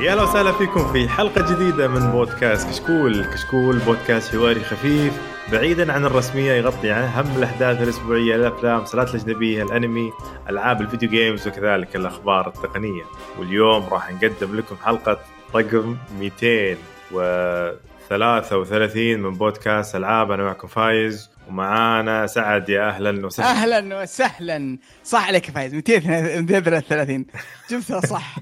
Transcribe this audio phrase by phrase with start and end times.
[0.00, 5.12] يا أهلا وسهلا فيكم في حلقة جديدة من بودكاست كشكول، كشكول بودكاست حواري خفيف
[5.52, 10.12] بعيدا عن الرسمية يغطي عن أهم الأحداث الأسبوعية الأفلام، المسلسلات الأجنبية، الأنمي،
[10.48, 13.02] ألعاب ال video games وكذلك الأخبار التقنية،
[13.38, 15.18] واليوم راح نقدم لكم حلقة
[15.54, 20.30] رقم 233 من بودكاست ألعاب.
[20.30, 22.68] أنا معكم فايز ومعانا سعد.
[22.68, 23.50] يا أهلا وسهلا.
[23.50, 24.78] أهلا وسهلا.
[25.04, 25.74] صح عليك يا فايز.
[25.74, 27.26] 233
[27.70, 28.34] جبتها صح.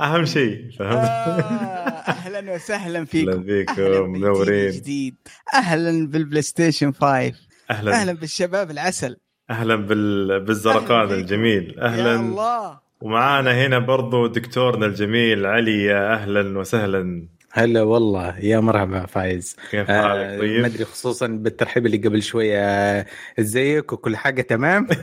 [0.00, 3.30] أهم شيء فهمت؟ آه، أهلا وسهلا فيكم.
[3.30, 4.68] أهلا فيكم، منورين.
[4.68, 5.14] الجديد
[5.54, 7.32] أهلا بال PlayStation 5
[7.70, 7.92] أهلا.
[7.92, 9.16] أهلا بالشباب العسل.
[9.50, 10.40] أهلا بال...
[10.44, 11.14] بالزرقان أهلاً.
[11.14, 11.74] الجميل.
[11.78, 12.78] يا أهلا الله.
[13.00, 17.28] ومعانا هنا برضو دكتورنا الجميل علي يا أهلا وسهلا.
[17.52, 19.56] هلا والله يا مرحبا فايز.
[19.70, 22.58] كيف آه حالك طيب؟ ما أدري خصوصا بالترحيب اللي قبل شوية.
[22.60, 23.06] آه،
[23.40, 24.86] ازيك وكل حاجة تمام؟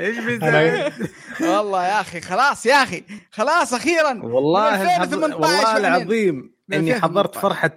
[0.00, 0.18] إيش
[1.40, 4.20] والله يا أخي خلاص يا أخي خلاص أخيرا.
[4.22, 5.14] والله من الحظ...
[5.14, 7.00] 2018 والله العظيم إني 2018.
[7.00, 7.76] حضرت فرحة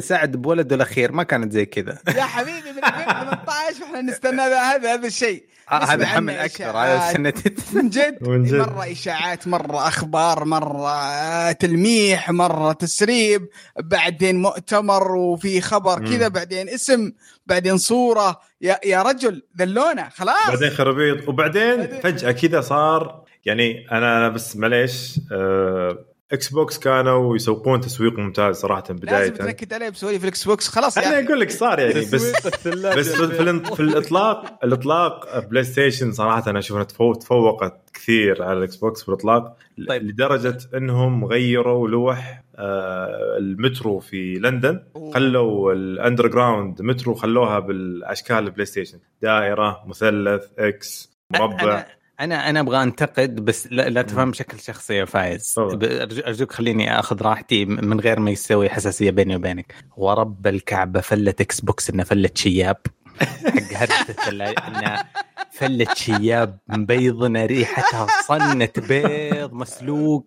[0.00, 1.98] سعد بولده الأخير ما كانت زي كذا.
[2.08, 5.44] يا حبيبي من 2018 وإحنا نستنى هذا هذا الشيء.
[5.70, 6.76] هذا عنه حمل أكثر.
[6.76, 8.54] على سنتين من جد من جد.
[8.54, 13.48] مرة إشاعات مرة أخبار مرة آه، تلميح مرة تسريب
[13.82, 15.98] بعدين مؤتمر وفي خبر.
[16.10, 17.12] كذا بعدين اسم
[17.46, 23.86] بعدين صورة يا يا رجل ذلونا خلاص بعدين خرابيط وبعدين بعدين- فجأة كذا صار يعني
[23.92, 25.98] أنا أنا بس معليش آه،
[26.32, 30.96] إكس بوكس كانوا يسوقون تسويق ممتاز صراحة لازم بداية تنكد عليه بسواليف الإكس بوكس خلاص
[30.96, 31.26] يا أنا.
[31.26, 36.82] أقول لك صار يعني بس بس في, في, الاطلاق الإطلاق بلاي ستيشن صراحة أنا أشوف
[36.82, 39.56] تفوقت كثير على الإكس بوكس في الإطلاق
[39.88, 40.02] طيب.
[40.02, 44.82] لدرجة إنهم غيروا لوح آه، المترو في لندن.
[45.14, 52.60] خلوا ال underground مترو خلوها بالأشكال البلاي ستيشن دائرة مثلث إكس مربع أنا أنا أنا
[52.60, 58.00] أبغى أنتقد بس لا, لا تفهم بشكل شخصي يا فايز أرجوك خليني آخذ راحتي من
[58.00, 59.74] غير ما يسوي حساسية بيني وبينك.
[59.96, 62.76] ورب الكعبة فله إكس بوكس انه فله شياب.
[63.20, 65.04] حق هرجة انه
[65.52, 66.58] فله شياب.
[66.68, 70.24] مبيضنا ريحتها صنة بيض مسلوق.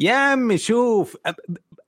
[0.00, 1.16] يا عمي شوف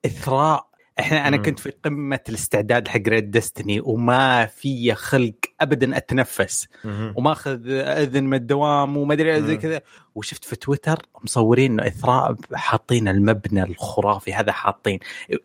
[0.06, 0.69] إثراء.
[1.00, 1.36] إحنا أنا.
[1.36, 7.14] كنت في قمة الاستعداد حق ريد ديستني وما في خلق ابدا أتنفس مهم.
[7.16, 9.56] وماخذ أذن من الدوام وما أدري زي.
[9.56, 9.81] كذا
[10.14, 14.98] وشفت في تويتر مصورين انه إثراء حاطين المبنى الخرافي هذا حاطين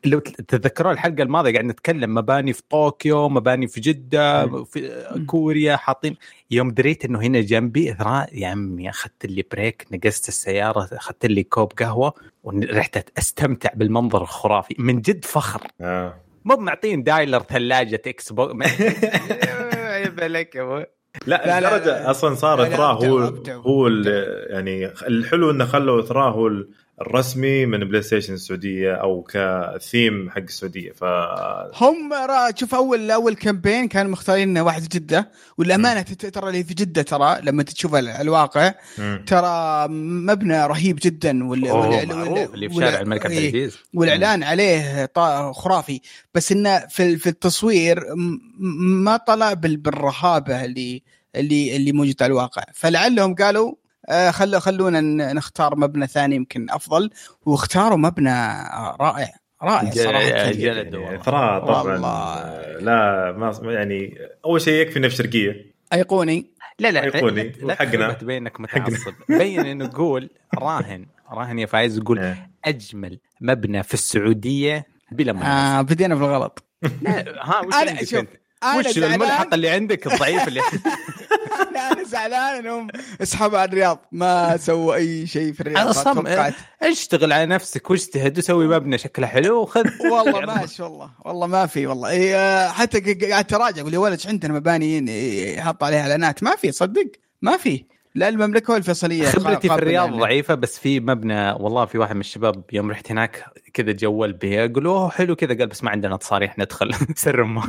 [0.05, 4.47] لو تتذكرون الحلقة الماضية قاعد نتكلم مباني في طوكيو مباني في جدة.
[4.63, 6.15] في كوريا حاطين
[6.53, 11.43] يوم دريت إنه هنا جنبي اثراء يا عمي أخذت لي بريك نقزت السيارة أخذت لي
[11.43, 16.13] كوب قهوة ورحت أستمتع بالمنظر الخرافي من جد فخر آه.
[16.45, 18.81] مو معطين دايلر ثلاجة إكس بوكس
[19.75, 20.63] عيب عليك يا
[21.27, 22.11] لا, لا، لا، لدرجه لا.
[22.11, 23.19] أصلا صار اثراء هو.
[23.49, 26.47] هو ال- يعني الحلو إنه خلوا اثراء هو
[27.01, 31.03] الرسمي من بلاي ستيشن السعودية أو كثيم حق السعودية ف
[31.83, 32.09] هم
[32.55, 37.41] شوف أول اول كامبين كانوا مختارين واحد في جدة والأمانة ترى اللي في جدة ترى
[37.41, 38.73] لما تشوف ال- الواقع.
[39.27, 43.77] ترى مبنى رهيب جدا وال وال- وال- اللي في وال- شارع الملك عبد إيه، العزيز.
[43.93, 46.01] والإعلان عليه طا- خرافي.
[46.35, 48.03] بس إنه في في التصوير
[49.03, 51.03] ما طلع بال- بالرهابة اللي
[51.35, 52.63] اللي اللي موجودة على الواقع.
[52.73, 53.73] فلعلهم قالوا
[54.09, 57.09] آه، خلوا خلونا ن- نختار مبنى ثاني يمكن افضل
[57.45, 58.29] واختاروا مبنى
[58.99, 59.29] رائع
[59.63, 62.07] رائع صراحة جل- جلد يعني طبعا والله.
[62.09, 63.31] آه، لا
[63.61, 67.43] ما يعني اول شيء يكفي انه في شرقيه ايقوني لا لا أيقوني.
[67.61, 67.73] لا-.
[67.73, 72.49] تخرب تبين انك متعصب بين انه قول راهن راهن يا فايز يقول إيه.
[72.65, 76.63] اجمل مبنى في السعوديه بلا منازع آه بدينا بالغلط
[77.01, 78.25] لا، ها وش عندك شوف،
[78.77, 79.13] وش زعلان.
[79.13, 80.61] الملحق اللي عندك الضعيف اللي
[81.71, 82.87] أنا أنا زعلان أنهم
[83.21, 83.99] اسحبوا على الرياض.
[84.11, 86.53] ما سووا أي شيء في الرياض توقعت.
[86.81, 89.83] اشتغل على نفسك واجتهد وسوي مبنى شكله حلو وخذ.
[90.11, 92.09] والله ماشي والله والله ما في والله.
[92.09, 96.43] إيه حتى ق- قعدت اراجع أقول يا ولد عندنا مباني يحط عليها إعلانات.
[96.43, 97.11] ما في صدق
[97.41, 97.85] ما في.
[98.15, 100.19] لا المملكة ولا الفيصليه خبرتي في الرياض يعني.
[100.19, 104.47] ضعيفة بس في مبنى والله في واحد من الشباب يوم رحت هناك كذا جول به
[104.47, 107.61] يقول أوه حلو كذا قال بس ما عندنا تصاريح ندخل سر ما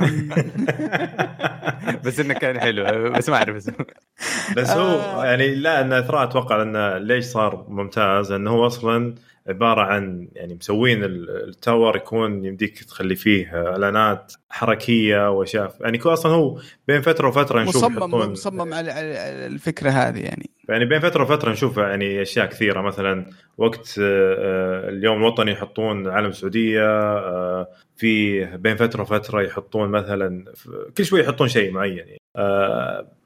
[2.05, 3.87] بس إنه كان حلو بس ما أعرف اسمه
[4.57, 5.27] بس هو آه.
[5.27, 9.15] يعني لا ان اثراء أتوقع انه ليش صار ممتاز لأنه هو أصلا
[9.49, 15.75] عبارة عن يعني مسوين ال- التاور يكون يمديك تخلي فيه إعلانات حركية وأشياء.
[15.81, 18.93] يعني يكون أصلا هو بين فترة وفترة نشوف مصمم مصمم على
[19.47, 20.51] الفكرة هذه يعني.
[20.69, 22.81] يعني بين فترة وفترة نشوف يعني أشياء كثيرة.
[22.81, 23.27] مثلا
[23.59, 26.83] وقت آه، آه، اليوم الوطني يحطون علم السعودية
[27.19, 30.45] آه، في بين فترة وفترة يحطون مثلا
[30.97, 32.19] كل شوي يحطون شيء معين يعني.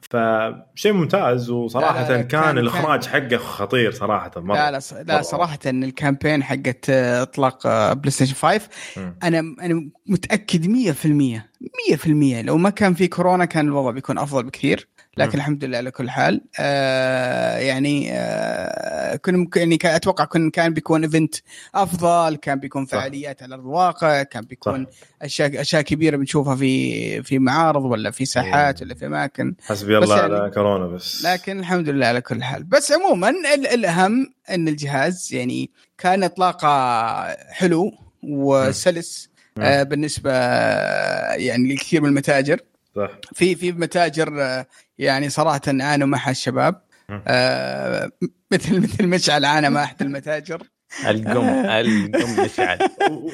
[0.01, 5.15] فشيء ممتاز وصراحة لا لا، كان, كان- الإخراج حقه خطير صراحة مرة لا لا لا
[5.15, 5.23] مرة.
[5.23, 9.17] صراحة ال campaign حقت آه، إطلاق بلاي ستيشن 5 مم.
[9.23, 11.51] أنا أنا متأكد 100%
[11.93, 14.89] 100% لو ما كان في كورونا كان الوضع بيكون أفضل بكثير
[15.19, 15.35] لكن مم.
[15.41, 20.75] الحمد لله على كل حال آه يعني آه كنا ممكن يعني كان- أتوقع كن كان
[20.75, 21.35] بيكون event
[21.75, 22.93] أفضل كان بيكون صح.
[22.93, 25.07] فعاليات على ارض الواقع كان بيكون صح.
[25.23, 28.83] أشياء أشياء كبيرة بنشوفها في في معارض ولا في ساحات.
[28.83, 32.65] ولا في أماكن حسبي الله يعني- على كورونا بس لكن الحمد لله على كل حال
[32.65, 36.69] بس عموما ال- الأهم إن الجهاز يعني كان إطلاقة
[37.53, 37.93] حلو
[38.23, 39.65] وسلس مم.
[39.65, 40.31] آه بالنسبة
[41.35, 42.61] يعني لكثير من المتاجر
[42.97, 44.67] صح في في متاجر آه،
[44.99, 46.83] يعني صراحة عانوا معها الشباب.
[47.27, 48.11] آه
[48.53, 50.63] مثل مثل مشعل عانى مع أحد المتاجر
[51.09, 52.79] القمع القمع مشعل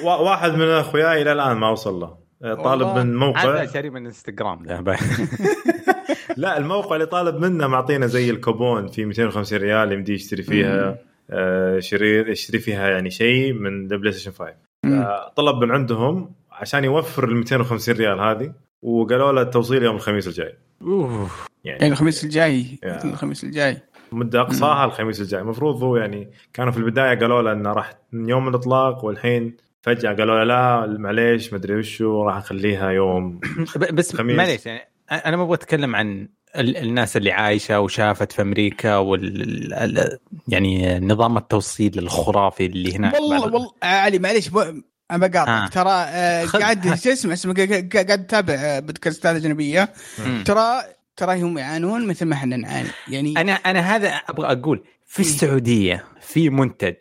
[0.04, 2.16] واحد من أخوياي إلى الآن ما وصل له
[2.54, 2.98] طالب.
[2.98, 4.84] من موقع هذا شاري من إنستغرام ده
[6.36, 10.98] لا الموقع اللي طالب منه معطينا زي الكوبون في 250 ريال يمدي يشتري فيها
[11.30, 15.02] آه شرير يشتري فيها يعني شيء من بلاي ستيشن 5 مم.
[15.02, 18.52] آه، طلب من عندهم عشان يوفر ال 250 ريال هذه
[18.82, 21.53] وقالوا له التوصيل يوم الخميس الجاي أوف.
[21.64, 23.04] يعني يعني الخميس الجاي يا.
[23.04, 23.76] الخميس الجاي
[24.12, 28.28] مدة أقصاها الخميس الجاي المفروض هو يعني كانوا في البداية قالوا له إنه راح من
[28.28, 33.40] يوم الإطلاق والحين فجأة قالوا له لا معليش مدري وشو راح نخليها يوم
[33.92, 34.36] بس خميس.
[34.36, 34.80] معليش يعني
[35.12, 40.18] أنا ما أبغى أتكلم عن ال- الناس اللي عايشة وشافت في أمريكا وال ال-
[40.48, 45.16] يعني نظام التوصيل الخرافي اللي هناك والله والله آه، علي معليش أنا آه.
[45.16, 49.88] بقاطعك ترى آه، قاعد شو اسمه اسمه قاعد قاعد اتابع آه، بودكاستات أجنبية.
[50.44, 50.82] ترى
[51.16, 55.28] ترى هم يعانون مثل ما إحنا نعاني يعني أنا أنا هذا أبغى أقول في إيه.
[55.28, 56.96] السعودية في منتج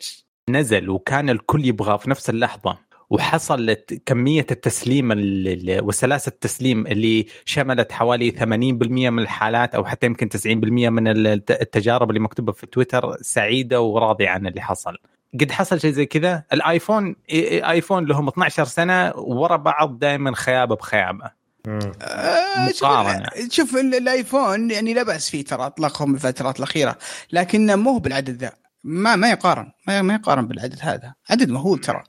[0.48, 2.78] نزل وكان الكل يبغاه في نفس اللحظة
[3.10, 10.06] وحصلت كمية التسليم ال- ال- وسلاسة التسليم اللي شملت حوالي 80% من الحالات أو حتى
[10.06, 14.96] يمكن 90% من الت- التجارب اللي مكتوبة في تويتر سعيدة وراضية عن اللي حصل.
[15.40, 20.34] قد حصل شيء زي كذا الآيفون إي- إي- آيفون لهم 12 سنة ورا بعض دائما
[20.34, 21.43] خيابة بخيابة.
[21.68, 23.26] آه، شوف مقارنة.
[23.50, 26.98] شوف ال- الآيفون يعني لا بأس فيه ترى أطلاقهم الفترات الأخيرة
[27.32, 28.52] لكن مو بالعدد ذا.
[28.86, 31.14] ما ما يقارن ما, ما يقارن بالعدد هذا.
[31.30, 32.02] عدد مهول ترى.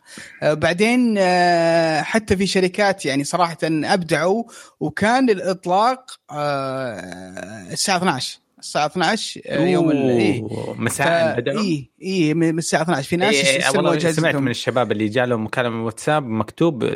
[0.44, 4.44] آه بعدين آه حتى في شركات يعني صراحة أبدعوا
[4.80, 7.00] وكان الإطلاق آه
[7.72, 10.44] الساعة 12 الساعة 12 آه يوم إيه.
[10.78, 15.08] مساء بدأوا اي اي من الساعة 12 في ناس إيه والله سمعت من الشباب اللي
[15.08, 16.96] جالهم مكالمه واتساب مكتوب آه،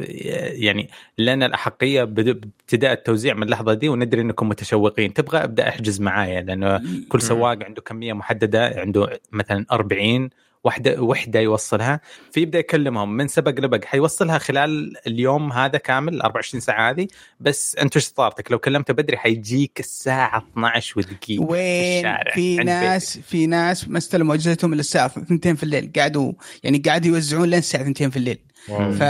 [0.52, 5.14] يعني لنا الأحقية بابتداء التوزيع من اللحظة دي وندري إنكم متشوقين.
[5.14, 10.30] تبغى أبدأ أحجز معايا لأنه كل سواق عنده كمية محددة عنده مثلا 40
[10.64, 12.02] وحده وحدة يوصلها.
[12.32, 13.18] فيبدا يكلمهم.
[13.18, 13.86] من سبق لبق.
[13.86, 17.08] حيوصلها خلال اليوم هذا كامل ال 24 ساعة هذه.
[17.40, 23.18] بس أنت إيش طارتك لو كلمته بدري حيجيك الساعة 12 ودقيقة وين؟ في عند ناس
[23.18, 25.92] في ناس ما استلموا أجهزتهم إلا الساعة 2 في الليل.
[25.96, 26.34] قعدوا
[26.64, 28.40] يعني قاعدوا يوزعون لين الساعة 2 في الليل.
[28.69, 29.04] ف...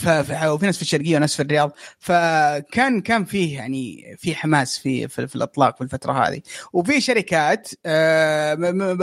[0.00, 0.08] ف...
[0.08, 0.44] ف...
[0.44, 1.72] وفي ناس في الشرقية وناس في الرياض.
[1.98, 6.40] فكان كان فيه يعني في حماس في في, في الإطلاق في الفترة هذه.
[6.72, 8.98] وفي شركات آه م...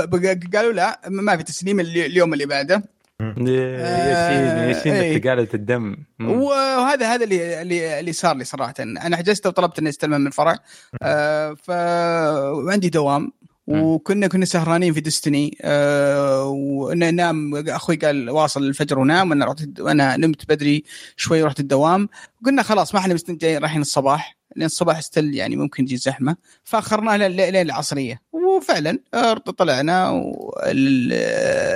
[0.56, 2.84] قالوا لا ما في تسليم الي- اليوم اللي بعده.
[3.22, 5.18] يشين يشين إيه.
[5.22, 5.98] تقالة الدم.
[6.22, 8.74] وهذا هذا اللي اللي اللي صار لي صراحة.
[8.80, 10.56] أنا حجزت وطلبت إني أستلمه من الفرع.
[11.04, 11.70] آه ف
[12.66, 13.32] وعندي دوام.
[13.76, 20.18] وكنا كنا سهرانين في ديستني آه ونام أخوي قال واصل الفجر ونام وأنا رحت وأنا
[20.18, 20.84] نمت بدري
[21.16, 22.10] شوي ورحت الدوام.
[22.46, 24.41] قلنا خلاص ما إحنا مستنجين رايحين الصباح.
[24.56, 30.22] لأن الصباح استل يعني ممكن يجي زحمة فاخرناه لين العصريه وفعلا آه، طلعنا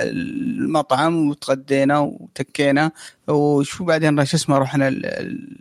[0.02, 2.90] المطعم وتغدينا وتكينا
[3.28, 5.56] وشو بعدين شو اسمه رحنا ال- ال-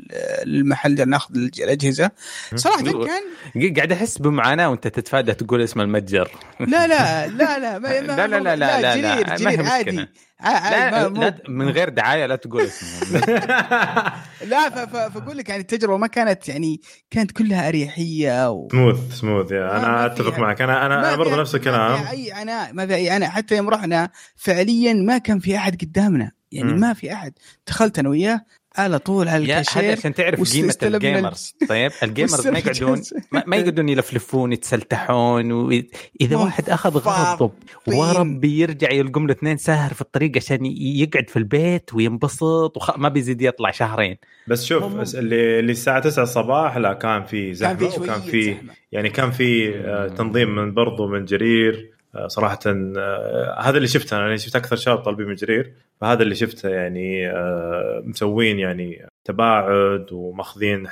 [0.48, 2.12] المحل ناخذ الأجهزة.
[2.55, 6.31] صراحة كان قاعد أحس بمعاناة وأنت تتفادى تقول اسم المتجر.
[6.60, 10.07] لا لا لا لا لا لا لا لا لا جرير جرير عادي.
[10.45, 13.19] ع- عادي لا, ما- مو- من غير دعاية لا تقول اسمه.
[14.51, 18.67] لا فأقول لك يعني التجربة ما كانت يعني كانت كلها أريحية و...
[18.71, 19.59] سموث سموث يا.
[19.59, 20.61] ما- أنا ما أتفق معك.
[20.61, 21.97] أنا أنا, ما أنا برضه نفس ما الكلام.
[21.97, 25.81] فيها اي عناء ما في اي عناء حتى يوم رحنا فعليا ما كان في أحد
[25.81, 26.31] قدامنا.
[26.51, 26.79] يعني مم.
[26.79, 27.33] ما في أحد.
[27.67, 28.41] دخلت أنا وياه
[28.77, 32.60] على طول على يا هذا الكاشير عشان تعرف قيمة ال gamers طيب ال gamers ما
[32.60, 33.01] يقعدون.
[33.32, 37.51] ما, ما يقعدون يلفلفون يتسلتحون واذا واحد أخذ غضب.
[37.88, 42.98] وربي يرجع يلقم له اثنين سهر في الطريق عشان يقعد في البيت وينبسط وخ...
[42.98, 44.17] ما بيزيد يطلع شهرين
[44.48, 48.22] بس شوف بس اللي اللي الساعة 9 الصباح لا كان في كان زحمة في وكان
[48.22, 51.94] في زحمة يعني كان في آه، تنظيم من برضو من جرير
[52.27, 56.69] صراحة آه، هذا اللي شفته أنا شفت أكثر شباب طالبين من جرير فهذا اللي شفته
[56.69, 60.88] يعني آه، مسوين يعني تباعد وماخذين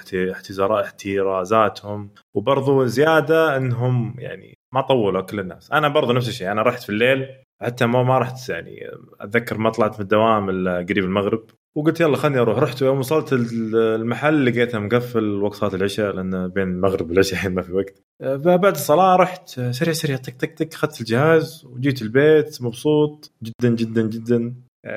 [0.82, 5.72] احترازاتهم وبرضو زيادة إنهم يعني ما طولوا كل الناس.
[5.72, 7.27] أنا برضو نفس الشيء أنا رحت في الليل
[7.62, 8.88] حتى ما ما رحت يعني
[9.22, 11.46] أتذكر ما طلعت من الدوام إلا قريب المغرب.
[11.75, 12.58] وقلت يلا خلني أروح.
[12.60, 17.53] رحت يوم وصلت ال- المحل لقيته مقفل وقت صلاه العشاء لأن بين المغرب والعشاء الحين
[17.56, 18.03] ما في وقت.
[18.20, 24.01] فبعد الصلاة رحت سريع سريع طق طق طق اخذت الجهاز وجيت البيت مبسوط جدا جدا
[24.01, 24.53] جدا.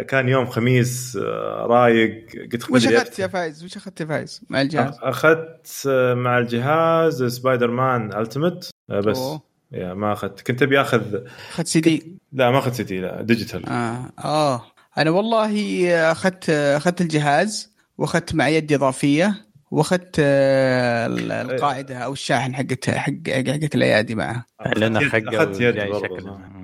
[0.09, 2.27] كان يوم خميس آه، رايق.
[2.53, 7.23] قلت وش أخذت يا فايز؟ وش أخذت يا فايز مع الجهاز؟ أخذت آه، مع الجهاز
[7.25, 9.19] سبايدر مان ultimate بس.
[9.19, 9.41] أوه.
[9.73, 10.41] يا ما أخذت.
[10.41, 11.15] كنت أبي أخذ
[11.51, 13.67] أخذت سي دي؟ لا ما أخذت سي دي لا digital.
[13.67, 14.63] آه آه.
[14.99, 21.07] أنا والله أخذت أخذت الجهاز وأخذت مع يد إضافية وأخذت آه،
[21.43, 25.79] القاعدة أو الشاحن حقت حق حقت الأيادي معه لأن أخذت حقه يد- اخذت يد.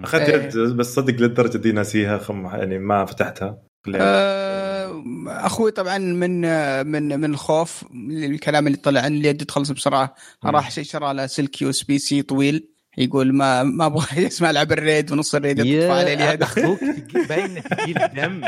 [0.05, 0.45] أخذت إيه.
[0.45, 3.59] يد بس صدق للدرجة دي ناسيها خم يعني ما فتحتها
[3.95, 6.41] آه، أخوي طبعا من
[6.87, 10.15] من من الخوف الكلام اللي طلع عن اليد تخلص بسرعة.
[10.45, 12.69] راح شرى له سلك USB-C طويل
[12.99, 16.43] يقول ما ما أبغى اسمع العب ال raid ونص ال raid يطفى يا اليد.
[16.43, 16.79] أخوك
[17.29, 18.41] باين ثقيل دم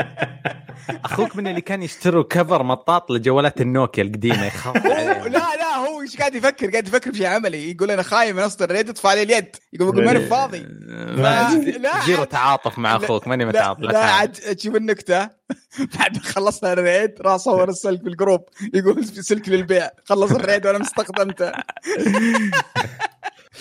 [1.05, 4.45] أخوك من اللي كان يشتروا cover مطاط لجوالات النوكيا القديمة.
[4.45, 4.85] يخاف.
[4.85, 7.71] لا لا هو إيش قاعد يفكر؟ قاعد يفكر بشيء عملي.
[7.71, 9.55] يقول أنا خايف من اصدر ال raid يطفى عليه اليد.
[9.73, 10.59] يقول بقول ماني فاضي.
[10.89, 11.49] ما
[11.79, 15.29] لا، zero عاد- تعاطف مع أخوك ماني لا, متعاطف لا عاد تشوف النكتة.
[15.99, 18.41] بعد ما خلصنا ال raid راح صور السلك بال group.
[18.73, 19.89] يقول سلك للبيع.
[20.05, 21.51] خلص ال raid وأنا ما استخدمته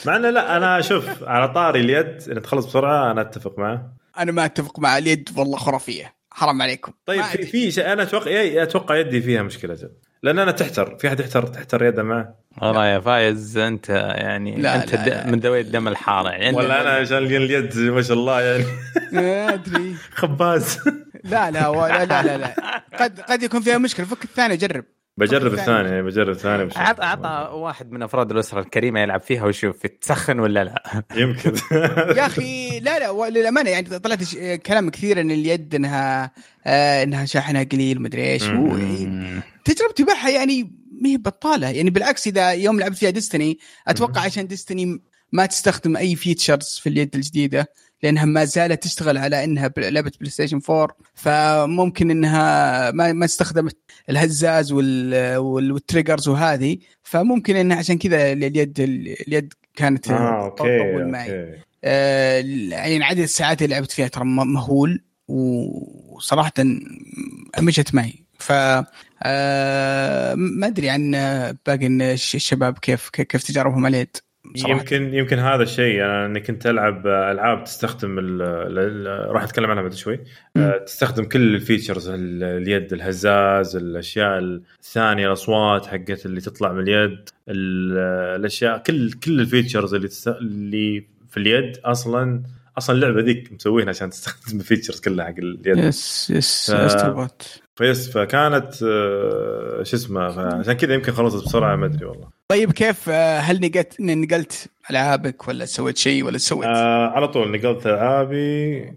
[0.06, 3.92] مع إنه لا أنا شوف على طاري اليد إن تخلص بسرعة أنا أتفق معه.
[4.18, 6.14] أنا ما أتفق مع اليد والله خرافية.
[6.30, 6.92] حرام عليكم.
[7.06, 7.46] طيب في.
[7.46, 9.92] في شيء أنا أتوقع إيه، أتوقع يدي فيها مشكلة جد.
[10.22, 14.76] لأن أنا تحتر في أحد يحتر تحتر يده معه؟ والله يا فايز أنت يعني لا،
[14.76, 15.26] أنت لا، لا.
[15.26, 16.56] من ذوي الدم الحار يعني.
[16.56, 18.64] ولا أنا عشان اليد ما شاء الله يعني.
[19.12, 19.94] ما أدري.
[20.14, 20.78] خباز.
[21.24, 22.54] لا لا لا لا لا, لا.
[23.00, 24.06] قد قد يكون فيها مشكلة.
[24.06, 24.84] فك الثاني جرب.
[25.16, 25.60] بجرب الثاني.
[25.60, 29.86] الثاني يعني بجرب الثاني بس- عط عطى واحد من أفراد الأسرة الكريمة يلعب فيها ويشوف
[29.86, 31.02] تسخن ولا لا.
[31.16, 31.52] يمكن.
[32.18, 34.34] يا أخي لا لا للأمانة يعني طلعت
[34.66, 36.30] كلام كثير إن اليد إنها
[36.66, 38.42] آه إنها شاحنها قليل مدري إيش.
[39.64, 40.62] تجربتي معها يعني
[41.02, 41.68] ما هي بطالة.
[41.70, 45.00] يعني بالعكس إذا يوم لعبت فيها ديستني أتوقع عشان ديستني
[45.32, 47.66] ما تستخدم أي features في اليد الجديدة.
[48.04, 53.76] لأنها ما زالت تشتغل على إنها لعبة بلاي ستيشن 4 فممكن إنها ما ما استخدمت
[54.10, 60.62] الهزاز وال وال- وال triggers وهذه فممكن إنها عشان كذا اليد اليد كانت آه okay
[60.62, 61.60] تطول معي.
[61.84, 62.38] آه،
[62.70, 66.52] يعني عدد الساعات اللي لعبت فيها ترى مهول وصراحة
[67.60, 68.24] مشت معي.
[68.38, 68.52] ف
[69.22, 71.10] آه، ما أدري عن
[71.66, 74.16] باقي الش- الشباب كيف كيف تجاربهم على اليد.
[74.56, 74.72] صراحة.
[74.78, 78.42] يمكن يمكن هذا الشيء أنا اني كنت ألعب ألعاب تستخدم
[79.28, 80.20] راح أتكلم عنها بعد شوي.
[80.56, 86.80] آه، تستخدم كل ال features ال- اليد الهزاز الأشياء الثانية الأصوات حقت اللي تطلع من
[86.82, 87.98] اليد ال-
[88.40, 90.28] الأشياء كل كل ال features اللي تست...
[90.28, 92.42] اللي في اليد أصلا
[92.78, 95.66] أصلا اللعبة ذيك مسوينها عشان تستخدم ال features كلها حق اليد.
[95.66, 96.74] yes yes ف-
[97.76, 100.20] فيس فكانت آه، شو اسمه
[100.58, 102.33] عشان كذا يمكن خلصت بسرعة ما أدري والله.
[102.48, 107.50] طيب كيف آه، هل نقلت نقلت ألعابك ولا سويت شيء ولا سويت؟ آه على طول
[107.50, 108.92] نقلت ألعابي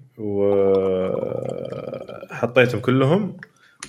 [2.28, 3.38] وحطيتهم كلهم.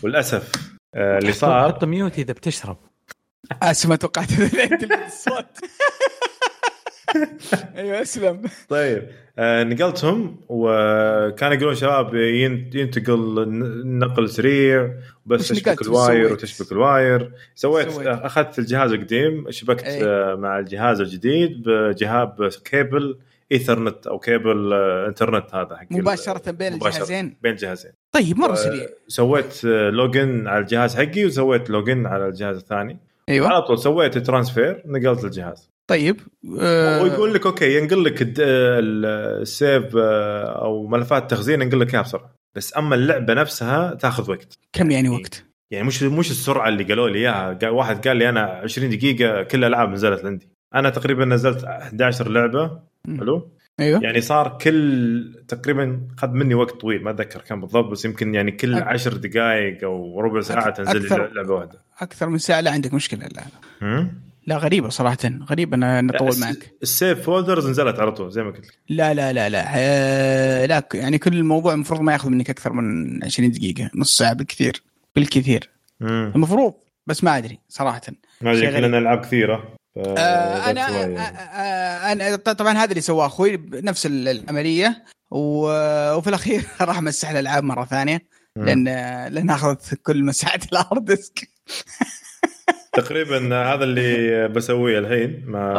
[0.03, 0.53] وللأسف
[0.95, 2.77] آه اللي صار حط mute إذا بتشرب.
[3.63, 4.29] اسف ما توقعت
[5.07, 5.47] الصوت
[7.77, 9.03] أيوه اسلم طيب.
[9.03, 9.09] آه
[9.41, 14.95] نقلتهم وكان يقولون شباب ين- ينتقل النقل سريع
[15.31, 17.33] وش تشبك ال wire سويت؟ وتشبك ال wire.
[17.55, 20.05] سويت, سويت؟ آه أخذت الجهاز القديم شبكت أي.
[20.05, 23.19] آه مع الجهاز الجديد بجهاز cable
[23.53, 27.93] Ethernet أو كيبل آه إنترنت هذا حق مباشرة بين مباشرة الجهازين؟ بين الجهازين.
[28.13, 28.87] طيب مرة سريع.
[29.09, 32.99] سويت آه، login على الجهاز حقي وسويت login على الجهاز الثاني.
[33.29, 33.49] أيوه.
[33.49, 35.71] على طول سويت transfer نقلت الجهاز.
[35.89, 36.21] طيب
[36.61, 42.03] آه، ويقول لك okay ينقل لك ال save آه، أو ملفات تخزين ينقل لك إياها
[42.03, 42.35] بسرعة.
[42.57, 44.59] بس أما اللعبة نفسها تاخذ وقت.
[44.73, 47.71] كم يعني وقت؟ يعني مش مش السرعة اللي قالوا لي إياها.
[47.71, 50.49] واحد قال لي أنا 20 دقيقة كل الالعاب نزلت عندي.
[50.75, 52.81] أنا تقريبا نزلت 11 لعبة.
[53.19, 54.01] حلو؟ أيوه.
[54.03, 58.51] يعني صار كل تقريبا خذ مني وقت طويل ما أتذكر كم بالضبط بس يمكن يعني
[58.53, 61.33] كل أك- 10 دقائق أو ربع ساعة أك- تنزل أكثر.
[61.35, 61.83] لعبة واحدة.
[62.01, 63.27] أكثر من ساعة لا عندك مشكلة.
[63.27, 64.09] لا؟
[64.49, 65.19] لا غريبة صراحة
[65.51, 69.33] غريبة أنا نطول معك السيف فولدرز نزلت على طول زي ما قلت لك لا لا
[69.33, 73.91] لا لا آه لا يعني كل الموضوع المفروض ما ياخذ منك أكثر من 20 دقيقة
[73.95, 74.83] نص ساعة بالكثير
[75.17, 76.33] بالكثير مم.
[76.35, 76.75] المفروض
[77.07, 78.01] بس ما أدري صراحة
[78.41, 78.89] ما أدري شيء يمكن غريب.
[78.89, 81.19] لنا العاب كثيرة ف- آه why آه يعني.
[81.19, 87.03] آه أنا ط- طبعا هذا اللي سواه أخوي بنفس ال- العملية و- وفي الأخير راح
[87.03, 88.21] مسح الألعاب مرة ثانية
[88.57, 88.65] مم.
[88.65, 88.85] لأن
[89.35, 91.49] لأن أخذت كل مساحة ال hard disk
[93.01, 95.73] تقريبا هذا اللي بسويه الحين ما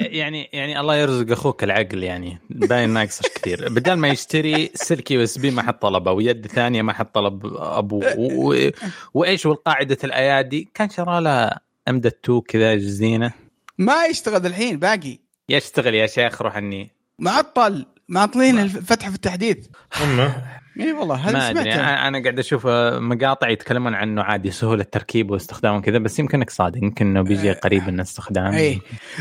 [0.00, 2.38] يعني يعني الله يرزق أخوك العقل يعني.
[2.50, 3.68] باين ناقصك كثير.
[3.68, 8.14] بدل ما يشتري سلك USB ما حد طلبه ويد ثانية ما حد طلب أبوه.
[8.18, 8.70] و-
[9.14, 11.50] وإيش والقاعده الأيادي؟ كان شرى له
[11.88, 13.32] امدة 2 كذا زينة؟
[13.78, 15.18] ما يشتغل الحين باقي.
[15.48, 16.90] يشتغل يا شيخ روح عني.
[17.18, 19.66] معطل معطلين الفتحة في التحديث.
[20.80, 22.66] إي والله ما هذا ادري سمعته أنا قاعد أشوف
[22.96, 27.88] مقاطع يتكلمون عنه عادي سهولة تركيبه واستخدامه كذا بس يمكنك صادق يمكن إنه بيجي قريب
[27.88, 28.54] من استخدام.
[28.54, 28.80] إي.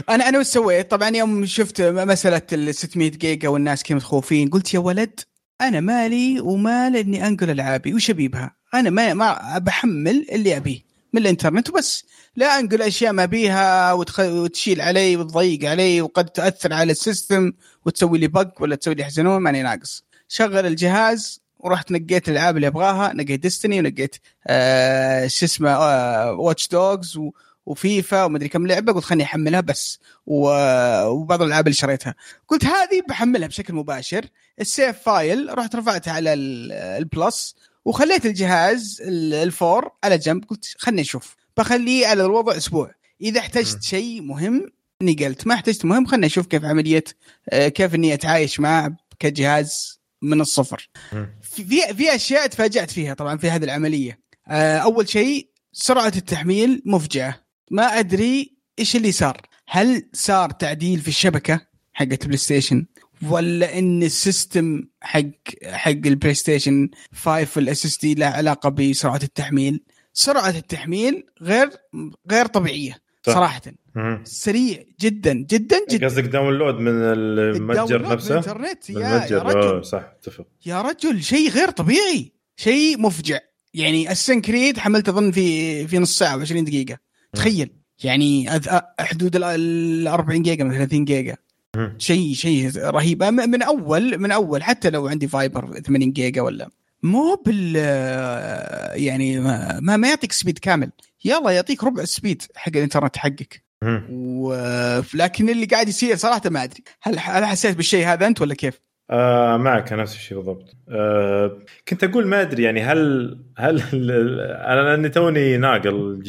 [0.10, 4.74] أنا أنا وش سويت؟ طبعا يوم شفت مسألة ال 600 جيجا والناس كيف متخوفين قلت
[4.74, 5.20] يا ولد
[5.62, 10.80] أنا مالي ومال اني أنقل ألعابي وش ابي بها؟ أنا ما ما بحمل اللي أبيه
[11.14, 12.06] من الإنترنت وبس.
[12.36, 14.20] لا أنقل أشياء ما بيها وتخ...
[14.20, 17.52] وتشيل علي وتضيق علي وقد تأثر على ال system
[17.86, 20.06] وتسوي لي bug ولا تسوي لي حزنون ماني ناقص.
[20.28, 24.16] شغل الجهاز ورحت نقيت الألعاب اللي أبغاها نقيت Destiny ونقيت
[24.48, 27.32] آه شو اسمه آه Watch Dogs و...
[27.66, 30.00] وفيفا ومدري كم لعبة قلت خليني أحملها بس.
[30.26, 30.50] و...
[31.08, 32.16] وبعض الألعاب اللي شريتها.
[32.48, 34.26] قلت هذه بحملها بشكل مباشر.
[34.62, 37.56] ال save file رحت رفعتها على ال- ال Plus
[37.86, 40.46] وخليت الجهاز ال- ال four على جنب.
[40.46, 41.36] قلت خلني أشوف.
[41.58, 42.92] بخليه على الوضع أسبوع.
[43.22, 44.72] إذا احتجت شيء مهم
[45.04, 45.48] نقلت.
[45.48, 47.04] ما احتجت مهم خلني أشوف كيف عملية
[47.50, 49.95] آه، كيف إني أتعايش معه كجهاز.
[50.22, 50.90] من الصفر.
[51.42, 57.46] في في- أشياء تفاجأت فيها طبعا في هذه العملية آه، أول شيء سرعة التحميل مفجعة
[57.72, 61.62] ما أدري إيش اللي صار هل صار تعديل في الشبكة
[61.94, 62.86] حقت ال PlayStation
[63.30, 65.22] ولا إن ال system حق
[65.66, 71.70] حق ال PlayStation 5 وال SSD له علاقة بسرعة التحميل سرعة التحميل غير
[72.32, 72.92] غير طبيعية
[73.26, 73.34] صح.
[73.34, 73.62] صراحة.
[74.24, 76.06] سريع جدا جدا جدا.
[76.08, 79.46] قصدك download من المتجر نفسه؟ من يا, يا المتجر.
[79.46, 79.68] رجل.
[79.68, 80.46] أوه، صح اتفق.
[80.66, 83.40] يا رجل شيء غير طبيعي شيء مفجع.
[83.74, 86.98] يعني Assassin's Creed حملت اظن في في نص ساعة و20 دقيقة.
[87.34, 87.70] تخيل.
[88.04, 88.50] يعني
[89.00, 91.36] حدود ال- ال 40 جيجا من 30 جيجا.
[91.98, 93.24] شيء شيء رهيب.
[93.24, 96.70] من أول من أول حتى لو عندي fiber 80 جيجا ولا.
[97.04, 97.76] مو بال
[99.04, 100.92] يعني ما ما, يعطيك speed كامل.
[101.26, 103.65] يلا يعطيك ربع ال speed حق الإنترنت حقك.
[104.10, 106.84] ولكن اللي قاعد يصير صراحة ما أدري.
[107.04, 108.80] هل هل حسيت بالشيء هذا أنت ولا كيف؟
[109.12, 110.76] آه معك نفس الشيء بالضبط.
[110.90, 113.82] آه كنت أقول ما أدري يعني هل هل
[114.52, 116.22] أنا لأني توني ناقل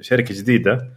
[0.00, 0.88] شركة جديدة.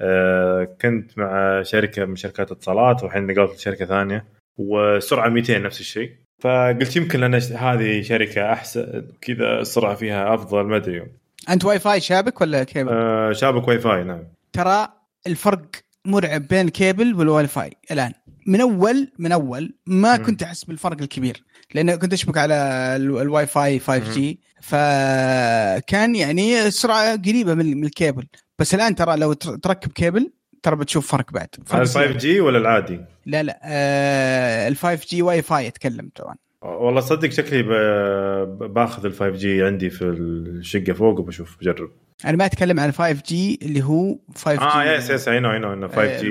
[0.00, 4.24] آه كنت مع شركة من شركات اتصالات والحين نقلت لشركة ثانية.
[4.58, 6.12] وسرعة 200 نفس الشيء.
[6.42, 11.06] فقلت يمكن لأن هذه شركة أحسن كذا السرعة فيها أفضل ما أدري.
[11.50, 14.24] أنت واي فاي شابك ولا كيبل؟ آه شابك واي فاي نعم.
[14.56, 14.88] ترى
[15.26, 15.66] الفرق
[16.04, 18.12] مرعب بين ال cable وال WiFi الآن.
[18.46, 20.16] من اول من أول ما.
[20.16, 21.42] كنت أحس بالفرق الكبير
[21.74, 22.54] لأن كنت أشبك على
[22.96, 28.26] ال- الواي فاي 5 جي فكان يعني السرعه قريبة من الكيبل.
[28.58, 31.48] بس الآن ترى لو تر- تركب كيبل ترى بتشوف فرق بعد.
[31.66, 32.06] فرق على ال سريع.
[32.08, 36.34] 5 جي ولا العادي؟ لا لا آه ال 5 جي واي فاي أتكلم طبعا.
[36.62, 37.62] والله صدق شكلي
[38.68, 41.90] باخذ ال 5G عندي في الشقة فوق وبشوف بجرب.
[42.24, 45.52] أنا ما أتكلم عن 5 جي اللي هو 5 جي آه يس يس اي نو
[45.52, 46.30] اي نو انه 5 جي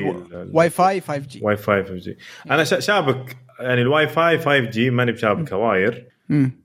[0.54, 2.18] واي Fi 5G واي فاي 5 جي
[2.52, 6.08] أنا شا- شابك يعني الواي فاي 5 جي ماني بشابكه wire.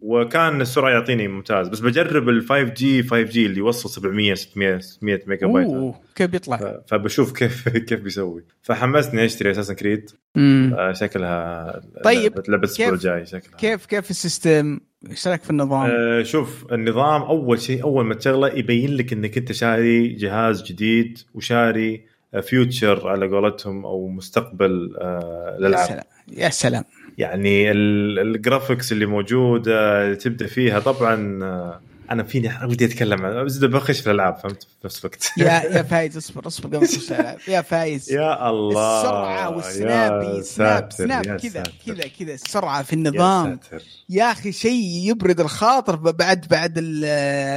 [0.00, 1.68] وكان السرعة يعطيني ممتاز.
[1.68, 6.80] بس بجرب ال 5G 5G اللي يوصل 700 600 600 ميجا بايت أوه كيف بيطلع؟
[6.88, 8.44] فبشوف كيف كيف بيسوي.
[8.62, 10.76] فحمسني أشتري Assassin's Creed مم.
[10.92, 13.56] شكلها طيب، لعبه الأسبوع الجاي شكلها.
[13.58, 18.14] كيف كيف ال system؟ إيش رأيك في النظام؟ آه شوف النظام أول شيء أول ما
[18.14, 22.04] تشغله يبين لك إنك أنت شاري جهاز جديد وشاري
[22.42, 26.84] future على قولتهم أو مستقبل آه يا الالعاب سلام يا سلام
[27.18, 33.44] يعني ال- ال graphics اللي موجودة تبدأ فيها طبعا آه، أنا فيني ودي أتكلم عن
[33.44, 35.30] بس بخش في الألعاب فهمت؟ في نفس الوقت.
[35.36, 35.44] يا
[35.76, 37.38] يا فايز اصبر اصبر قبل تخش الألعاب.
[37.48, 38.12] يا فايز.
[38.12, 42.98] يا الله السرعه وال snappy يا snap snap يا كذا كذا كذا السرعة في يا
[42.98, 43.58] النظام.
[43.70, 43.82] ساتر.
[44.08, 47.04] يا أخي شيء يبرد الخاطر بعد بعد ال-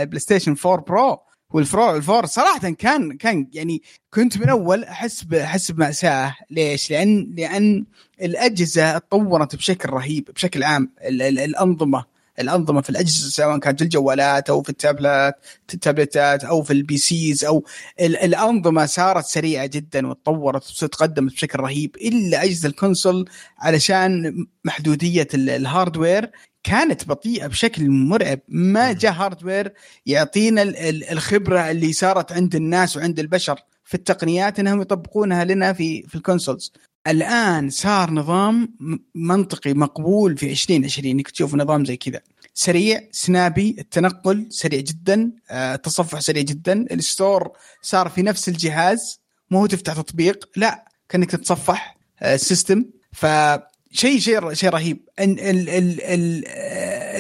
[0.02, 1.18] ال PlayStation 4 Pro
[1.50, 3.82] وال Pro ال four صراحة كان كان يعني
[4.14, 6.36] كنت من أول أحس أحس بمأساة.
[6.52, 7.86] ليش؟ لأن لأن
[8.22, 10.90] الأجهزة تطورت بشكل رهيب بشكل عام.
[11.02, 15.36] ال- ال- الأنظمة الأنظمة في الأجهزة سواء كانت في الجوالات أو في التابلت
[15.74, 17.66] التابلتات أو في ال PCs أو
[18.02, 25.28] ال- الأنظمة صارت سريعة جدا وتطورت وتقدمت بشكل رهيب إلا أجهزة ال console علشان محدودية
[25.34, 26.32] ال- ال hardware
[26.64, 28.40] كانت بطيئة بشكل مرعب.
[28.48, 29.74] ما جاء hardware
[30.06, 35.74] يعطينا ال- ال- الخبرة اللي صارت عند الناس وعند البشر في التقنيات إنهم يطبقونها لنا
[35.74, 36.74] في في ال consoles.
[37.08, 38.74] الآن صار نظام
[39.16, 42.22] منطقي مقبول في 2020 انك تشوف نظام زي كذا.
[42.54, 46.86] سريع snappy التنقل سريع جدا آه، التصفح سريع جدا.
[46.92, 49.20] ال store صار في نفس الجهاز
[49.52, 54.20] مو تفتح تطبيق لا كأنك تتصفح آه، ال system فشيء شيء
[54.54, 54.98] شيء رهيب.
[55.20, 56.48] ال- ال- ال- ال-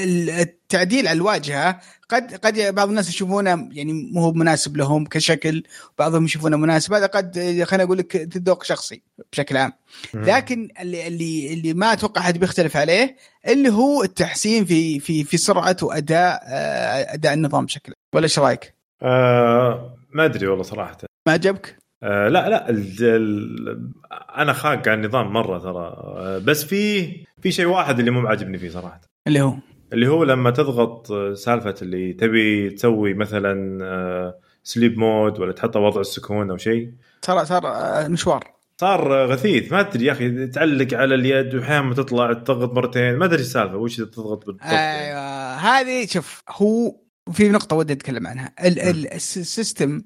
[0.04, 5.64] ال- التعديل على الواجهة قد قد بعض الناس يشوفونه يعني مو هو مناسب لهم كشكل
[6.00, 6.94] بعضهم يشوفونه مناسب.
[6.94, 9.74] هذا قد خليني أقول لك ذوق شخصي بشكل عام.
[10.14, 13.16] لكن اللي اللي اللي ما أتوقع أحد بيختلف عليه
[13.48, 18.74] اللي هو التحسين في في في سرعة وأداء آه، أداء النظام بشكل ولا إيش رأيك؟
[19.02, 20.98] آه ما أدري والله صراحة.
[21.28, 23.92] ما عجبك؟ آه لا لا ال ال
[24.38, 25.96] أنا خاق على النظام مرة ترى.
[25.98, 27.10] آه بس في
[27.42, 29.02] في شيء واحد اللي مو معجبني فيه صراحة.
[29.28, 29.54] اللي هو؟
[29.94, 35.80] اللي هو لما تضغط آه، سالفة اللي تبي تسوي مثلا آه سليب مود ولا تحطه
[35.80, 36.92] وضع السكون أو شيء.
[37.22, 37.63] صار صار
[38.10, 38.54] مشوار.
[38.78, 39.72] صار غثيث.
[39.72, 43.16] ما أدري يا أخي تعلق على اليد واحيانا تطلع تضغط مرتين.
[43.16, 44.63] ما أدري السالفة وش تضغط بالضبط.
[44.63, 50.02] أيوه هذه شوف هو في نقطة ودي أتكلم عنها ال- ال- الس- ال system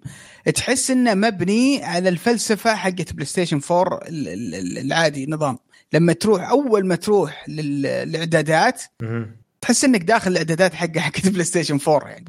[0.56, 5.58] تحس إنه مبني على الفلسفة حقت PlayStation 4 ال- ال- ال- العادي نظام
[5.94, 8.82] لما تروح أول ما تروح لل- للإعدادات.
[9.62, 12.26] تحس إنك داخل الإعدادات حق حقت PlayStation 4 يعني.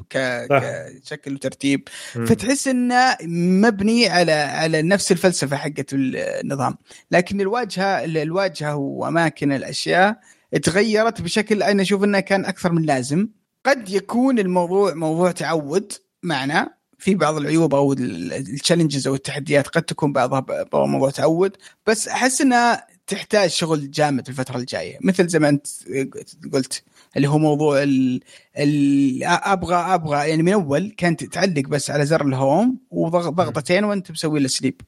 [1.03, 1.87] كشكل وترتيب.
[2.25, 3.17] فتحس إنه
[3.61, 6.75] مبني على على نفس الفلسفة حقت النظام
[7.11, 10.19] لكن الواجهه الواجهة وأماكن الأشياء
[10.63, 13.27] تغيرت بشكل أنا أشوف إنه كان أكثر من لازم
[13.65, 15.93] قد يكون الموضوع موضوع تعود
[16.23, 22.41] معنا في بعض العيوب أو التشالنجز أو التحديات قد تكون بعضها موضوع تعود بس أحس
[22.41, 25.67] إنها تحتاج شغل جامد الفترة الجاية مثل زي ما أنت
[26.53, 26.83] قلت
[27.17, 28.19] اللي هو موضوع ال
[28.57, 34.39] ال أبغى أبغى يعني من أول كانت تعلق بس على زر الهوم وضغطتين وأنت مسوي
[34.39, 34.81] له سليب.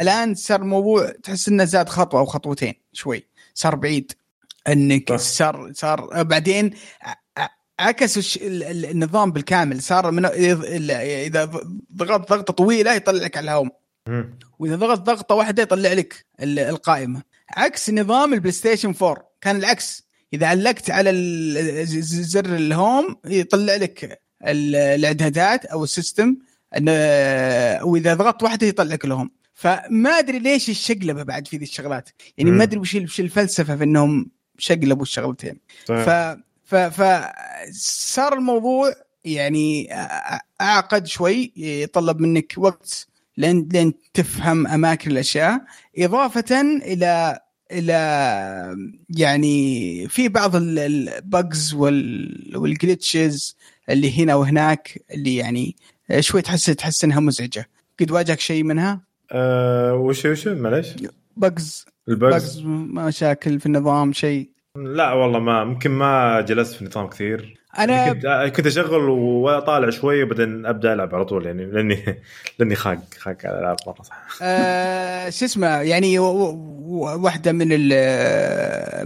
[0.00, 4.12] الآن صار الموضوع تحس إنه زاد خطوة أو خطوتين شوي صار بعيد
[4.68, 5.16] إنك.
[5.16, 6.70] صار صار بعدين
[7.78, 8.22] عكسوا
[8.90, 9.82] النظام بالكامل.
[9.82, 11.44] صار من إذا
[11.96, 13.70] ضغطت ضغطة طويلة يطلع لك على الهوم.
[14.58, 17.22] وإذا ضغط ضغطة واحدة يطلع لك ال- القائمة.
[17.50, 20.08] عكس نظام ال PlayStation 4 كان العكس.
[20.32, 21.10] إذا علقت على
[22.02, 26.36] زر ال home يطلع لك ال- الإعدادات أو ال system.
[27.82, 29.30] وإذا ضغطت واحدة يطلع لك ال home.
[29.54, 32.08] فما أدري ليش الشقلبة بعد في ذي الشغلات.
[32.38, 32.50] يعني.
[32.50, 35.60] ما أدري وش ال- وش الفلسفة في إنهم شقلبوا الشغلتين.
[35.86, 36.10] ف
[36.70, 36.88] صحيح.
[36.88, 37.24] ف ف
[37.72, 38.92] صار الموضوع
[39.24, 39.88] يعني
[40.60, 45.60] أعقد شوي يتطلب منك وقت لين لين تفهم أماكن الأشياء
[45.98, 47.40] إضافة إلى
[47.72, 47.94] إلى
[49.10, 51.74] يعني في بعض البجز
[52.54, 53.54] والجلitches
[53.90, 55.76] اللي هنا وهناك اللي يعني
[56.20, 57.68] شوي تحس تحس إنها مزعجة.
[58.00, 59.00] قد واجهك شيء منها؟
[59.32, 60.88] آه وش وش؟ معلش
[61.36, 64.48] بجز البجز بجز مشاكل في النظام شيء.
[64.76, 67.58] لا والله ما يمكن ما جلست في النظام كثير.
[67.78, 72.04] أنا كنت كنت أشغل وأطالع شوي وبعدين أبدأ ألعب على طول يعني لأني
[72.58, 74.38] لأني خاق خاق على الألعاب مرة صح.
[74.42, 77.88] آه شو اسمه يعني واحدة من ال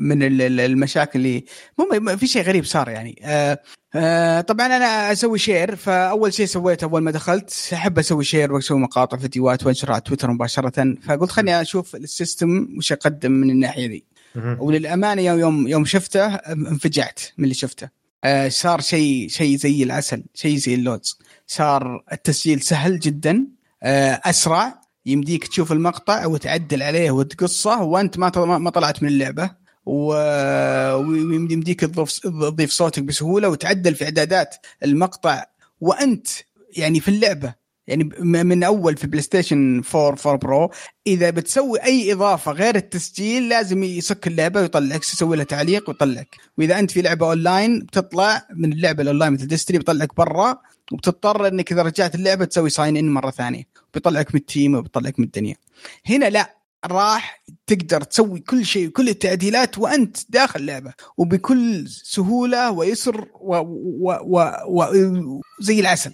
[0.03, 1.44] من ال- المشاكل اللي
[1.79, 3.20] مو في شيء غريب صار يعني.
[3.25, 3.59] آه
[3.94, 8.79] آه طبعا أنا أسوي share فأول شيء سويته أول ما دخلت أحب أسوي share وأسوي
[8.79, 13.88] مقاطع فيديوهات وأنشرها على تويتر مباشرة فقلت خليني أشوف ال system وش يقدم من الناحية
[13.88, 14.12] مهم.
[14.37, 17.88] وللأمانة يوم يوم شفته انفجعت من اللي شفته.
[18.25, 23.47] آه، صار شيء شيء زي العسل شيء زي اللوز صار التسجيل سهل جدا
[23.83, 24.83] آه، أسرع.
[25.07, 29.51] يمديك تشوف المقطع وتعدل عليه وتقصه وأنت ما ما طلعت من اللعبة.
[29.87, 35.45] ويمديك تضيف صوتك بسهولة وتعدل في إعدادات المقطع.
[35.81, 36.29] وأنت
[36.77, 37.55] يعني في اللعبة
[37.87, 40.71] يعني من أول في PlayStation 4 4 Pro.
[41.07, 46.37] إذا بتسوي أي إضافة غير التسجيل لازم يسكر اللعبة ويطلعك تسوي لها تعليق ويطلعك.
[46.59, 50.59] وإذا أنت في لعبة أونلاين بتطلع من اللعبة الأونلاين مثل Destiny بيطلعك برا
[50.92, 53.64] وبتضطر إنك إذا رجعت اللعبة تسوي sign in مرة ثانية.
[53.95, 55.57] بيطلعك من ال team وبيطلعك من الدنيا.
[56.07, 60.92] هنا لا راح تقدر تسوي كل شيء كل التعديلات وأنت داخل اللعبة.
[61.16, 63.57] وبكل سهولة ويسر و...
[63.57, 64.18] و...
[64.25, 64.51] و...
[64.66, 65.40] و...
[65.61, 66.12] زي العسل.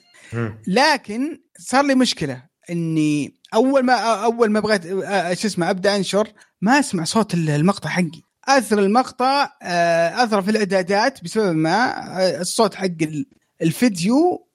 [0.67, 3.95] لكن صار لي مشكلة إني أول ما
[4.25, 6.29] أول ما بغيت آه، شو اسمه أبدأ أنشر
[6.61, 8.23] ما أسمع صوت المقطع حقي.
[8.49, 11.85] أثر المقطع آه، أثر في الإعدادات بسبب ما
[12.21, 13.27] آه، الصوت حق ال-
[13.63, 14.47] الفيديو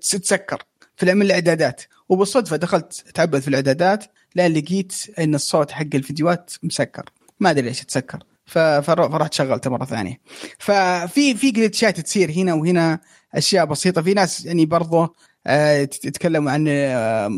[0.00, 0.62] تس- تسكر
[0.96, 1.82] في من الإعدادات.
[2.08, 7.04] وبالصدفة دخلت اتعبد في الإعدادات لأن لقيت إن الصوت حق الفيديوهات مسكر.
[7.40, 8.18] ما أدري ليش تسكر.
[8.46, 10.20] فرحت شغلته مرة ثانية.
[10.58, 13.00] ففي في جلتشات تصير هنا وهنا
[13.34, 14.02] أشياء بسيطة.
[14.02, 15.14] في ناس يعني برضه
[16.04, 17.30] يتكلموا عن آه،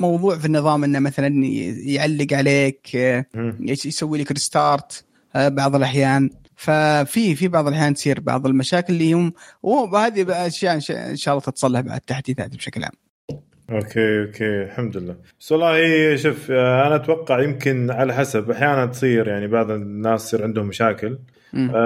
[0.00, 1.44] موضوع في النظام إنه مثلا
[1.86, 3.26] يعلق عليك آه،
[3.60, 6.30] يسوي لك ريستارت بعض الأحيان.
[6.56, 11.80] ففي في بعض الأحيان تصير بعض المشاكل اللي هم وهذه أشياء إن شاء الله تتصلح
[11.80, 12.92] بعد التحديثات بشكل عام.
[13.70, 15.16] أوكي أوكي الحمد لله.
[15.40, 20.42] بس والله شوف آه، أنا أتوقع يمكن على حسب أحيانا تصير يعني بعض الناس يصير
[20.42, 21.06] عندهم مشاكل.
[21.06, 21.18] آه،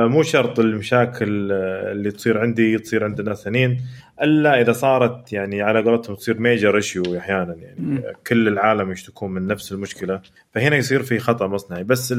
[0.09, 3.81] مو شرط المشاكل آه، اللي تصير عندي تصير عند ناس ثانيين
[4.23, 7.81] إلا إذا صارت يعني على قولتهم تصير major issue أحيانا يعني.
[7.81, 8.03] م.
[8.27, 10.21] كل العالم يشتكون من نفس المشكلة
[10.55, 11.85] فهنا يصير في خطأ مصنعي.
[11.85, 12.15] بس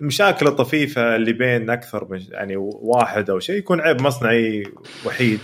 [0.00, 4.64] المشاكل الطفيفة اللي بين أكثر من يعني واحد أو شيء يكون عيب مصنعي
[5.06, 5.40] وحيد.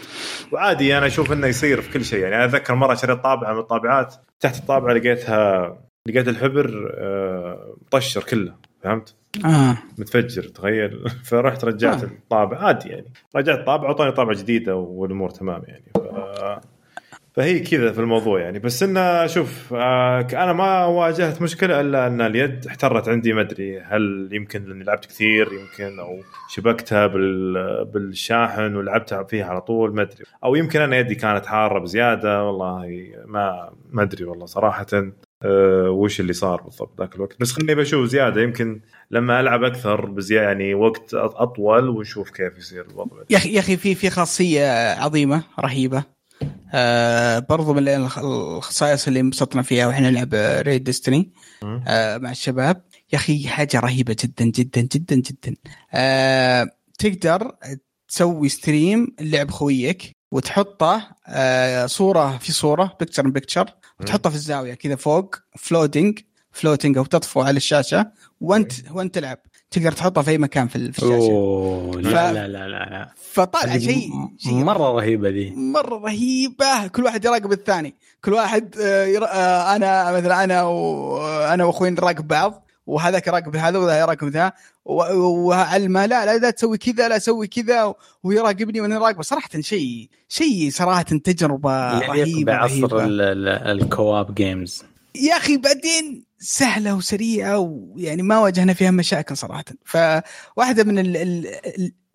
[0.53, 2.18] وعادي أنا أشوف إنه يصير في كل شيء.
[2.18, 8.22] يعني أنا أتذكر مرة شريت طابعة من الطابعات تحت الطابعة لقيتها لقيت الحبر آه، مطشر
[8.22, 9.79] كله فهمت؟ آه.
[9.99, 11.09] متفجر تخيل.
[11.31, 12.07] فرحت رجعت آه.
[12.07, 12.59] الطابع.
[12.59, 13.12] عادي يعني.
[13.37, 15.85] رجعت الطابع واعطاني طابعه جديده والأمور تمام يعني.
[15.95, 15.99] ف...
[17.38, 18.59] فهي كذا في الموضوع يعني.
[18.59, 23.81] بس إنه شوف آه أنا ما واجهت مشكلة إلا أن اليد احترت عندي ما أدري
[23.81, 30.03] هل يمكن لاني لعبت كثير يمكن أو شبكتها بال بالشاحن ولعبتها فيها على طول ما
[30.03, 30.25] أدري.
[30.45, 34.87] أو يمكن أنا يدي كانت حارة بزيادة والله ما ما أدري والله صراحة.
[35.43, 38.43] أه وش اللي صار بالضبط ذاك الوقت؟ بس خليني بشوف زيادة.
[38.43, 43.16] يمكن لما ألعب أكثر بزيادة يعني وقت أطول ونشوف كيف يصير الوضع.
[43.31, 46.03] يا أخي يا أخي في في خاصية عظيمة رهيبة.
[46.75, 50.35] آه برضو من الخصائص اللي انبسطنا فيها وإحنا نلعب
[50.66, 51.33] raid Destiny
[51.87, 52.83] آه مع الشباب.
[53.12, 55.57] يا أخي حاجة رهيبة جدا جدا جدا جدا.
[55.92, 56.66] آه
[56.99, 57.53] تقدر
[58.09, 63.66] تسوي stream لعب خويك وتحطه آه صورة في صورة picture picture
[64.01, 66.18] وتحطه في الزاوية كذا فوق floating
[66.53, 69.38] floating أو تطفو على الشاشة وانت وانت تلعب.
[69.70, 71.31] تقدر تحطها في أي مكان في الشاشة.
[71.31, 72.14] أوه لا, ف...
[72.14, 76.87] لا لا لا لا فطالع شيء شيء مرة رهيبة دي مرة رهيبة.
[76.87, 77.94] كل واحد يراقب الثاني.
[78.24, 79.24] كل واحد آه، ير...
[79.24, 84.53] آه، أنا مثلا أنا وأنا واخوي نراقب بعض وهذاك يراقب هذا وهذا يراقب ذا
[84.85, 89.22] وعلمه لا لا لا تسوي كذا لا سوي كذا ويراقبني وأنا راقبه.
[89.22, 92.88] صراحة شيء شيء صراحة تجربة رهيبة بعصر
[93.70, 94.85] ال co-op games
[95.18, 99.64] يا أخي بعدين سهلة وسريعة ويعني ما واجهنا فيها مشاكل صراحة.
[99.85, 100.98] فواحدة من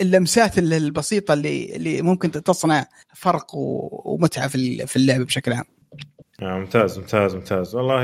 [0.01, 2.85] اللمسات البسيطة اللي اللي ممكن تصنع
[3.15, 5.65] فرق ومتعة في في اللعب بشكل عام.
[6.41, 7.75] آه ممتاز ممتاز ممتاز.
[7.75, 8.03] والله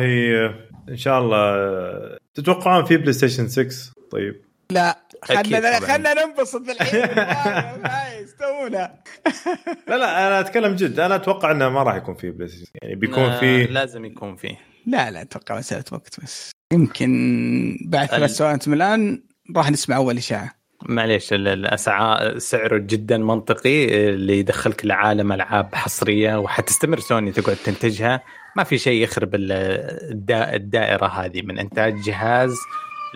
[0.89, 3.69] إن شاء الله تتوقعون في PlayStation 6
[4.11, 4.41] طيب.
[4.71, 7.01] لا خلنا خلنا ننبسط الحين
[9.87, 10.99] لا لا أنا أتكلم جد.
[10.99, 14.68] أنا أتوقع إنه ما راح يكون في PlayStation يعني بيكون في لازم يكون فيه.
[14.89, 16.51] لا لا أتوقع مساله وقت بس.
[16.73, 19.23] يمكن بعد ثلاث سنوات من الآن
[19.55, 20.59] راح نسمع أول إشاعة.
[20.81, 28.23] معليش الأسعار سعره جدا منطقي اللي يدخلك لعالم ألعاب حصرية وحتستمر سوني تقعد تنتجها.
[28.55, 32.55] ما في شيء يخرب الدائرة هذه من إنتاج جهاز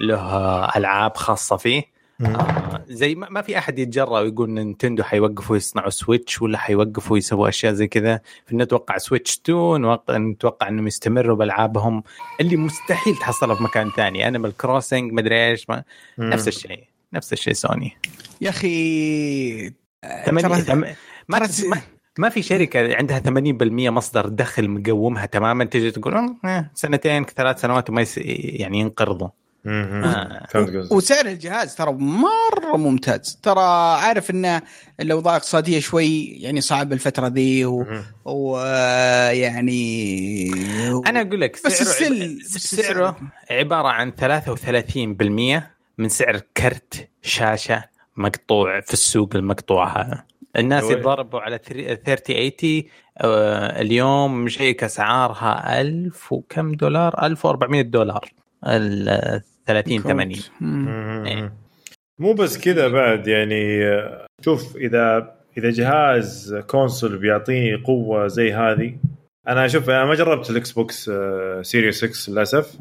[0.02, 1.93] له ألعاب خاصة فيه.
[2.26, 7.74] آه زي ما في أحد يتجرأ ويقول Nintendo حيوقفوا يصنعوا Switch ولا حيوقفوا يسووا أشياء
[7.74, 8.22] زي كذا.
[8.46, 12.04] فنتوقع Switch 2 نتوقع إنهم يستمروا بألعابهم
[12.42, 14.28] اللي مستحيل تحصلها في مكان ثاني.
[14.28, 15.84] Animal Crossing مدري إيش ما
[16.20, 16.84] نفس الشيء
[17.14, 17.98] نفس الشيء سوني.
[18.42, 19.74] يا أخي
[20.32, 20.96] ما,
[21.28, 21.82] ما,
[22.18, 23.30] ما في شركة عندها 80%
[23.92, 26.14] مصدر دخل مقومها تماما تجي تقول
[26.46, 29.28] أه سنتين ثلاث سنوات وما يعني ينقرضوا.
[29.66, 30.48] آه.
[30.92, 33.40] وسعر الجهاز ترى مرة ممتاز.
[33.44, 33.62] ترى
[34.02, 34.62] عارف إنه
[35.00, 37.66] الاوضاع اقتصاديه شوي يعني صعب الفترة ذي
[38.26, 39.64] ويعني
[40.94, 41.04] و...
[41.08, 43.18] أنا أقول لك بس السل بس سعره
[43.52, 45.64] عبارة عن 33%
[45.98, 47.84] من سعر كرت شاشة
[48.18, 50.24] مقطوع في السوق المقطوع هذا.
[50.58, 52.84] الناس يتضاربوا على 3080
[53.18, 58.34] آه اليوم مشيك أسعارها 1000 وكم دولار؟ 1400 دولار.
[58.68, 60.32] ال 30 80
[61.28, 61.54] إيه.
[62.20, 63.82] مو بس كذا بعد يعني
[64.46, 68.96] شوف إذا إذا جهاز console بيعطيني قوة زي هذه
[69.48, 71.12] أنا أشوف أنا ما جربت ال Xbox
[71.62, 72.78] Series X للأسف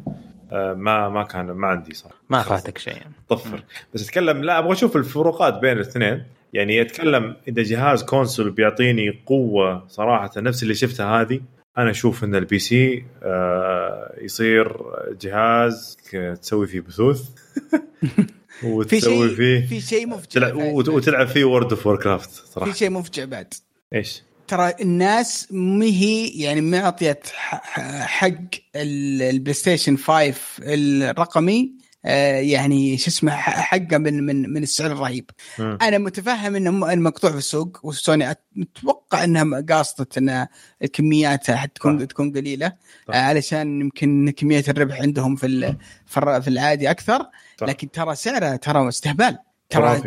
[0.53, 2.15] آه، ما ما كان ما عندي صراحة.
[2.29, 2.93] ما فاتك شيء.
[3.29, 3.63] طفر.
[3.93, 6.23] بس أتكلم لا أبغى أشوف الفروقات بين الاثنين.
[6.53, 11.41] يعني أتكلم إذا جهاز console بيعطيني قوة صراحة نفس اللي شفتها هذه
[11.77, 14.77] أنا أشوف إن ال PC آه يصير
[15.21, 15.97] جهاز
[16.41, 17.29] تسوي فيه بثوث.
[18.63, 22.71] وتسوي فيه في شيء مفجع وتلعب فيه World of Warcraft صراحة.
[22.71, 23.53] في شيء مفجع بعد.
[23.93, 27.19] إيش؟ ترى الناس ما هي يعني معطية
[28.05, 28.29] حق
[28.75, 31.71] ال PlayStation 5 الرقمي
[32.03, 35.77] يعني شو اسمه حقه من من من السعر الرهيب م.
[35.81, 40.47] أنا متفهم إنه مقطوع في السوق وسوني أتوقع إنها قاصدة إن
[40.83, 42.73] الكميات حتكون تكون قليلة
[43.07, 43.17] طبعا.
[43.19, 45.75] آه، علشان يمكن كمية الربح عندهم في
[46.07, 47.25] في العادي أكثر
[47.57, 47.69] طبعا.
[47.71, 49.37] لكن ترى سعره ترى استهبال
[49.69, 50.01] ترى.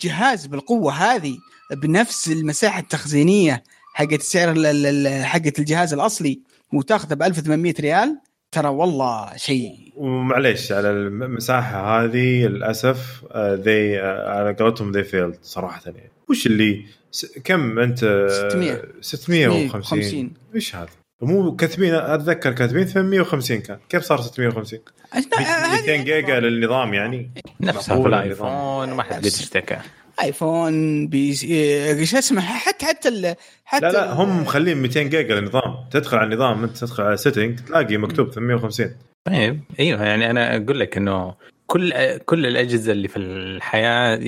[0.00, 1.36] جهاز بالقوة هذه
[1.72, 3.62] بنفس المساحة التخزينية
[3.94, 4.36] حقت
[4.66, 6.40] ال- حقت الجهاز الأصلي
[6.72, 8.20] وتأخذه ب 1800 ريال
[8.52, 9.92] ترى والله شيء.
[9.96, 15.80] ومعليش على المساحة هذه للأسف ذي على قولتهم ذي فيلد صراحة.
[15.86, 17.98] يعني وش اللي س- كم أنت؟
[18.30, 18.82] 600.
[19.00, 20.32] 650 650.
[20.54, 20.88] إيش هذا؟
[21.22, 23.78] مو كاتبين أتذكر كاتبين 850 كان.
[23.88, 24.78] كيف صار 650
[25.14, 27.30] 200 جيجا للنظام يعني.
[27.60, 28.48] نفسها في معقولة ال iPhone
[28.96, 29.78] ما حد قد اشتكى
[30.22, 35.34] iPhone بي إيه، شو اسمه حتى حتى ال- حتى لا لا هم مخلين 200 جيجا
[35.34, 35.74] للنظام.
[35.90, 38.90] تدخل على النظام انت تدخل على setting تلاقي مكتوب 850
[39.24, 41.34] طيب أيوه يعني أنا أقول لك إنه
[41.66, 44.20] كل كل الأجهزة اللي في الحياة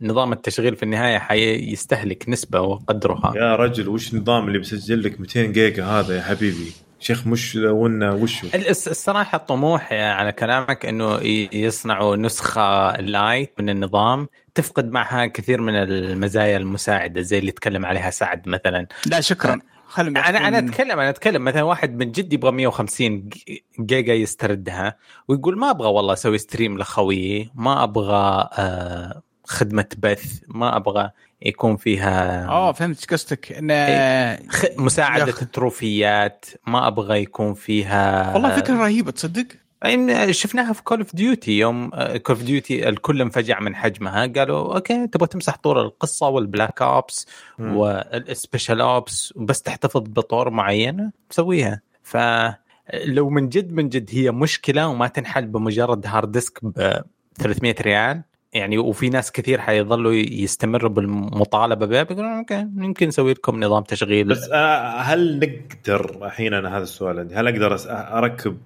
[0.00, 3.32] نظام التشغيل في النهاية حيستهلك نسبة وقدرها.
[3.36, 8.12] يا رجل وش النظام اللي بيسجل لك 200 جيجا هذا يا حبيبي؟ شيخ مش ونا
[8.12, 15.60] وشو الصراحة الطموح على كلامك إنه ي- يصنعوا نسخة lite من النظام تفقد معها كثير
[15.60, 18.86] من المزايا المساعدة زي اللي تكلم عليها سعد مثلا.
[19.06, 19.58] لا شكرا.
[19.86, 23.38] خلهم أنا أنا اتكلم أنا أتكلم مثلا واحد من جد يبغى 150 ج-
[23.80, 24.96] جيجا يستردها
[25.28, 31.10] ويقول ما أبغى والله أسوي stream لخويي ما أبغى آه خدمة بث ما أبغى
[31.42, 34.48] يكون فيها آه فهمت إيش قصدك انه إيه.
[34.48, 34.64] خ...
[34.76, 39.46] مساعدة ياخ- التروفيات ما أبغى يكون فيها والله فكرة رهيبة تصدق
[39.82, 44.74] يعني شفناها في Call of Duty يوم Call of Duty الكل انفجع من حجمها قالوا
[44.74, 47.26] okay تبغى تمسح طور القصة وال Black Ops.
[47.58, 54.88] وال Special Ops بس تحتفظ بطور معينه سويها فلو من جد من جد هي مشكلة
[54.88, 56.92] وما تنحل بمجرد hard disk ب
[57.38, 63.64] 300 ريال يعني وفي ناس كثير حيظلوا يستمروا بالمطالبة بها بيقولون okay يمكن نسوي لكم
[63.64, 64.28] نظام تشغيل.
[64.28, 68.58] بس آه، هل نقدر الحين أنا هذا السؤال عندي هل أقدر أركب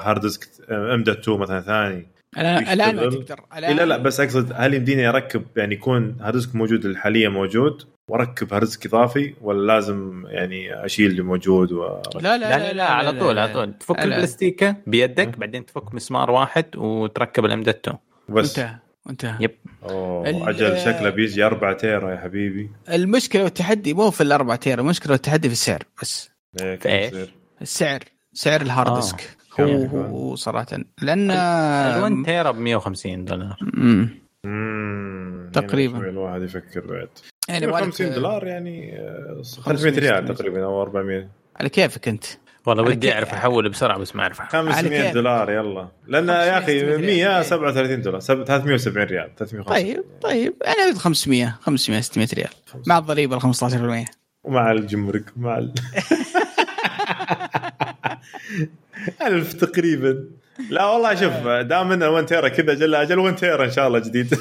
[0.00, 2.06] hard disk M dot 2 مثلا ثاني؟
[2.72, 3.40] الآن ما؟ تقدر.
[3.56, 7.82] إيه لا لا بس أقصد هل يمديني أركب يعني يكون hard disk موجود حاليا موجود
[8.08, 12.02] وأركب hard disk إضافي ولا لازم يعني أشيل اللي موجود و...
[12.14, 13.78] لا لا لا لا على طول على طول.
[13.78, 14.04] تفك لا.
[14.04, 17.96] البلاستيكة بيدك بعدين تفك مسمار واحد وتركب ال M dot 2
[18.28, 18.58] بس.
[18.58, 18.83] انتهى.
[19.10, 19.50] انتهى yep.
[19.82, 25.12] أوه أجل شكله بيجي 4 تيرا يا حبيبي المشكلة والتحدي مو في الأربع تيرا المشكلة
[25.12, 26.30] والتحدي في السعر بس
[26.62, 28.00] إيه، في؟ يصير؟ السعر
[28.32, 28.96] سعر ال hard آه.
[28.96, 30.66] disk كم؟ هو هو صراحة
[31.02, 31.30] لأن
[32.22, 34.08] ال1 تيرا ب 150 دولار مم.
[34.44, 35.98] مم، تقريباً.
[35.98, 37.08] الواحد يفكر بعد
[37.48, 40.36] يعني يبغى 50 لك- دولار يعني آه، 500 500 ريال 600.
[40.36, 42.24] تقريبا أو 400 على كيفك أنت
[42.66, 44.72] والله ودي أعرف احول بسرعة بس ما أعرف أحول.
[44.72, 45.88] 500 كيف؟ دولار يلا.
[46.06, 47.00] لأن يا 500 أخي ريال.
[47.00, 48.20] 137 دولار.
[48.20, 49.30] سب- 370 ريال.
[49.38, 50.54] 350 طيب طيب.
[50.64, 52.48] يعني 500 500 600 ريال.
[52.86, 54.04] مع الضريبة ال 15%
[54.44, 55.74] ومع الجمرك مع ال...
[59.22, 60.24] ألف تقريبا.
[60.70, 63.98] لا والله شوف دام ان 1 تيرا كذا جل أجل 1 تيرا إن شاء الله
[63.98, 64.34] جديد.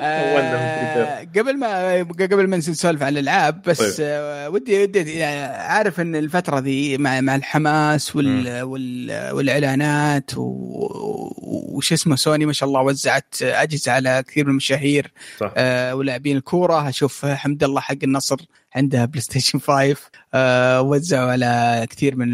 [0.00, 4.06] آه، قبل ما قبل ما نسولف عن الألعاب بس طيب.
[4.10, 11.92] آه، ودي ودي يعني عارف إن الفترة ذي مع مع الحماس وال وال والإعلانات وش
[11.92, 15.52] اسمه سوني ما شاء الله وزعت أجهزة على كثير من المشاهير صح.
[15.56, 16.88] آه، ولاعبين الكورة.
[16.88, 18.36] أشوف حمد الله حق النصر
[18.76, 19.96] عنده PlayStation 5
[20.34, 22.32] آه، وزعوا على كثير من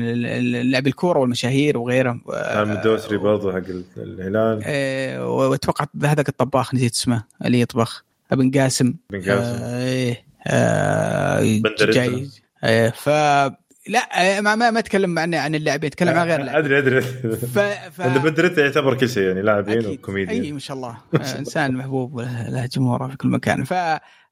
[0.70, 4.62] لاعبي الكورة والمشاهير وغيرهم كان الدوسري برضه حق الهلال.
[4.64, 8.94] آه، واتوقع هذاك الطباخ نسيت اسمه اللي يطبخ ابن قاسم.
[9.10, 9.62] بن قاسم.
[9.62, 11.62] آه، إيه آه،.
[11.80, 12.28] جاي.
[12.64, 13.08] آه، ف
[13.88, 16.64] لا آه، ما ما, ما أتكلم عن عن اللاعبين أتكلم عن غير اللاعبين.
[16.64, 17.00] أدري أدري.
[17.36, 17.58] ف...
[17.96, 18.02] ف...
[18.02, 19.88] بندريتا يعتبر كل شيء يعني لاعبين أكيد.
[19.88, 20.96] أي وكوميديان ما شاء الله.
[21.14, 23.64] آه، إنسان محبوب له جمهوره في كل مكان.
[23.64, 23.74] ف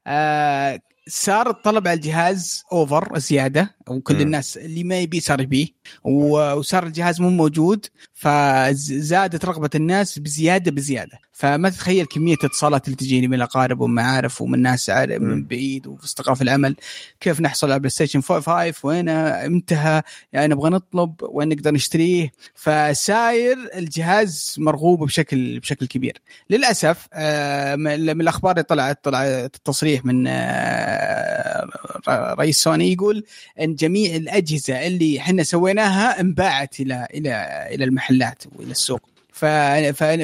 [0.07, 3.74] آه، صار الطلب على الجهاز over زيادة.
[3.89, 4.21] وكل مم.
[4.21, 5.67] الناس اللي ما يبي صار يبيه
[6.03, 11.19] وصار الجهاز مو موجود فزادت رغبة الناس بزيادة بزيادة.
[11.33, 15.45] فما تتخيل كمية الاتصالات اللي تجيني من الأقارب ومعارف ومن ناس من.
[15.45, 16.75] بعيد وفي في العمل.
[17.19, 20.01] كيف نحصل على PlayStation 5 وين انتهى؟
[20.33, 26.21] يعني نبغى نطلب وين نقدر نشتريه؟ فساير الجهاز مرغوب بشكل بشكل كبير.
[26.49, 31.67] للأسف آه، من الأخبار اللي طلعت طلعت تصريح من آه،
[32.09, 33.23] رئيس سوني يقول
[33.61, 39.01] إن جميع الأجهزة اللي إحنا سويناها انباعت إلى إلى إلى المحلات وإلى السوق.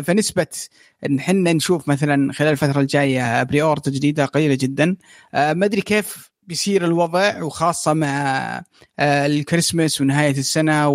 [0.01, 0.47] فنسبة
[1.05, 4.95] إن إحنا نشوف مثلا خلال الفترة الجاية pre-order جديده قليلة جدا.
[5.33, 8.63] آه، ما أدري كيف بيصير الوضع وخاصة مع
[8.99, 10.87] آه، الكريسماس ونهاية السنة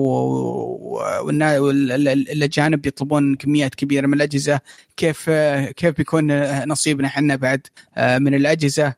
[1.61, 4.61] والأجانب يطلبون كميات كبيرة من الأجهزة.
[4.97, 5.31] كيف
[5.77, 8.95] كيف بيكون نصيبنا إحنا بعد آه، من الأجهزة؟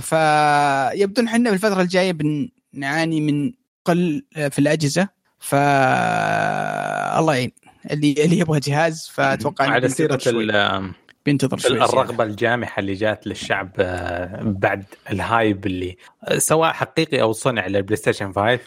[0.00, 2.12] فيبدو إن إحنا في الفترة الجاية
[2.72, 3.52] بنعاني من
[3.84, 5.08] قلة في الأجهزة
[5.38, 7.52] ف الله يعين.
[7.90, 10.94] اللي اللي يبغى جهاز فأتوقع على بينتظر سيرة
[11.28, 17.22] بينتظر شوي الرغبة الجامحة اللي جات للشعب آه، بعد ال hype اللي آه، سواء حقيقي
[17.22, 18.58] أو صنع لل PlayStation 5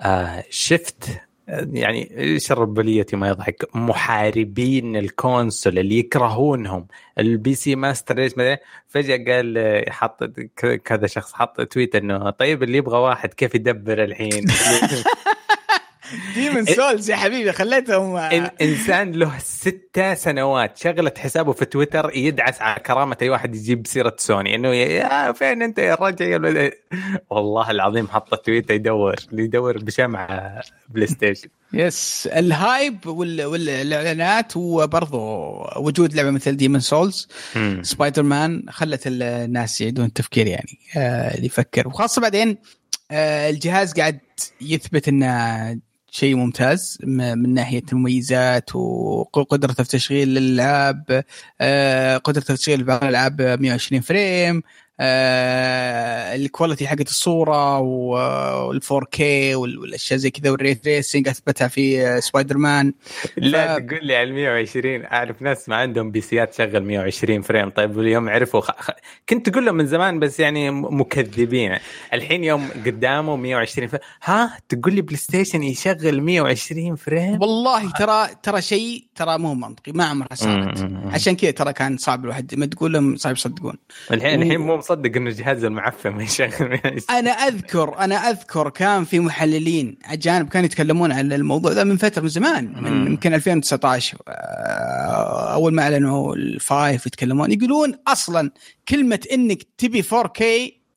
[0.00, 6.86] آه، شفت يعني إيش الربليتي ما يضحك؟ محاربين ال console اللي يكرهونهم.
[7.18, 8.32] ال PC Master Race
[8.88, 10.24] فجأة قال حط
[10.84, 14.46] كذا شخص حط tweet إنه طيب اللي يبغى واحد كيف يدبر الحين؟
[16.34, 22.62] Demon's Souls يا حبيبي خليتهم إن إنسان له ستة سنوات شغلت حسابه في تويتر يدعس
[22.62, 24.54] على كرامة أي واحد يجيب سيرة سوني.
[24.54, 26.72] إنه يا فين أنت يا رجل
[27.30, 35.18] والله العظيم حط تويتر يدور يدور بشمعة بلاي ستيشن بس ال hype والإعلانات وبرضه
[35.78, 37.28] وجود لعبة مثل Demon's Souls
[37.82, 41.88] Spider-Man خلت الناس يعيدون التفكير يعني آه اللي يفكر.
[41.88, 42.58] وخاصة بعدين
[43.10, 44.18] آه الجهاز قاعد
[44.60, 45.78] يثبت إنه
[46.10, 51.24] شيء ممتاز من ناحية المميزات وقدرته في تشغيل الالعاب
[51.60, 54.62] آه، قدرته في تشغيل بعض الألعاب 120 frame
[55.00, 59.20] ال quality حقت الصورة وال 4K
[59.54, 62.92] والأشياء زي كذا وال ray tracing أثبتها في سبايدر مان
[63.36, 63.78] لا ف...
[63.78, 67.70] تقول لي على 120 أعرف ناس ما عندهم PC ات تشغل 120 frame.
[67.70, 68.90] طيب اليوم عرفوا خ...
[69.28, 71.76] كنت تقول لهم من زمان بس يعني مكذبين.
[72.12, 78.28] الحين يوم قدامه 120 frame ها؟ تقول لي بلاي ستيشن يشغل 120 frame؟ والله ترى
[78.42, 80.88] ترى شيء ترى مو منطقي ما عمرها صارت.
[81.06, 83.74] عشان كذا ترى كان صعب الواحد ما تقول لهم صعب يصدقون.
[84.12, 86.80] الحين الحين مو مصدق إنه الجهاز المعفن يشغل
[87.10, 92.22] أنا أذكر أنا أذكر كان في محللين أجانب كانوا يتكلمون عن الموضوع ذا من فترة
[92.22, 98.50] من زمان من يمكن 2019 آه، أول ما أعلنوا ال five يتكلمون يقولون أصلا
[98.88, 100.42] كلمة إنك تبي 4K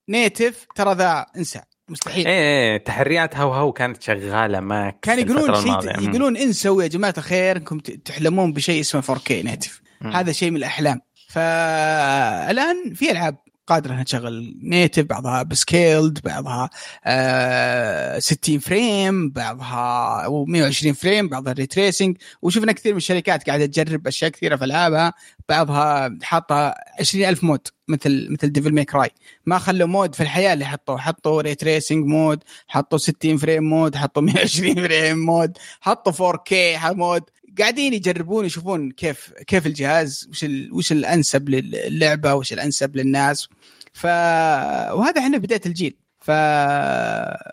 [0.10, 2.28] native ترى ذا إنسى مستحيل.
[2.28, 7.14] إيه, إيه، تحريات هو هو كانت شغالة ما كان يقولون شيء يقولون انسوا يا جماعة
[7.18, 11.02] الخير إنكم تحلمون بشيء اسمه 4K native هذا شيء من الأحلام.
[11.30, 13.38] فالآن في ألعاب.
[13.70, 16.70] قادرة إنها تشغل native بعضها upscaled بعضها
[17.06, 24.08] آه 60 frame بعضها 120 frame بعضها ray tracing وشفنا كثير من الشركات قاعدة تجرب
[24.08, 25.14] أشياء كثيرة في ألعابها.
[25.50, 29.10] بعضها حاطة 20000 mode مثل مثل Devil May Cry
[29.46, 33.96] ما خلوا mode في الحياة اللي حطوا حطوا ray tracing mode حطوا 60 frame mode
[33.96, 37.24] حطوا 120 frame mode حطوا 4K mode.
[37.60, 43.48] قاعدين يجربون يشوفون كيف كيف الجهاز وش وش الأنسب للعبة وش الأنسب للناس.
[43.94, 45.96] ف وهذا إحنا بداية الجيل.
[46.22, 46.32] ف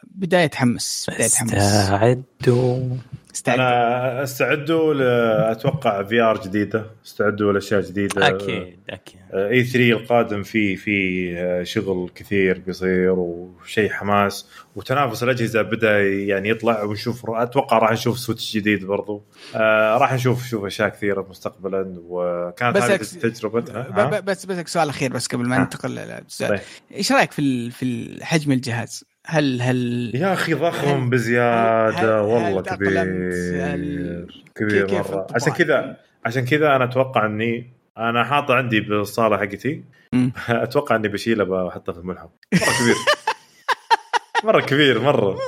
[0.05, 1.53] بداية تحمس بداية تحمس.
[1.53, 2.97] استعدوا.
[3.37, 8.29] استعدوا أنا استعدوا أتوقع VR جديدة استعدوا لأشياء جديدة.
[8.29, 9.21] أكيد أكيد.
[9.35, 16.83] E3 القادم في في آه، شغل كثير بيصير وشيء حماس وتنافس الأجهزة بدأ يعني يطلع
[16.83, 19.25] ونشوف أتوقع راح نشوف Switch جديد برضو.
[19.55, 24.21] آه راح نشوف شوف أشياء كثيرة مستقبلا وكانت هذه تجربتها.
[24.21, 26.61] بس بس سؤال أخير بس قبل ما ننتقل طيب.
[26.95, 32.61] إيش رأيك في في حجم الجهاز؟ هل هل يا أخي ضخم بزيادة هل والله هل
[32.61, 33.03] كبير
[33.61, 35.27] هل كبير مرة.
[35.35, 39.85] عشان كذا عشان كذا أنا أتوقع إني أنا حاطه عندي بالصالة حقتي.
[40.49, 42.97] أتوقع إني بشيله بحطه في الملحق مرة كبير.
[44.45, 45.39] مرة كبير مرة.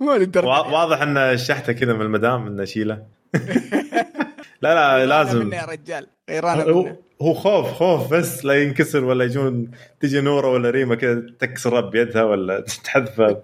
[0.72, 3.02] واضح إن الشحته كذا من المدام إنه اشيله
[4.64, 5.52] لا لا لازم.
[5.52, 6.06] يا رجال.
[6.30, 11.80] غيران هو خوف خوف بس لا ينكسر ولا يجون تجي نورة ولا ريمه كذا تكسره
[11.80, 13.40] بيدها ولا تحذفه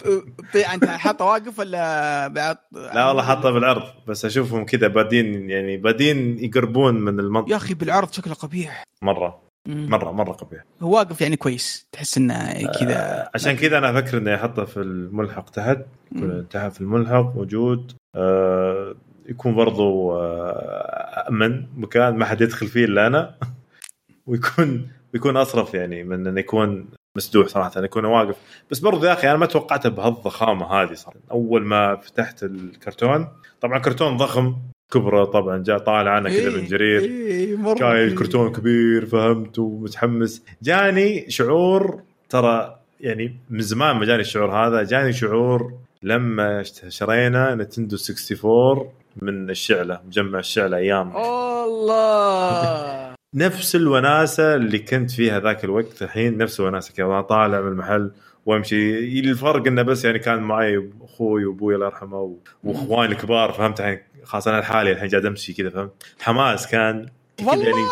[0.75, 6.45] أنت حاطة واقف ولا بعد؟ لا والله حاطة بالعرض بس أشوفهم كذا بادين يعني بادين
[6.45, 7.51] يقربون من المنطقة.
[7.51, 8.85] يا أخي بالعرض شكله قبيح.
[9.03, 9.43] مرة.
[9.69, 10.65] مرة مرة قبيح.
[10.83, 11.87] هو واقف يعني كويس.
[11.93, 12.97] تحس إنه كذا.
[12.97, 15.79] آه عشان كذا أنا أفكر اني احطه في الملحق تحت.
[16.17, 18.95] انتهى في الملحق موجود آه
[19.31, 23.35] يكون برضو آه امن مكان ما حد يدخل فيه إلا أنا.
[24.27, 28.37] ويكون ويكون أصرف يعني من إنه يكون مسدوح صراحة إنه يكون واقف.
[28.71, 31.19] بس برضو يا أخي أنا ما توقعته بهالضخامة هذه صراحة.
[31.31, 33.29] أول ما فتحت الكرتون
[33.61, 34.57] طبعا كرتون ضخم
[34.93, 37.01] كبرة طبعا جاء طالع أنا كذا من جرير.
[37.01, 40.45] إيه جاي الكرتون كبير فهمت ومتحمس.
[40.63, 47.97] جاني شعور ترى يعني من زمان ما جاني الشعور هذا جاني شعور لما شرينا نتندو
[47.97, 51.17] 64 من الشعلة مجمع الشعلة أيام.
[51.17, 58.11] الله نفس الوناسة اللي كنت فيها ذاك الوقت الحين نفس الوناسة كذا طالع من المحل
[58.47, 59.21] وأمشي.
[59.21, 64.51] الفرق إنه بس يعني كان معي أخوي وأبوي الله يرحمه وإخواني الكبار فهمت؟ الحين خاصة
[64.51, 67.07] أنا لحالي الحين قاعد أمشي كذا فهمت؟ حماس كان
[67.43, 67.65] والله!
[67.65, 67.87] يعني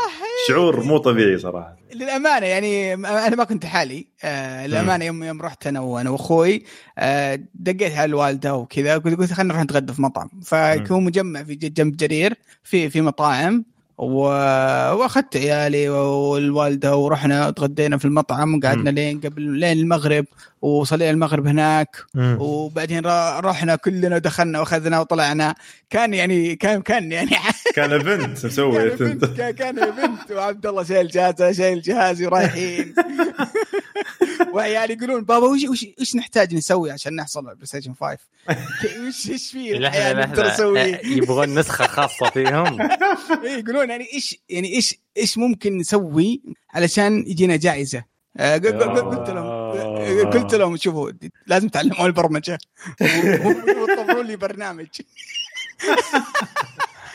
[0.49, 1.77] شعور مو طبيعي صراحة.
[1.95, 6.65] للأمانة يعني أنا ما كنت حالي آه للأمانة يوم يوم رحت أنا وأنا وأخوي
[6.99, 10.29] آه دقيت على الوالدة وكذا قلت قلت خلينا نروح نتغدى في مطعم.
[10.45, 12.35] فهو مجمع في جنب جرير
[12.65, 13.65] في في مطاعم.
[13.99, 20.25] و- واخذت عيالي والوالدة ورحنا تغدينا في المطعم وقعدنا لين قبل لين المغرب
[20.63, 21.97] وصلينا المغرب هناك.
[22.15, 22.37] مم.
[22.41, 23.03] وبعدين
[23.41, 25.55] رحنا كلنا دخلنا وأخذنا وطلعنا.
[25.91, 27.31] كان يعني كان كان يعني
[27.77, 28.91] كان event مسوي.
[28.91, 32.95] كان بنت كان كان event وعبد الله شايل جهازه شايل جهازي ورايحين.
[34.53, 38.99] وعيالي يقولون بابا وش وش وش نحتاج نسوي عشان نحصل على البلاي ستيشن 5 ك-
[39.09, 40.47] وش إيش في نقدر
[40.79, 42.83] آه، يبغون نسخة خاصة فيهم.
[43.45, 46.43] إيه، يقولون يعني إيش يعني إيش إيش ممكن نسوي
[46.75, 48.05] علشان يجينا جائزة؟
[48.37, 48.65] آه، قلت
[49.31, 51.11] لهم آه، قلت لهم شوفوا
[51.47, 52.59] لازم تعلمون البرمجة.
[53.83, 54.87] وطوروا لي برنامج.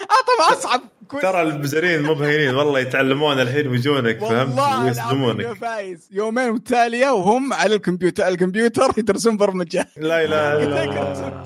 [0.02, 0.82] آه طبعا أصعب.
[1.22, 5.54] ترى المزارين مو بهينين والله يتعلمون الحين ويجونك فهمت؟ ويصدمونك.
[5.54, 6.10] فايز.
[6.12, 8.28] يومين متتاليه وهم على الكمبيوتر.
[8.28, 9.88] الكمبيوتر يدرسون برمجة.
[9.98, 11.44] لا اله الا الله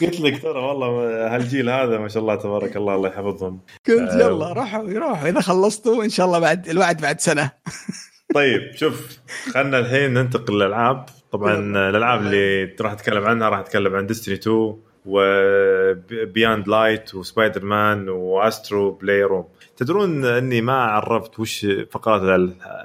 [0.00, 0.86] قلت لك ترى والله
[1.34, 3.60] هالجيل هذا ما شاء الله تبارك الله الله يحفظهم.
[3.88, 4.26] قلت آه.
[4.26, 7.50] يلا روحوا روحوا إذا خلصتوا إن شاء الله بعد الوعد بعد سنة.
[8.34, 9.18] طيب شوف
[9.54, 11.06] خلنا الحين ننتقل للألعاب.
[11.32, 11.54] طبعا
[11.88, 18.08] الألعاب اللي راح أتكلم عنها راح أتكلم عن Destiny 2 و Beyond Light و Spider-Man
[18.08, 19.44] و Astro's Playroom.
[19.76, 22.22] تدرون إني ما عرفت وش فقرات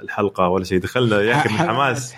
[0.02, 0.78] الحلقة ولا شيء.
[0.78, 2.14] دخلنا ياكل من حماس.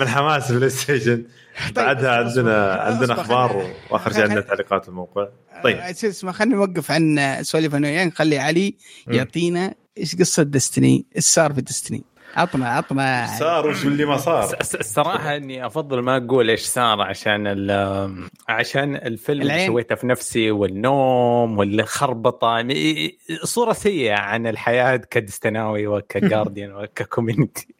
[0.00, 1.24] من حماس البلاي ستيشن.
[1.74, 5.28] طيب، بعدها عندنا عندنا أخبار وآخر شيء عندنا تعليقات الموقع
[5.64, 5.96] طيب طيب.
[5.96, 8.74] شو اسمه خلينا نوقف عن سواليف أنا وياك نخلي علي.
[9.08, 12.04] يعطينا إيش قصة Destiny إيش صار في Destiny
[12.36, 17.46] عطنا عطنا صار وش اللي ما صار؟ الصراحة إني أفضل ما أقول إيش صار عشان
[17.46, 19.66] ال- عشان الفيلم اللي العين.
[19.68, 22.56] سويته في نفسي والنوم والخربطة.
[22.56, 27.74] يعني صورة سيئة عن الحياة كدستناوي وك guardian وك community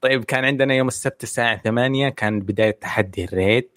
[0.00, 3.68] طيب كان عندنا يوم السبت الساعة 8 كان بداية تحدي ال raid.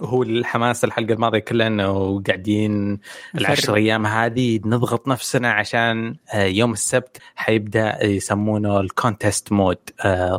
[0.00, 2.98] هو الحماس الحلقة الماضية كلها انه قاعدين
[3.34, 9.78] العشر أيام هذه نضغط نفسنا عشان آه، يوم السبت حيبدأ يسمونه ال contest mode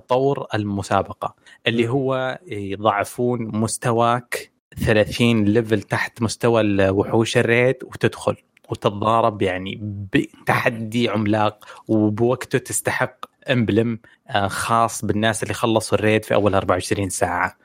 [0.07, 1.35] طور المسابقة
[1.67, 8.35] اللي هو يضعفون مستواك 30 level تحت مستوى الوحوش ال raid وتدخل
[8.69, 16.33] وتتضارب يعني بتحدي عملاق وبوقته تستحق emblem آه، خاص بالناس اللي خلصوا ال raid في
[16.33, 17.57] أول 24 ساعة.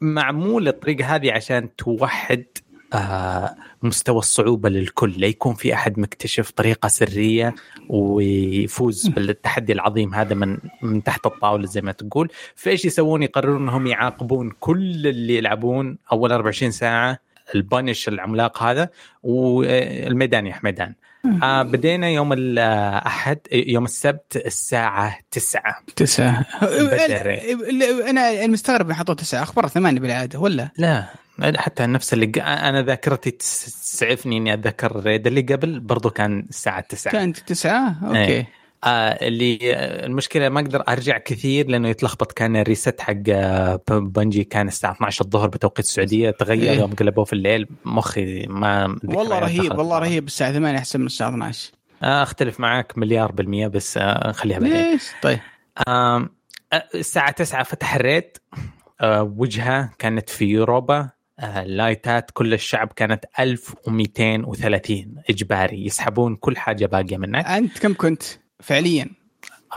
[0.00, 2.44] معمول الطريقة هذه عشان توحد
[2.94, 7.54] آه، مستوى الصعوبة للكل لا يكون في أحد مكتشف طريقة سرية
[7.88, 12.28] ويفوز بالتحدي العظيم هذا من من تحت الطاولة زي ما تقول.
[12.54, 17.18] فإيش يسوون؟ يقررون إنهم يعاقبون كل اللي يلعبون أول 24 ساعة
[17.54, 18.88] البانش العملاق هذا
[19.22, 20.94] والميدان يا حميدان.
[21.62, 26.46] بدينا يوم الاحد يوم السبت الساعة 9 تسعة.
[26.62, 27.72] بدأ الريد.
[28.08, 29.42] أنا المستغرب حطوا تسعة.
[29.42, 31.04] أخبار ثمانية بالعادة ولا؟ لا
[31.56, 36.80] حتى نفس اللي أنا ذاكرتي تسعفني اني أتذكر ال raid اللي قبل برضو كان الساعة
[36.80, 38.18] 9 كانت تسعة؟ أوكي.
[38.18, 38.63] إيه.
[38.84, 42.32] آه اللي آه، المشكلة ما أقدر أرجع كثير لأنه يتلخبط.
[42.32, 46.30] كان ال reset حق آه، Bungie كان الساعة 12 الظهر بتوقيت السعودية.
[46.30, 46.78] تغير إيه.
[46.78, 47.68] يوم قلبوه في الليل.
[47.84, 49.78] مخي ما والله ذكريات رهيب.
[49.78, 50.26] والله رهيب.
[50.26, 51.72] الساعة 8 أحسن من الساعة 12
[52.02, 53.98] آه أختلف معاك مليار بالمية بس
[54.32, 55.38] خليها بعدين؟ طيب.
[55.88, 56.30] آم،
[56.94, 58.30] الساعة 9 فتح ال raid
[59.20, 61.10] وجهة كانت في Europa.
[61.40, 62.30] آه، light ات.
[62.34, 65.86] كل الشعب كانت 1230 إجباري.
[65.86, 67.46] يسحبون كل حاجة باقية منك.
[67.46, 68.22] أنت كم كنت؟
[68.64, 69.06] فعليا؟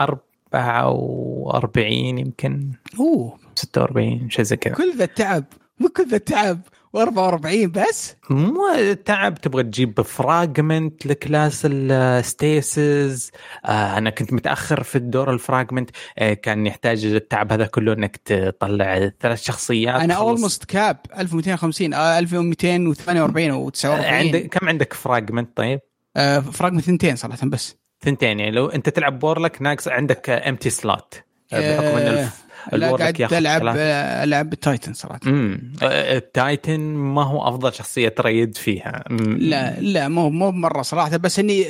[0.00, 2.72] 44 يمكن.
[3.00, 3.38] أوه.
[3.54, 4.74] 46 شيء زي كذا.
[4.74, 5.44] كل ذا التعب
[5.78, 6.60] مو كل ذا التعب
[6.96, 8.62] و44 بس؟ مو
[9.04, 13.30] تعب تبغى تجيب fragment ل class ال Stasis
[13.64, 18.16] آه أنا كنت متأخر في الدور ال fragment آه كان يحتاج التعب هذا كله إنك
[18.16, 20.00] تطلع ثلاث شخصيات.
[20.00, 25.80] أنا almost cap 1250 آه 1248 أو 49 عندك كم عندك fragment طيب؟
[26.16, 27.76] آه fragment ثنتين صراحة بس.
[28.02, 31.14] ثنتين يعني لو أنت تلعب ب Warlock ناقص عندك empty slot
[31.52, 32.28] بحكم ان لا
[32.72, 33.76] ال Warlock قاعد ياخذ ألعب ثلاث.
[33.78, 35.20] آه، ألعب بال Titan صراحة.
[35.26, 39.04] امم ال Titan ما هو أفضل شخصية ت raid فيها.
[39.10, 39.36] مم.
[39.38, 41.64] لا لا مو مو مره صراحة بس إني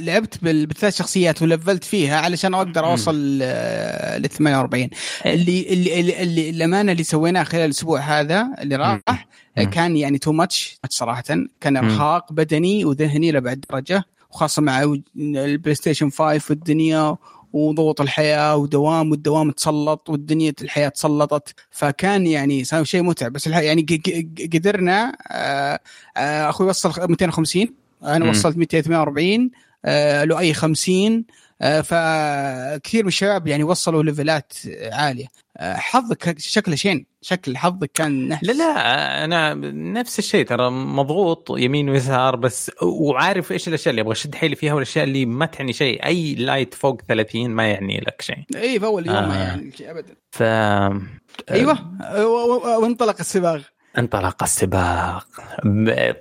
[0.00, 3.38] لعبت بال- بالثلاث شخصيات ولفلت فيها علشان أقدر أوصل
[4.18, 4.88] ل 48
[5.26, 8.98] اللي اللي اللي, اللي الأمانة اللي سويناه خلال الأسبوع هذا اللي راح
[9.56, 9.64] مم.
[9.70, 11.24] كان يعني too much صراحة
[11.60, 14.04] كان إرهاق بدني وذهني لبعد درجة.
[14.30, 17.16] وخاصة مع ال PlayStation 5 والدنيا
[17.52, 21.54] وضغوط الحياة ودوام والدوام تسلط والدنيا الحياة تسلطت.
[21.70, 23.32] فكان يعني صار شيء متعب.
[23.32, 23.86] بس يعني
[24.54, 25.80] قدرنا آه،
[26.16, 28.30] آه، أخوي وصل 250 أنا.
[28.30, 29.50] وصلت 248
[29.84, 31.22] آه، له اي 50 آه،
[31.60, 34.52] فكثير من الشباب يعني وصلوا ليفلات
[34.92, 35.26] عالية.
[35.56, 41.46] آه، حظك شكله شين؟ شكل حظك كان نحس؟ لا لا أنا نفس الشيء ترى مضغوط
[41.58, 45.72] يمين ويسار بس وعارف إيش الأشياء اللي أبغى أشد حيلي فيها والأشياء اللي ما تعني
[45.72, 46.06] شيء.
[46.06, 48.44] أي light فوق 30 ما يعني لك شيء.
[48.56, 49.46] اي في أول يوم ما آه.
[49.48, 50.14] يعني شيء ابدا.
[50.30, 50.42] ف
[51.50, 51.78] أيوه.
[52.16, 53.60] و- و- وانطلق السباق.
[53.98, 55.26] انطلق السباق.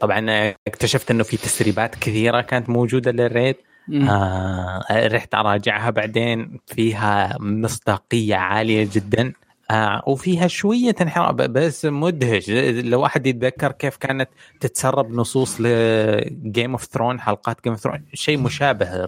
[0.01, 3.55] طبعا اكتشفت إنه في تسريبات كثيرة كانت موجودة لل raid.
[4.09, 5.89] آه رحت أراجعها.
[5.89, 9.33] بعدين فيها مصداقية عالية جدا.
[9.71, 12.49] آه وفيها شوية انحراف بس مدهش.
[12.49, 18.05] لو أحد يتذكر كيف كانت تتسرب نصوص ل Game of Thrones حلقات Game of Thrones
[18.13, 19.07] شيء مشابه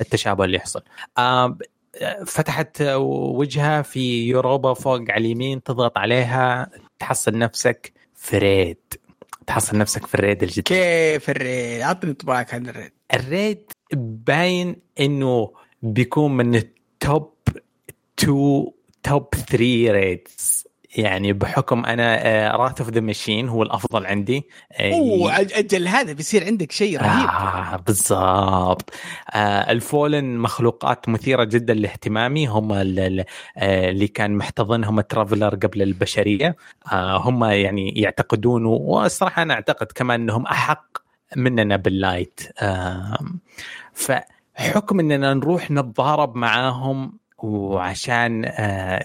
[0.00, 0.82] التشابه اللي يحصل.
[1.18, 1.58] آه
[2.26, 8.78] فتحت وجهها في Europa فوق على اليمين تضغط عليها تحصل نفسك في raid
[9.46, 10.64] تحصل نفسك في ال raid الجديد.
[10.64, 13.72] كيف ال raid عطني انطباعك عن الريد الريد
[14.26, 15.52] باين إنه
[15.82, 17.34] بيكون من ال top
[18.18, 18.66] 2
[19.02, 20.64] top 3 raids
[20.96, 24.48] يعني بحكم أنا Wrath of the Machine هو الأفضل عندي.
[24.72, 27.28] آه، أوه أجل هذا بيصير عندك شيء رهيب.
[27.28, 28.90] آه بالضبط.
[29.34, 32.46] آه ال Fallen مخلوقات مثيرة جدا لاهتمامي.
[32.46, 33.24] هم آه،
[33.56, 36.56] اللي كان محتضنهم ال Traveler قبل البشرية.
[36.92, 42.40] آه هم يعني يعتقدون والصراحه أنا أعتقد كمان إنهم أحق مننا بال light.
[43.92, 49.04] فحكم إننا نروح نتضارب معاهم وعشان آه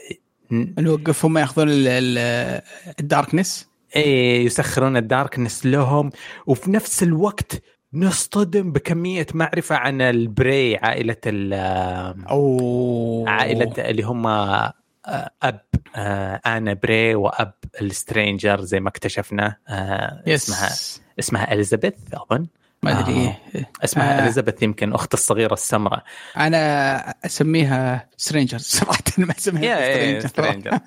[0.51, 2.61] نوقفهم يأخذون ال- ال-
[2.99, 6.09] ال Darkness؟ إيه يسخرون ال Darkness لهم
[6.47, 7.61] وفي نفس الوقت
[7.93, 11.53] نصطدم بكمية معرفة عن ال Bray عائلة ال
[12.29, 14.73] أو عائلة اللي هم آه،
[15.43, 15.61] أب
[15.95, 19.55] آه، Ana Bray وأب ال Stranger زي ما اكتشفنا
[20.27, 21.04] اسمها.
[21.19, 22.47] اسمها إليزابيث أظن
[22.83, 23.37] ما أدري آه.
[23.55, 23.71] إيه.
[23.83, 24.23] اسمها آه.
[24.23, 26.03] إليزابيث يمكن أخت الصغيرة السمراء
[26.37, 26.95] أنا
[27.25, 30.79] أسميها Stranger صراحة ما أسميها إيه، Stranger Stranger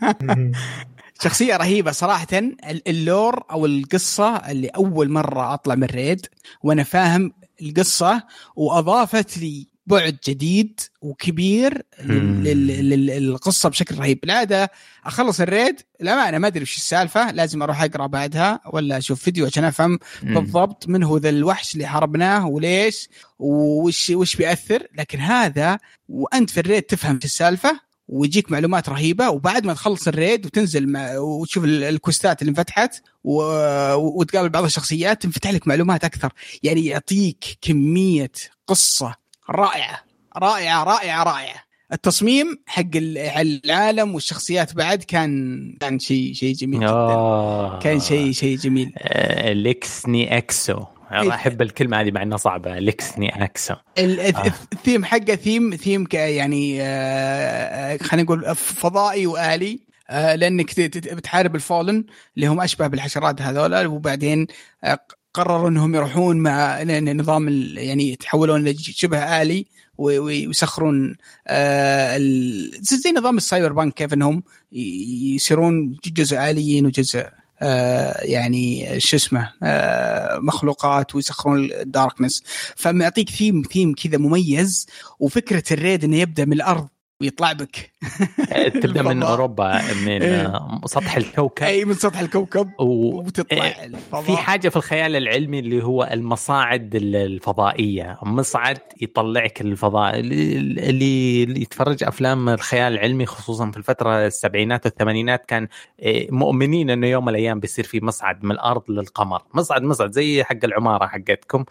[1.22, 6.26] شخصية رهيبة صراحة ال- ال lore أو القصة اللي أول مرة أطلع من raid
[6.62, 8.22] وأنا فاهم القصة
[8.56, 14.20] وأضافت لي بعد جديد وكبير لل- لل- لل- للقصة بشكل رهيب.
[14.20, 14.70] بالعاده
[15.04, 19.22] أخلص ال raid لا أنا ما أدري وش السالفة لازم أروح أقرأ بعدها ولا أشوف
[19.22, 23.08] فيديو عشان أفهم بالضبط من هو ذا الوحش اللي حاربناه وليش
[23.38, 24.86] وش وش بيأثر.
[24.98, 25.78] لكن هذا
[26.08, 30.46] وأنت في ال raid تفهم في السالفة ويجيك معلومات رهيبة وبعد ما تخلص ال raid
[30.46, 33.42] وتنزل مع وتشوف ال- الكويستات اللي انفتحت و...
[33.94, 36.32] وتقابل بعض الشخصيات تنفتح لك معلومات أكثر.
[36.62, 38.32] يعني يعطيك كمية
[38.66, 39.14] قصة
[39.50, 40.00] رائعة
[40.36, 41.68] رائعة رائعة رائعة.
[41.92, 43.18] التصميم حق ال-
[43.64, 46.88] العالم والشخصيات بعد كان كان شيء شيء جميل جدا.
[46.88, 47.78] آه.
[47.78, 48.92] كان شيء شيء جميل.
[48.98, 50.84] آه، Eliksni Exo.
[51.12, 51.34] إيه.
[51.34, 52.78] أحب الكلمة هذه مع إنها صعبة.
[52.78, 53.74] Eliksni Exo.
[53.74, 53.82] آه.
[54.72, 56.78] الثيم حقه theme theme يعني
[57.98, 59.88] خلينا نقول فضائي وآلي.
[60.10, 62.04] لأنك بتحارب ال Fallen
[62.36, 64.46] اللي هم أشبه بالحشرات هذولا وبعدين
[65.34, 69.66] قرروا إنهم يروحون مع ن- نظام يعني يتحولون لشبه آلي
[69.98, 71.16] ويسخرون
[71.46, 72.16] آه،
[72.80, 77.26] زي نظام ال cyberpunk كيف إنهم يصيرون جزء آليين وجزء
[77.60, 82.42] آه، يعني شو اسمه آه، مخلوقات ويسخرون ال Darkness
[82.76, 84.86] فمعطيك theme theme كذا مميز
[85.20, 86.88] وفكرة ال raid إنه يبدأ من الأرض
[87.20, 87.92] ويطلع بك.
[88.82, 89.22] تبدأ من.
[89.22, 90.46] Europa من إيه.
[90.46, 91.64] آه، سطح الكوكب.
[91.66, 92.84] أي من سطح الكوكب و...
[93.18, 94.22] وتطلع إيه، الفضاء.
[94.22, 98.18] في حاجة في الخيال العلمي اللي هو المصاعد ال- الفضائية.
[98.22, 100.18] مصعد يطلعك الفضاء.
[100.20, 100.58] اللي
[100.90, 105.68] اللي يتفرج أفلام الخيال العلمي خصوصا في الفترة السبعينات والثمانينات كان
[106.30, 109.42] مؤمنين إنه يوم من الأيام بيصير في مصعد من الأرض للقمر.
[109.54, 111.64] مصعد مصعد زي حق العمارة حقتكم.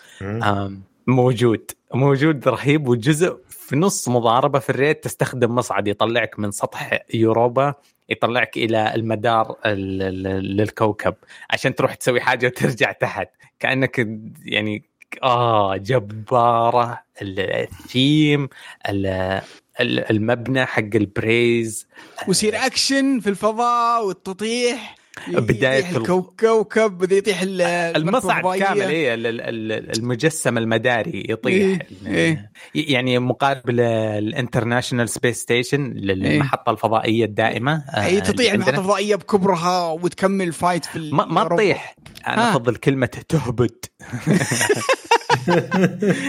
[1.07, 1.71] موجود.
[1.93, 3.37] موجود رهيب وجزء
[3.67, 7.73] في نص مضاربة في الريد تستخدم مصعد يطلعك من سطح يوروبا
[8.09, 11.15] يطلعك إلى المدار ال- ال- للكوكب
[11.49, 13.29] عشان تروح تسوي حاجة وترجع تحت.
[13.59, 14.07] كأنك
[14.45, 14.83] يعني
[15.23, 17.03] آه جبارة.
[17.21, 18.49] ال- الثيم
[18.89, 19.41] ال-
[19.79, 21.87] ال- المبنى حق ال Brays.
[22.27, 24.95] ويصير أكشن في الفضاء والتطيح.
[25.27, 32.51] يطيح ال- الكوكب بده يطيح ال- المصعد كامل ال- المجسم المداري يطيح إيه، إيه.
[32.75, 38.69] يعني مقارب لل International Space Station للمحطة الفضائية الدائمة آه، اي تطيح اللي المحطة.
[38.79, 41.43] الفضائية بكبرها وتكمل fight في ما, ما.
[41.43, 41.95] تطيح
[42.27, 42.51] أنا ها.
[42.51, 43.75] أفضل كلمة تهبد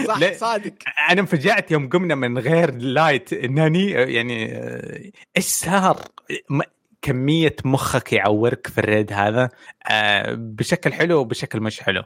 [0.07, 0.33] صح.
[0.33, 0.73] صادق
[1.11, 5.01] أنا انفجعت يوم قمنا من غير light انني يعني آه،
[5.37, 5.97] إيش صار؟
[7.01, 9.49] كمية مخك يعورك في ال raid هذا
[9.89, 12.03] آه بشكل حلو وبشكل مش حلو.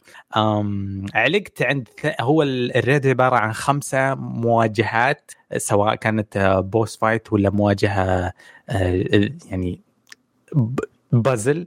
[1.14, 1.88] علقت عند
[2.22, 8.34] هو ال raid عبارة عن خمسة مواجهات سواء كانت boss fight ولا مواجهة
[8.70, 9.82] آه يعني
[11.12, 11.66] بازل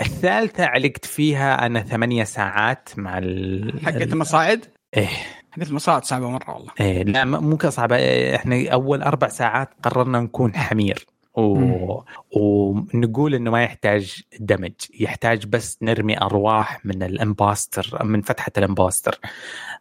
[0.00, 3.80] الثالثة علقت فيها أنا ثمانية ساعات مع ال...
[3.84, 4.64] حقت المصاعد؟
[4.96, 5.08] إيه.
[5.50, 6.72] حقت المصاعد صعبة مرة والله.
[6.80, 7.96] إيه لا مو صعبة.
[8.34, 11.06] إحنا أول أربع ساعات قررنا نكون حمير.
[11.38, 12.02] و...
[12.32, 19.18] ونقول إنه ما يحتاج دمج يحتاج بس نرمي أرواح من الإمباستر من فتحة الإمباستر.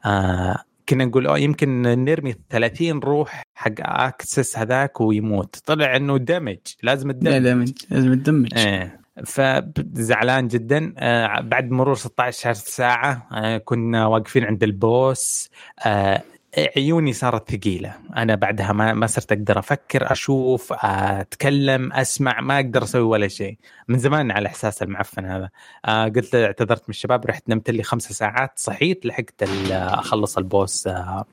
[0.06, 0.58] آه
[0.90, 5.56] كنا نقول أوه يمكن نرمي 30 روح حق أكسس هذاك ويموت.
[5.66, 10.94] طلع إنه دمج لازم الدمج لازم الدمج إيه فزعلان جدا.
[10.98, 15.50] آه بعد مرور 16 ساعة آه كنا واقفين عند البوس.
[15.86, 16.24] آه
[16.58, 17.94] عيوني صارت ثقيلة.
[18.18, 23.58] أنا بعدها ما ما صرت أقدر أفكر أشوف أتكلم أسمع ما أقدر أسوي ولا شيء.
[23.88, 25.50] من زمان على إحساس المعفن هذا.
[25.86, 31.26] آه قلت اعتذرت من الشباب رحت نمت لي خمسة ساعات صحيت لحقت أخلص البوس آه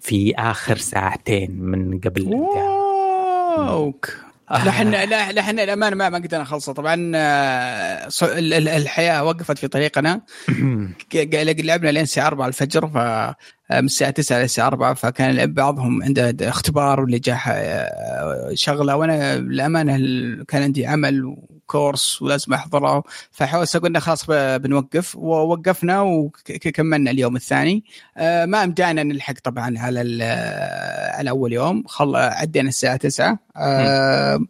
[0.00, 2.78] في آخر ساعتين من قبل الانتهاء
[4.50, 4.94] لحن
[5.34, 6.72] لحن الامانه ما ما قدرنا نخلصه.
[6.72, 8.08] طبعا آه،
[8.76, 10.20] الحياة وقفت في طريقنا.
[11.14, 12.96] لعبنا لين الساعة 4 الفجر ف
[13.70, 18.96] من الساعة 9 للساعه 4 فكان بعضهم عنده اختبار واللي جاه شغلة.
[18.96, 19.96] وأنا للأمانة
[20.44, 23.02] كان عندي عمل وكورس ولازم أحضره.
[23.30, 25.16] فحاولت قلنا خلاص بنوقف.
[25.16, 27.84] ووقفنا وكملنا اليوم الثاني.
[28.16, 30.24] آه، ما أمدانا نلحق طبعا على
[31.14, 31.84] على أول يوم.
[31.86, 34.40] خل عدينا الساعة 9 آه،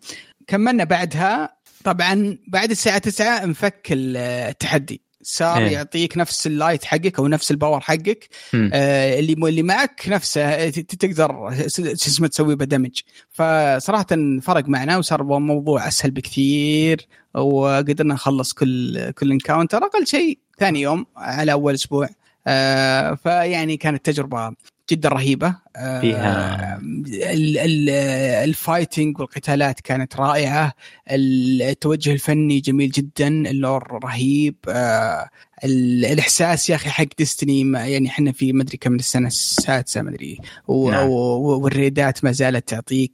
[0.46, 1.58] كملنا بعدها.
[1.84, 5.07] طبعا بعد الساعة 9 انفك التحدي.
[5.30, 5.72] صار إيه.
[5.72, 10.70] يعطيك نفس ال light حقك أو نفس ال power حقك آه اللي اللي معك نفسه
[10.70, 13.00] تقدر شو اسمه تسوي ب damage
[13.30, 14.06] فصراحة
[14.42, 21.06] فرق معنا وصار الموضوع أسهل بكثير وقدرنا نخلص كل كل encounter أقل شيء ثاني يوم
[21.16, 22.08] على أول أسبوع.
[22.48, 24.52] آه فيعني كانت تجربة
[24.90, 25.54] جدا رهيبة.
[26.00, 26.80] فيها.
[28.44, 30.72] ال fighting والقتالات كانت رائعة.
[31.10, 33.28] التوجه الفني جميل جدا.
[33.28, 34.54] ال lore رهيب.
[34.68, 35.28] آه،
[35.64, 40.38] الإحساس يا أخي حق Destiny يعني إحنا في مدري كم من السنة السادسة مدري
[40.68, 41.08] نعم.
[41.08, 43.12] وال raid ات ما زالت تعطيك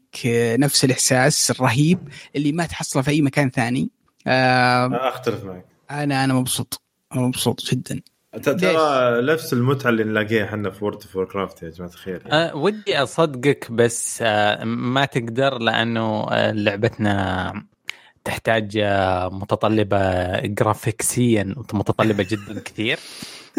[0.58, 1.98] نفس الإحساس الرهيب
[2.36, 3.90] اللي ما تحصله في أي مكان ثاني.
[4.26, 5.64] آه، أختلف معك.
[5.90, 6.82] أنا أنا مبسوط.
[7.14, 8.00] مبسوط جدا.
[8.42, 12.50] ترى نفس المتعة اللي نلاقيها إحنا في World of Warcraft يا جماعة الخير يعني.
[12.50, 17.64] أه ودي أصدقك بس أه ما تقدر لأنه أه لعبتنا
[18.24, 22.98] تحتاج أه متطلبة جرافيكسيا متطلبة جدا كثير.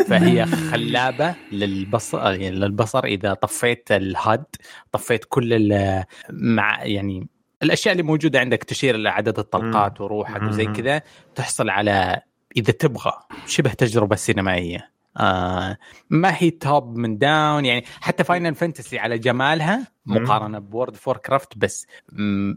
[0.07, 3.05] فهي خلابة للبصر يعني للبصر.
[3.05, 4.45] إذا طفيت ال HUD
[4.91, 5.76] طفيت كل
[6.30, 7.28] مع يعني
[7.63, 11.01] الأشياء اللي موجودة عندك تشير لعدد الطلقات وروحك وزي كذا
[11.36, 12.21] تحصل على
[12.58, 13.14] إذا تبغى
[13.47, 14.95] شبه تجربة سينمائية.
[15.18, 15.78] آه
[16.10, 21.18] ما هي top من down يعني حتى Final Fantasy على جمالها مقارنة ب World of
[21.18, 21.88] Warcraft بس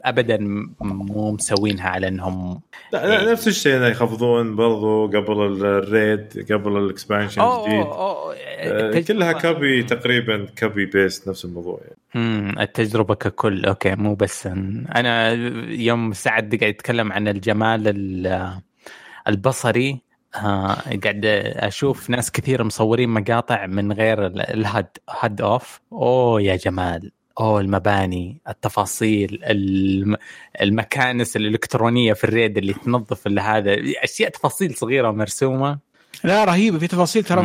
[0.04, 0.38] ابدا
[0.80, 2.60] مو مسوينها على إنهم
[2.92, 7.86] لا, لا يعني نفس الشيء يخفضون برضو قبل ال raid قبل ال expansion الجديد.
[7.86, 11.98] آه كلها copy تقريبا copy paste نفس الموضوع يعني.
[12.16, 13.64] امم التجربة ككل.
[13.64, 15.32] okay مو بس أنا
[15.70, 17.82] يوم سعد قاعد يتكلم عن الجمال
[19.28, 20.02] البصري
[20.34, 26.56] آه قاعد أشوف ناس كثير مصورين مقاطع من غير ال HUD HUD off أوه يا
[26.56, 30.16] جمال أوه المباني التفاصيل الم...
[30.62, 35.78] المكانس الإلكترونية في ال raid اللي تنظف هذا أشياء تفاصيل صغيرة مرسومه
[36.24, 36.78] لا رهيبة.
[36.78, 37.40] في تفاصيل ترى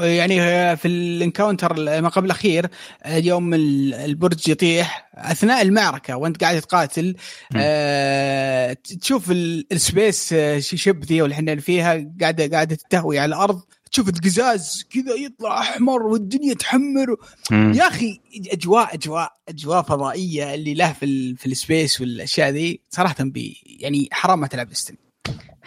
[0.00, 0.36] يعني
[0.76, 2.66] في ال encounter ما قبل الأخير
[3.06, 7.16] يوم البرج يطيح أثناء المعركة وأنت قاعد تقاتل.
[7.56, 13.62] آه تشوف ال space آه، ship ذي اللي إحنا فيها قاعدة قاعدة تهوي على الأرض.
[13.92, 17.16] تشوف القزاز كذا يطلع أحمر والدنيا تحمر.
[17.50, 17.72] مم.
[17.76, 18.20] يا أخي
[18.52, 24.08] اجواء اجواء أجواء فضائية اللي له في, في ال space والأشياء ذي صراحة بي يعني
[24.12, 24.98] حرام ما تلعب Destiny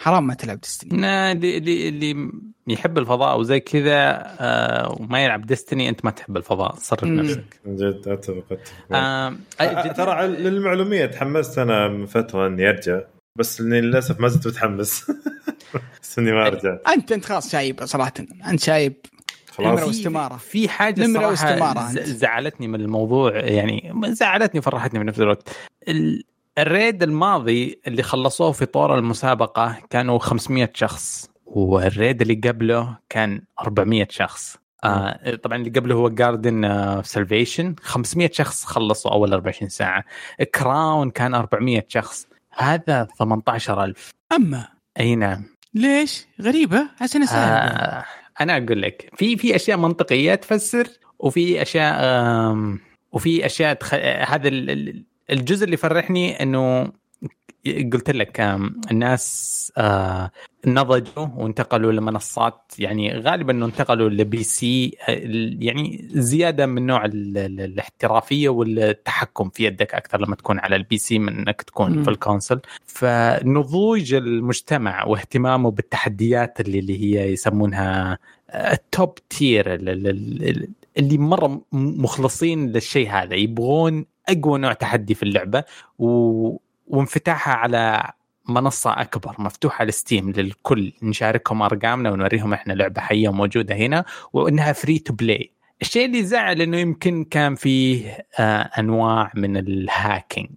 [0.04, 2.30] حرام ما تلعب ديستني اللي اللي اللي
[2.66, 6.74] يحب الفضاء وزي كذا آه وما يلعب ديستني أنت ما تحب الفضاء.
[6.74, 7.44] صرف نفسك.
[7.66, 8.58] جد اتفق اتفق
[8.92, 13.00] آه ترى للمعلومية تحمست أنا من فترة إني أرجع
[13.38, 15.10] بس اني للأسف ما زلت متحمس.
[16.02, 16.76] بس إني ما أرجع.
[16.88, 18.12] انت أنت خلاص شايب صراحة.
[18.46, 18.94] أنت شايب
[19.50, 19.68] خلاص.
[19.72, 20.36] نمرة واستمارة.
[20.36, 25.48] في حاجة صراحة زعلتني من الموضوع يعني زعلتني فرحتني في نفس الوقت
[26.58, 32.96] ال raid الماضي اللي خلصوه في طور المسابقة كانوا 500 شخص وال raid اللي قبله
[33.08, 34.56] كان 400 شخص.
[34.84, 40.04] آه طبعا اللي قبله هو Garden آه Salvation 500 شخص خلصوا أول 24 ساعة.
[40.54, 42.26] Crown كان 400 شخص.
[42.56, 44.68] هذا 18000 أما
[45.00, 45.44] أي نعم.
[45.74, 46.88] ليش؟ غريبة.
[47.00, 48.04] حسن آه
[48.40, 50.86] أنا أقول لك في في أشياء منطقية تفسر
[51.18, 51.96] وفي أشياء
[53.12, 53.94] وفي أشياء تخ...
[54.28, 56.92] هذا ال- الجزء اللي فرحني إنه
[57.92, 58.40] قلت لك
[58.90, 60.30] الناس آه،
[60.66, 65.20] نضجوا وانتقلوا لمنصات يعني غالبا انه انتقلوا ل PC آه،
[65.64, 70.98] يعني زيادة من نوع ال- ال- الاحترافية والتحكم في يدك أكثر لما تكون على ال
[70.98, 72.02] PC من إنك تكون مم.
[72.02, 78.18] في ال console فنضوج المجتمع واهتمامه بالتحديات اللي, اللي هي يسمونها
[78.54, 85.64] ال top tier اللي مرة م- مخلصين للشيء هذا يبغون أقوى نوع تحدي في اللعبة
[85.98, 86.56] و...
[86.86, 88.12] وانفتاحها على
[88.48, 94.72] منصة أكبر مفتوحة على Steam للكل نشاركهم أرقامنا ونوريهم إحنا لعبة حية موجودة هنا وإنها
[94.72, 95.50] free to play
[95.82, 100.48] الشيء اللي زعل إنه يمكن كان فيه آه أنواع من ال hacking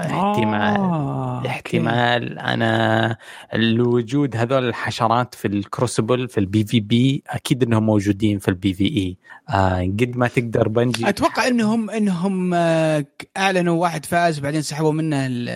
[0.00, 3.16] احتمال آه، احتمال أنا
[3.54, 9.16] الوجود هذول الحشرات في ال Crucible في ال PvP أكيد إنهم موجودين في ال PvE
[9.54, 11.08] آه قد ما تقدر Bungie.
[11.08, 13.04] أتوقع إنهم إنهم آه،
[13.36, 15.48] أعلنوا واحد فاز بعدين سحبوا منه ال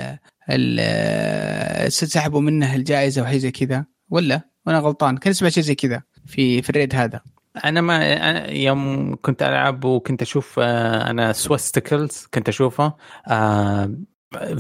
[0.51, 3.84] ال آه، سحبوا منه الجائزة وحاجه زي كذا.
[4.11, 5.16] ولا؟ وأنا غلطان.
[5.16, 7.20] كان اسمع شيء زي كذا في في ال raid هذا.
[7.64, 12.95] أنا ما أنا يوم كنت ألعب وكنت أشوف آه أنا Sweatcicle كنت أشوفه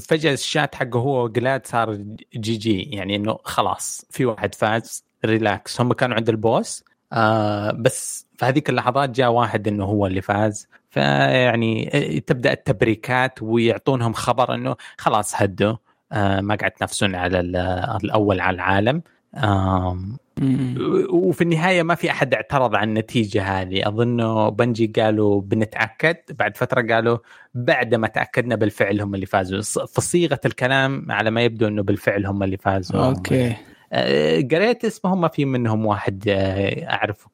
[0.08, 1.94] فجأة الشات حقه هو و Gladd صار
[2.34, 8.26] GG يعني إنه خلاص في واحد فاز relax هم كانوا عند ال boss آه بس
[8.38, 10.68] في هذيك اللحظات جاء واحد إنه هو اللي فاز.
[10.90, 15.76] فيعني آه، تبدأ التبريكات ويعطونهم خبر إنه خلاص هدوا
[16.12, 17.56] آه ما قاعد تنافسون على ال-
[18.04, 19.02] الأول على العالم.
[19.36, 20.16] آم،
[21.10, 23.88] وفي النهاية ما في أحد اعترض على النتيجة هذه.
[23.88, 27.18] أظنه Bungie قالوا بنتأكد بعد فترة قالوا
[27.54, 29.60] بعد ما تأكدنا بالفعل هم اللي فازوا.
[29.60, 33.06] ص- فصيغة الكلام على ما يبدو أنه بالفعل هم اللي فازوا.
[33.06, 33.56] أوكي.
[33.92, 37.30] آه، قريت اسمهم ما في منهم واحد آه، أعرفه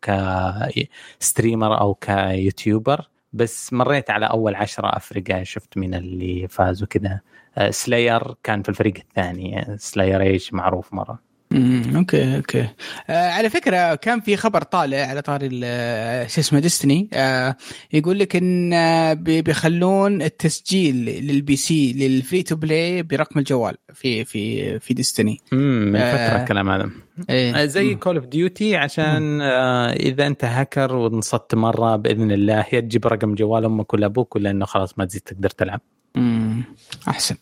[1.20, 6.86] ك streamer أو ك YouTuber بس مريت على أول عشرة أفرقة شفت من اللي فازوا
[6.86, 7.20] كذا
[7.59, 11.27] آه، Slayer كان في الفريق الثاني Slayerage معروف مرة.
[11.53, 12.68] امم okay okay.
[13.11, 17.57] آه على فكرة كان في خبر طالع على طاري ال- آه، شو اسمه Destiny آه
[17.92, 23.74] يقول لك إن آه، بي- بيخلون التسجيل لل PC لل free to play برقم الجوال
[23.94, 26.90] في في في ديستني امم من آه، فترة الكلام هذا.
[27.30, 27.64] إيه.
[27.66, 33.07] زي Call of Duty عشان آه إذا أنت هاكر وانصدت مرة بإذن الله يا تجيب
[33.07, 35.80] رقم جوال أمك ولا أبوك ولا إنه خلاص ما تزيد تقدر تلعب.
[36.16, 36.64] امم
[37.09, 37.36] أحسن.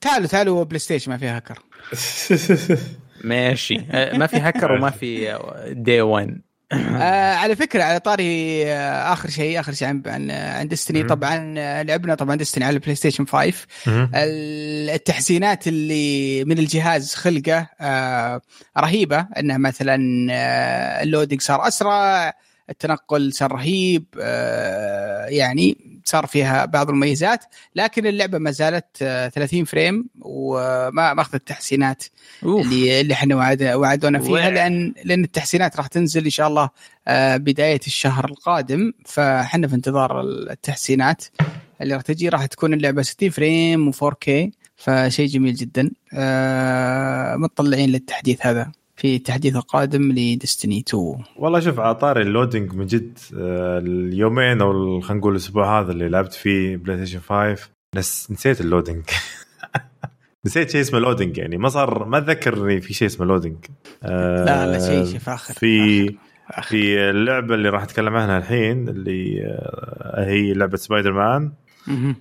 [0.00, 1.58] تعالوا تعالوا بلاي ستيشن ما فيها هاكر
[3.28, 3.80] ماشي.
[3.90, 5.38] آه ما في هاكر وما في
[5.70, 6.40] دي 1
[6.72, 11.02] آه على فكرة على طاري آه آخر شيء آخر شيء عن عن, عن ديستني.
[11.02, 13.52] طبعا آه، لعبنا طبعا ديستني على البلاي ستيشن 5
[13.86, 14.10] مهم.
[14.14, 18.40] التحسينات اللي من الجهاز خلقه آه
[18.78, 19.26] رهيبة.
[19.38, 19.96] إنه مثلا
[21.02, 22.32] ال loading صار أسرع
[22.70, 24.04] التنقل صار رهيب
[25.28, 25.76] يعني
[26.08, 27.44] صار فيها بعض المميزات
[27.74, 32.04] لكن اللعبة ما زالت آه 30 frame وما ما أخذت التحسينات
[32.42, 36.70] اللي اللي إحنا وعد وعدونا فيها لأن لأن التحسينات راح تنزل إن شاء الله
[37.08, 41.24] آه، بداية الشهر القادم فإحنا في انتظار التحسينات
[41.80, 42.28] اللي راح تجي.
[42.28, 44.30] راح تكون اللعبة 60 frame و4K
[44.76, 48.72] فشيء جميل جدا آه، متطلعين للتحديث هذا.
[48.96, 54.60] في التحديث القادم لديستني 2 والله شوف على طاري ال loading من جد آه، اليومين
[54.60, 59.04] أو خلينا نقول الأسبوع هذا اللي لعبت فيه بلاي ستيشن 5 نس نسيت ال loading
[60.46, 63.56] نسيت شيء اسمه loading يعني ما صار ما اتذكر إن في شيء اسمه لودينج
[64.02, 66.06] آه، لا لا شيء شيء فاخر في
[66.48, 66.62] فاخر.
[66.62, 71.52] في اللعبة اللي راح أتكلم عنها الحين اللي آه، هي لعبة سبايدر مان.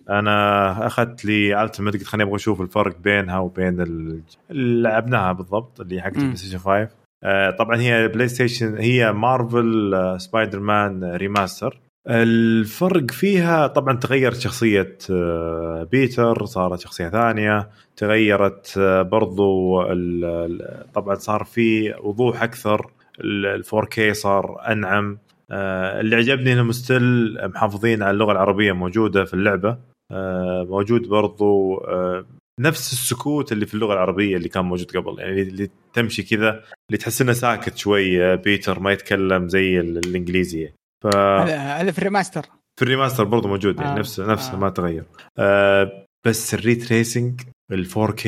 [0.09, 5.31] أنا أخذت لي ال Ultimate قلت خليني أبغى أشوف الفرق بينها وبين ال- اللي لعبناها
[5.31, 6.17] بالضبط اللي حقت.
[6.17, 6.87] البلاي ستيشن 5
[7.23, 11.79] آه، طبعا هي بلاي ستيشن هي مارفل آه، سبايدر مان remaster
[12.09, 17.69] الفرق فيها طبعا تغيرت شخصية آه، بيتر صارت شخصية ثانية.
[17.97, 19.81] تغيرت آه، برضو
[20.93, 22.91] طبعا صار في وضوح أكثر.
[23.21, 25.17] ال 4K صار أنعم.
[25.51, 29.77] اللي عجبني إنهم still محافظين على اللغة العربية موجودة في اللعبة
[30.11, 32.25] آه، موجود برضو آه،
[32.59, 36.49] نفس السكوت اللي في اللغة العربية اللي كان موجود قبل يعني اللي تمشي كذا
[36.89, 40.71] اللي تحس إنه ساكت شوي آه، بيتر ما يتكلم زي ال- الإنجليزي
[41.03, 42.41] ف هذا في ال remaster
[42.79, 43.99] في ال remaster برضو موجود يعني آه.
[43.99, 44.57] نفسه نفسه آه.
[44.59, 45.03] ما تغير
[45.37, 48.27] آه بس ال ray tracing ال 4K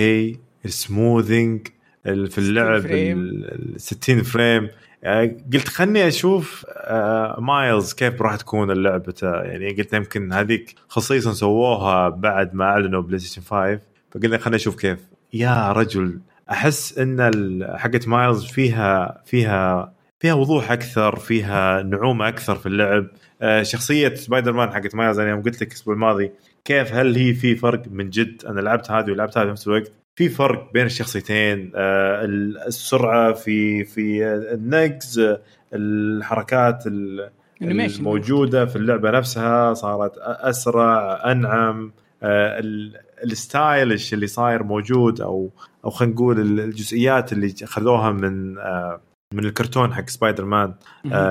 [0.66, 1.68] ال smoothing
[2.06, 3.20] ال- في 60 اللعب frame.
[3.20, 4.70] ال 60 frame
[5.54, 12.10] قلت خلني أشوف آه، مايلز كيف راح تكون اللعبته يعني قلت يمكن هذيك خصيصا سووها
[12.10, 13.80] بعد ما أعلنوا بلاي ستيشن 5
[14.12, 15.00] فقلنا خلينا نشوف كيف.
[15.34, 16.20] يا رجل
[16.52, 23.08] أحس إن حقت مايلز فيها فيها فيها وضوح أكثر فيها نعومة أكثر في اللعب.
[23.42, 26.32] آه، شخصية سبايدر مان حقت مايلز أنا يوم قلت لك الأسبوع الماضي
[26.66, 29.92] كيف هل هي في فرق من جد؟ أنا لعبت هذه ولعبت هذه في نفس الوقت.
[30.18, 32.26] في فرق بين الشخصيتين آه،
[32.68, 35.38] السرعة في في النقز
[35.74, 36.84] الحركات.
[38.00, 41.92] الموجودة في اللعبة نفسها صارت أسرع أنعم
[42.24, 45.50] آه، ال- ال stylish اللي صاير موجود أو
[45.86, 49.02] أو خلينا نقول ال- الجزئيات اللي خذوها من آه،
[49.34, 50.74] من الكرتون حق سبايدر مان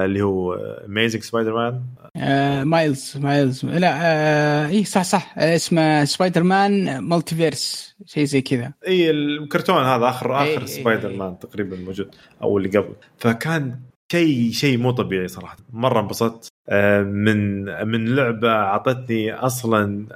[0.05, 0.55] اللي هو
[0.87, 1.81] Amazing Spider-Man
[2.17, 3.64] آه مايلز مايلز.
[3.64, 5.35] لا آه اي صح صح.
[5.39, 8.73] آه اسمه Spider-Man multiverse شيء زي كذا.
[8.87, 11.12] اي الكرتون هذا آخر إي آخر إي سبايدر.
[11.12, 12.95] مان تقريبا موجود أو اللي قبل.
[13.19, 13.81] فكان
[14.12, 15.57] شيء شيء مو طبيعي صراحة.
[15.73, 16.49] مرة انبسطت.
[16.69, 20.07] آه، من من لعبة أعطتني أصلا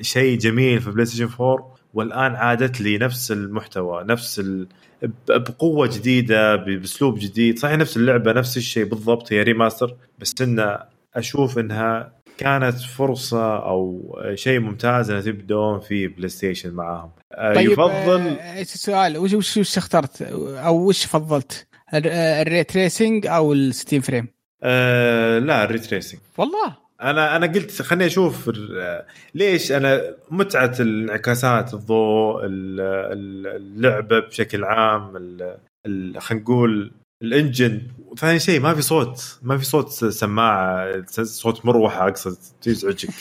[0.00, 4.66] شيء جميل في بلاي ستيشن 4 والآن عادت لي نفس المحتوى نفس ال...
[5.28, 7.58] بقوة جديدة بأسلوب جديد.
[7.58, 10.78] صحيح نفس اللعبة نفس الشيء بالضبط هي remaster بس إنه
[11.14, 17.10] أشوف إنها كانت فرصة أو شيء ممتاز انه تبدون في بلاي ستيشن معاهم.
[17.32, 22.50] آه، طيب يفضل آه سؤال وش وش وش اخترت؟ أو وش فضلت؟ الر- آه، ال
[22.50, 24.28] ray tracing أو ال 60 frame
[24.62, 28.50] آه لا ال ray tracing والله؟ أنا أنا قلت خليني أشوف
[29.34, 32.80] ليش أنا متعة الانعكاسات الضوء ال-
[33.12, 35.12] ال- اللعبة بشكل عام
[36.18, 36.92] خلينا نقول
[37.22, 37.82] الإنجن.
[38.06, 39.38] وثاني شيء ما في صوت.
[39.42, 43.10] ما في صوت سماعة صوت مروحة اقصد تزعجك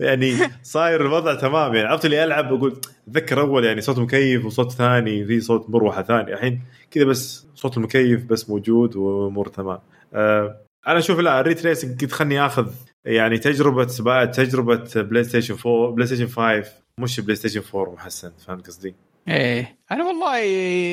[0.00, 1.74] يعني صاير الوضع تمام.
[1.74, 6.02] يعني عرفت اللي ألعب أقول أتذكر أول يعني صوت مكيف وصوت ثاني في صوت مروحة
[6.02, 9.78] ثاني الحين كذا بس صوت المكيف بس موجود وأمور تمام.
[10.14, 12.72] أه أنا أشوف لا ال ray tracing قد خلني آخذ
[13.04, 16.64] يعني تجربة سباق تجربة بلاي ستيشن 4 بلاي ستيشن 5
[16.98, 18.32] مش بلاي ستيشن 4 محسن.
[18.46, 18.94] فهمت قصدي؟
[19.28, 19.78] إيه.
[19.92, 20.40] أنا والله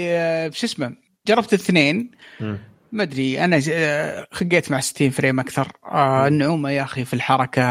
[0.09, 0.95] آه، شو اسمه
[1.27, 2.11] جربت الاثنين.
[2.91, 5.71] ما أدري أنا آه، خقيت مع 60 frame أكثر.
[5.91, 7.63] آه النعومة يا أخي في الحركة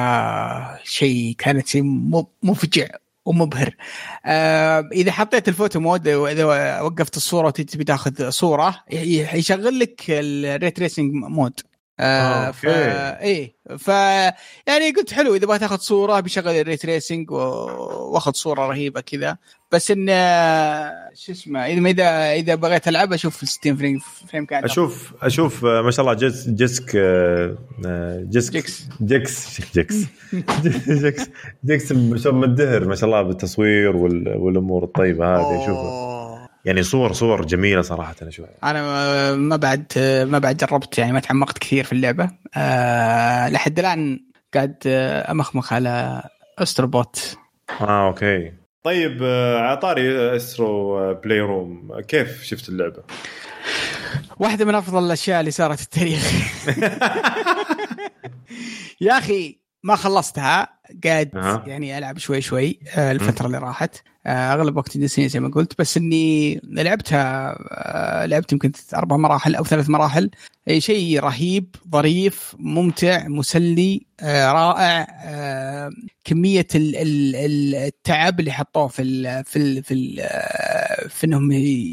[0.85, 1.83] شيء كانت شيء
[2.43, 2.87] مفجع
[3.25, 3.75] ومبهر.
[4.27, 6.45] آه إذا حطيت ال photo mode وإذا
[6.81, 11.61] وقفت الصورة وتبي تاخذ صورة يشغل لك ال ray tracing mode.
[12.01, 12.51] آه،.
[12.51, 13.57] ف إيه.
[13.79, 17.35] ف يعني قلت حلو إذا بغيت تاخذ صورة بيشغل ال ray tracing و-
[18.13, 19.37] وأخذ صورة رهيبة كذا.
[19.73, 20.07] بس إن
[21.15, 23.99] شو اسمه اذا اذا إذا بغيت ألعب أشوف 60 frame
[24.31, 28.89] frame كان أشوف أشوف آه، ما شاء الله جس جسك آه، آه، جسك جكس.
[29.01, 29.95] جكس جكس
[30.89, 31.31] جكس
[31.65, 35.91] جكس ما شاء الله مدهر ما شاء الله بالتصوير وال- والأمور الطيبة هذه أشوفها.
[35.91, 36.49] أوه.
[36.65, 38.55] يعني صور صور جميلة صراحة أنا أشوفها.
[38.65, 38.83] أنا
[39.37, 39.87] ما- بعد
[40.31, 42.31] ما بعد جربت يعني ما تعمقت كثير في اللعبة.
[42.57, 44.21] أه لحد الآن
[44.55, 44.77] قاعد
[45.31, 46.23] أمخمخ على
[46.59, 47.37] أسترو بوت.
[47.81, 48.53] آه أوكي.
[48.89, 53.03] طيب آه، على طاري استرو بلاي روم كيف شفت اللعبة؟
[54.39, 56.31] واحدة من أفضل الأشياء اللي صارت في التاريخ
[59.01, 60.69] يا أخي ما خلصتها
[61.05, 61.65] قاعد أها.
[61.67, 65.79] يعني ألعب شوي شوي آه، الفترة اللي راحت آه، أغلب وقتي نسيني زي ما قلت
[65.79, 70.31] بس إني لعبتها آه، لعبت يمكن أربع مراحل أو ثلاث مراحل
[70.79, 75.07] شيء رهيب ظريف ممتع مسلي رائع
[76.25, 81.27] كمية ال- ال- ال- التعب اللي حطوه في ال في ال في, ال آه، في
[81.27, 81.53] إنهم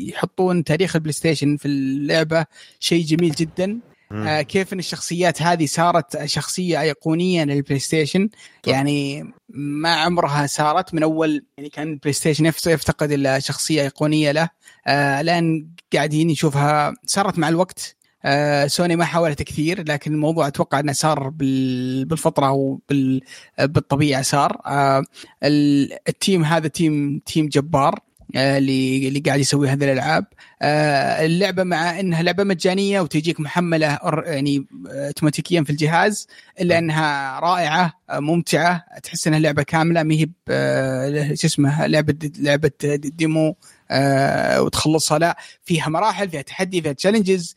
[0.10, 2.46] يحطون تاريخ البلاي ستيشن في اللعبة
[2.80, 3.80] شيء جميل جدا.
[4.12, 8.30] آه، كيف إن الشخصيات هذه صارت شخصية أيقونية للبلاي ستيشن
[8.68, 14.32] يعني ما عمرها صارت من أول يعني كان البلاي ستيشن يفت- يفتقد إلى شخصية أيقونية
[14.32, 14.50] له
[14.88, 17.96] آه الآن قاعدين نشوفها صارت مع الوقت
[18.26, 24.62] آه سوني ما حاولت كثير لكن الموضوع أتوقع إنه صار بال- بالفطرة وبالطبيعه صار.
[24.66, 25.04] آه
[25.44, 28.00] ال- ال team هذا team team جبار.
[28.36, 30.26] اللي اللي قاعد يسوي هذه الألعاب.
[30.62, 36.28] آه، اللعبة مع إنها لعبة مجانية وتجيك محملة يعني آه، اوتوماتيكيا في الجهاز
[36.62, 42.16] إلا إنها رائعة آه، ممتعة تحس إنها لعبة كاملة ما هي آه، شو اسمه لعبة
[42.40, 43.56] لعبة ديمو
[43.92, 45.20] آه، وتخلصها.
[45.20, 47.56] لا فيها مراحل فيها تحدي فيها تشالنجز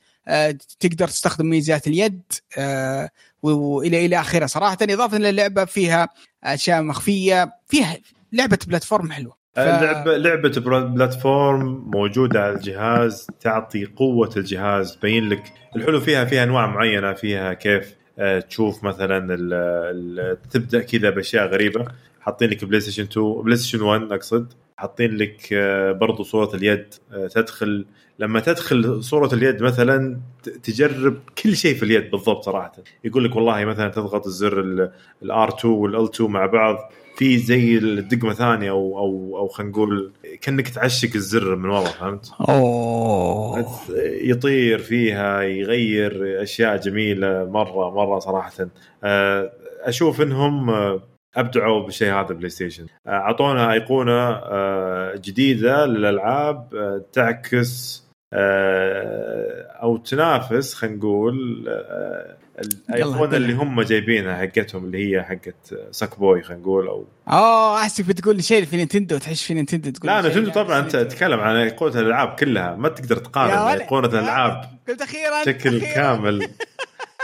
[0.81, 2.23] تقدر تستخدم ميزات اليد
[2.59, 3.11] آه،
[3.43, 4.47] والى إلى آخره.
[4.47, 6.09] صراحة إضافة إلى اللعبة فيها
[6.45, 7.97] أشياء مخفية فيها
[8.33, 9.38] لعبة platform حلوة.
[9.67, 10.53] لعبه لعبة
[10.87, 15.43] platform موجودة على الجهاز تعطي قوة الجهاز تبين لك
[15.77, 21.47] الحلو فيها فيها أنواع معينة فيها كيف آه، تشوف مثلا ال ال تبدأ كذا بأشياء
[21.47, 21.85] غريبة.
[22.21, 24.53] حاطين لك بلاي ستيشن 2 بلاي ستيشن 1 أقصد.
[24.77, 27.87] حاطين لك آه، برضو صورة اليد آه، تدخل.
[28.19, 30.21] لما تدخل صورة اليد مثلا
[30.63, 32.73] تجرب كل شيء في اليد بالضبط صراحة.
[33.05, 34.61] يقول لك والله مثلا تضغط الزر
[35.23, 36.93] ال R 2 وال L 2 مع بعض.
[37.19, 42.33] في زي الدقمة ثانية أو أو أو خلينا نقول كأنك تعشق الزر من ورا فهمت؟
[42.49, 43.66] أوه.
[44.23, 48.53] يطير فيها يغير أشياء جميلة مره مرة صراحة.
[49.05, 51.03] آه، أشوف إنهم آه،
[51.37, 52.87] أبدعوا بالشيء هذا بلاي ستيشن.
[53.07, 54.41] آه، أعطونا أيقونة
[55.14, 56.69] جديدة للألعاب
[57.12, 58.05] تعكس
[59.83, 61.64] أو تنافس خلينا نقول
[62.91, 63.37] الايقونه.
[63.37, 68.37] اللي هم جايبينها حقتهم اللي هي حقت ساك بوي خلينا نقول أو آه أحسك بتقول
[68.37, 71.41] لي شيء في نينتندو تحس في نينتندو تقول لا لي شيء نينتندو طبعا أنت تتكلم
[71.41, 73.51] عن ايقونه الألعاب كلها ما تقدر تقارن.
[73.81, 75.81] ايقونه الألعاب قلت أخيرا بشكل.
[75.81, 76.49] كامل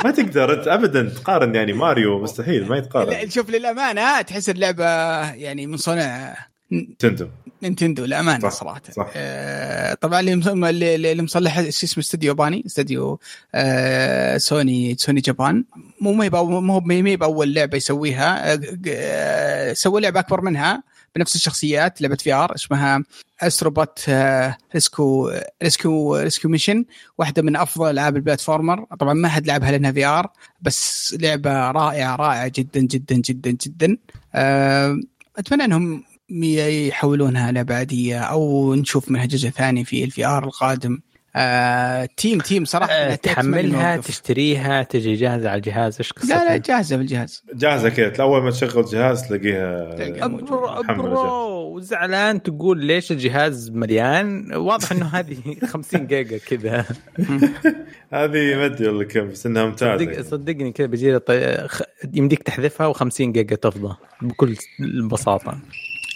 [0.04, 4.84] ما تقدر أنت ابدا تقارن يعني ماريو مستحيل ما يتقارن شوف للأمانة تحس اللعبة
[5.32, 6.36] يعني من صنع
[6.98, 7.28] نينتندو
[7.64, 8.82] نينتندو للأمانة صح، صراحة.
[8.96, 9.10] صح.
[9.16, 13.20] آه طبعا اللي مص- اللي اللي مصلح شو اسمه استوديو باني استوديو
[13.54, 15.64] آه سوني سوني جابان.
[16.00, 18.52] مو مو هي باول لعبة يسويها.
[18.54, 20.82] آه، آه، سوى لعبة أكبر منها
[21.16, 23.02] بنفس الشخصيات لعبة VR اسمها
[23.42, 25.32] استروبوت آه، ريسكيو
[25.62, 26.84] ريسكيو ريسكيو ميشن
[27.18, 28.84] واحدة من أفضل ألعاب ال platformer.
[29.00, 30.26] طبعا ما حد لعبها لأنها VR
[30.60, 33.96] بس لعبة رائعة رائعة جدا جدا جدا جدا.
[34.34, 35.00] آه،
[35.38, 40.98] أتمنى إنهم يحولونها لعبه عاديه أو نشوف منها جزء ثاني في ال VR القادم
[41.36, 43.96] آه team team صراحة آه، تحملها.
[43.96, 48.50] تشتريها تجي جاهزة على الجهاز إيش قصتها؟ لا لا جاهزة بالجهاز جاهزة كذا أول ما
[48.50, 50.26] تشغل جهاز تلاقيها.
[50.26, 56.78] bro, bro زعلان تقول ليش الجهاز مليان واضح إنه هذه 50 جيجا كذا
[58.12, 60.22] هذه ما أدري والله كم بس إنها ممتازة صدق يعني.
[60.24, 61.68] صدقني كذا بيجي طي...
[61.68, 61.82] خ-
[62.14, 64.56] يمديك تحذفها و50 جيجا تفضى بكل
[65.10, 65.58] بساطة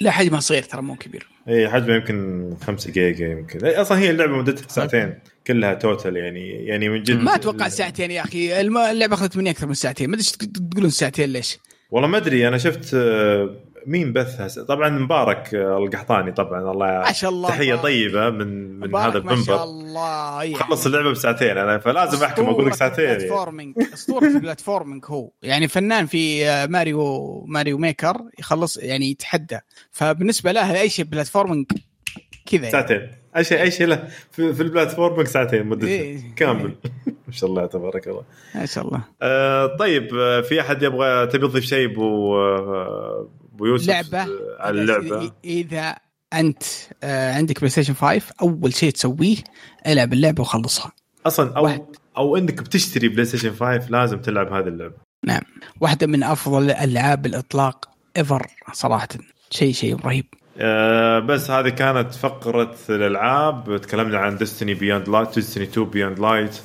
[0.01, 1.27] لا حجمها صغير ترى مو كبير.
[1.49, 3.65] اي حجمها يمكن 5 جيجا يمكن.
[3.65, 7.17] إي، أصلا هي اللعبة مدتها ساعتين كلها total يعني يعني من جد.
[7.17, 8.61] ما أتوقع ساعتين يا أخي.
[8.61, 10.11] اللعبة أخذت مني أكثر من ساعتين.
[10.11, 10.27] ما أدري
[10.71, 11.59] تقولون ساعتين ليش.
[11.91, 13.57] والله ما أدري أنا شفت آه،
[13.87, 18.95] مين بثها طبعا مبارك آه، القحطاني طبعا الله ما شاء الله تحية طيبة من من
[18.97, 19.65] هذا ما شاء المنبر.
[19.65, 20.55] الله يعني.
[20.55, 23.19] خلص اللعبة بساعتين أنا فلازم أحكم أقول لك ساعتين يعني.
[23.19, 25.31] platforming أسطورة ال platforming هو.
[25.43, 29.59] يعني فنان في آه، ماريو ماريو ميكر يخلص يعني يتحدى.
[29.91, 31.67] فبالنسبة له أي شيء platforming
[32.47, 32.73] كذا يعني.
[32.73, 33.11] ساعتين.
[33.37, 34.09] أي شيء أي شيء له.
[34.33, 36.35] في, في ال platform ساعتين مدته إيه.
[36.37, 36.75] كامل.
[37.27, 38.23] ما شاء الله تبارك الله.
[38.55, 39.01] ما شاء الله.
[39.23, 42.37] آه طيب آه، في أحد يبغى تبي تضيف شيء أبو
[43.59, 45.33] آه، أبو يوسف لعبه آه، على اللعبة.
[45.45, 45.97] إذا
[46.35, 46.63] أنت
[47.03, 49.37] آه، عندك بلاي ستيشن 5 أول شيء تسويه
[49.87, 50.93] ألعب اللعبة وخلصها.
[51.27, 51.83] أصلا أو واحد.
[52.17, 54.95] أو إنك بتشتري بلاي ستيشن 5 لازم تلعب هذه اللعبة.
[55.25, 55.43] نعم.
[55.81, 59.09] واحدة من أفضل ألعاب الإطلاق ever صراحة.
[59.51, 60.25] شيء شيء رهيب.
[60.61, 63.81] آه بس هذه كانت فقرة الألعاب.
[63.81, 66.61] تكلمنا عن ديستني بيوند لايت ديستني 2 بيوند لايت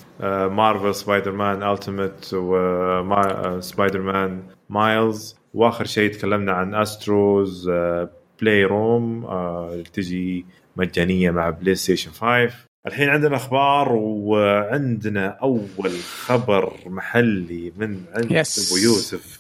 [0.52, 7.70] مارفل سبايدر مان ultimate وسبايدر مان مايلز وآخر شيء تكلمنا عن استروز
[8.42, 10.46] بلاي روم اللي تجي
[10.78, 12.50] مجانية مع بلاي ستيشن 5
[12.88, 15.92] الحين عندنا أخبار وعندنا أول
[16.26, 18.68] خبر محلي من عند Yes.
[18.68, 19.40] ابو يوسف.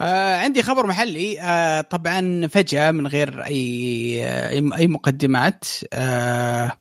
[0.00, 1.40] آه عندي خبر محلي.
[1.40, 5.98] آه طبعا فجأة من غير أي أي أي مقدمات آه
[6.66, 6.72] آه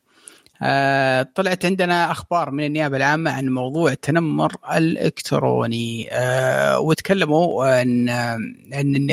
[1.35, 6.09] طلعت عندنا أخبار من النيابة العامة عن موضوع التنمر الإلكتروني.
[6.11, 8.09] آه وتكلموا أن
[8.73, 9.11] أن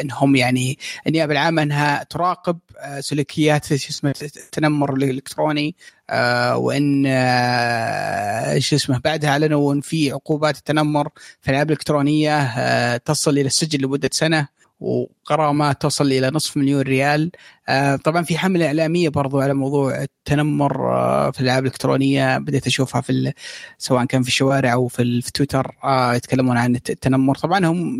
[0.00, 5.74] أنهم يعني النيابة العامة أنها تراقب آه سلوكيات شو اسمه التنمر الإلكتروني.
[6.10, 11.08] آه وإن آه شو اسمه بعدها أعلنوا إن في عقوبات التنمر
[11.40, 14.61] في الألعاب الإلكترونية آه تصل إلى السجن لمدة سنة.
[14.82, 17.30] وغرامات توصل إلى نصف مليون ريال.
[17.68, 23.00] آه طبعا في حملة إعلامية برضو على موضوع التنمر آه في الألعاب الإلكترونية بديت أشوفها
[23.00, 23.32] في
[23.78, 27.34] سواء كان في الشوارع أو في, في تويتر آه يتكلمون عن الت- التنمر.
[27.36, 27.98] طبعا هم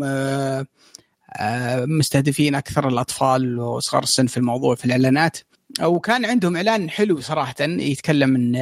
[1.97, 5.37] مستهدفين أكثر الأطفال وصغار السن في الموضوع في الإعلانات.
[5.81, 8.55] وكان عندهم إعلان حلو صراحة يتكلم إن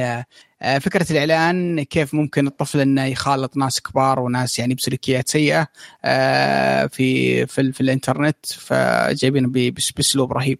[0.62, 5.66] آه، فكرة الإعلان كيف ممكن الطفل إنه يخالط ناس كبار وناس يعني بسلوكيات سيئة
[6.04, 8.46] آه، في في, في الإنترنت
[9.70, 10.58] بس- بأسلوب رهيب.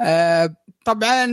[0.00, 0.54] آه،
[0.84, 1.26] طبعا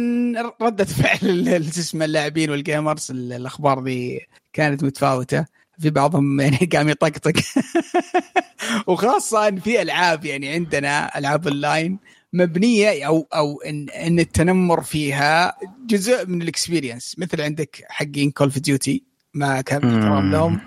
[0.62, 1.48] ردة فعل
[1.80, 5.46] اسمه اللاعبين والجيمرز ال- الأخبار دي كانت متفاوتة
[5.80, 7.34] في بعضهم يعني قام يطقطق
[8.88, 12.00] وخاصة في ألعاب يعني عندنا ألعاب أونلاين
[12.38, 15.58] مبنية أو أو ان إن التنمر فيها
[15.88, 19.04] جزء من ال experience مثل عندك حقين كول اوف ديوتي
[19.34, 20.60] ما كان احترام لهم.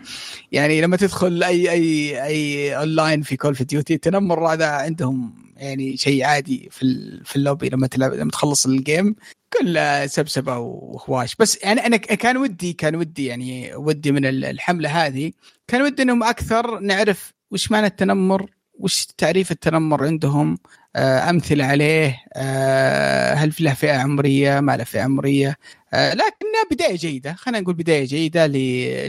[0.52, 5.96] يعني لما تدخل اي اي أي اونلاين في كول اوف ديوتي التنمر هذا عندهم يعني
[5.96, 7.68] شيء عادي في في اللوبي.
[7.68, 9.14] لما تلعب لما تخلص ال game
[9.52, 11.34] كله سبسبة وهواش.
[11.36, 15.32] بس يعني أنا كان ودي كان ودي يعني ودي من ال- الحملة هذه.
[15.68, 20.58] كان ودي إنهم أكثر نعرف وش معنى التنمر وش تعريف التنمر عندهم.
[20.96, 22.16] أمثلة عليه.
[22.36, 25.56] آه، هل في له فئة عمرية؟ ما له فئة عمرية.
[25.94, 27.32] آه، لكنها بداية جيدة.
[27.32, 28.46] خلينا نقول بداية جيدة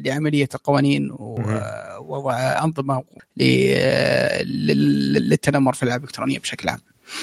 [0.06, 1.12] لعملية القوانين
[2.00, 3.04] وأنظمة
[3.38, 6.80] لل- للتنمر في الألعاب الإلكترونية بشكل عام.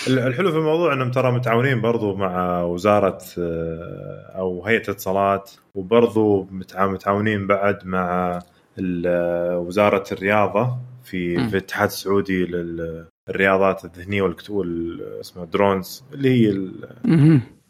[0.08, 6.86] الحلو في الموضوع أنهم ترى متعاونين برضو مع وزارة آه، أو هيئة الاتصالات وبرضو متع-
[6.86, 8.38] متعاونين بعد مع
[9.54, 11.36] وزارة الرياضة في.
[11.48, 12.46] في الاتحاد السعودي
[13.28, 16.50] للرياضات الذهنيه والكت- وال اسمها drones اللي هي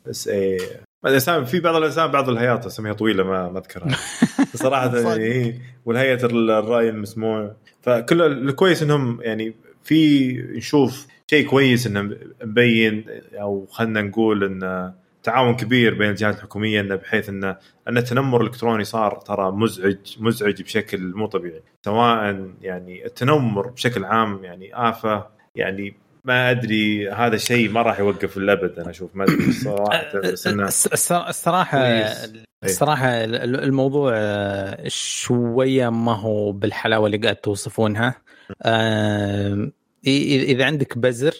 [0.06, 0.58] الاس اي
[1.06, 3.88] الاسامي في بعض الاسامي بعض الهيئات أسميها طويلة ما ما أذكرها.
[4.54, 4.98] صراحة.
[5.16, 5.54] هي
[5.84, 7.52] والهيئة المرئي المسموع.
[7.82, 9.54] فكل الكويس إنهم يعني
[9.84, 13.04] في نشوف شيء كويس إنه مبين
[13.34, 17.56] أو خلينا نقول إن تعاون كبير بين الجهات الحكومية إنه بحيث انه
[17.88, 21.62] إن التنمر الإلكتروني صار ترى مزعج مزعج بشكل مو طبيعي.
[21.84, 25.26] سواء يعني التنمر بشكل عام يعني آفة
[25.58, 25.94] يعني
[26.24, 29.10] ما أدري هذا الشيء ما راح يوقف للابد أنا أشوف.
[29.16, 32.32] ما أدري صراحة بس إنه الص- الص- الصراحة كويس.
[32.64, 38.14] الصراحة ال- الموضوع آه، شوية ما هو بالحلاوة اللي قاعد توصفونها.
[38.62, 39.70] آه،
[40.06, 41.34] إذا عندك بزر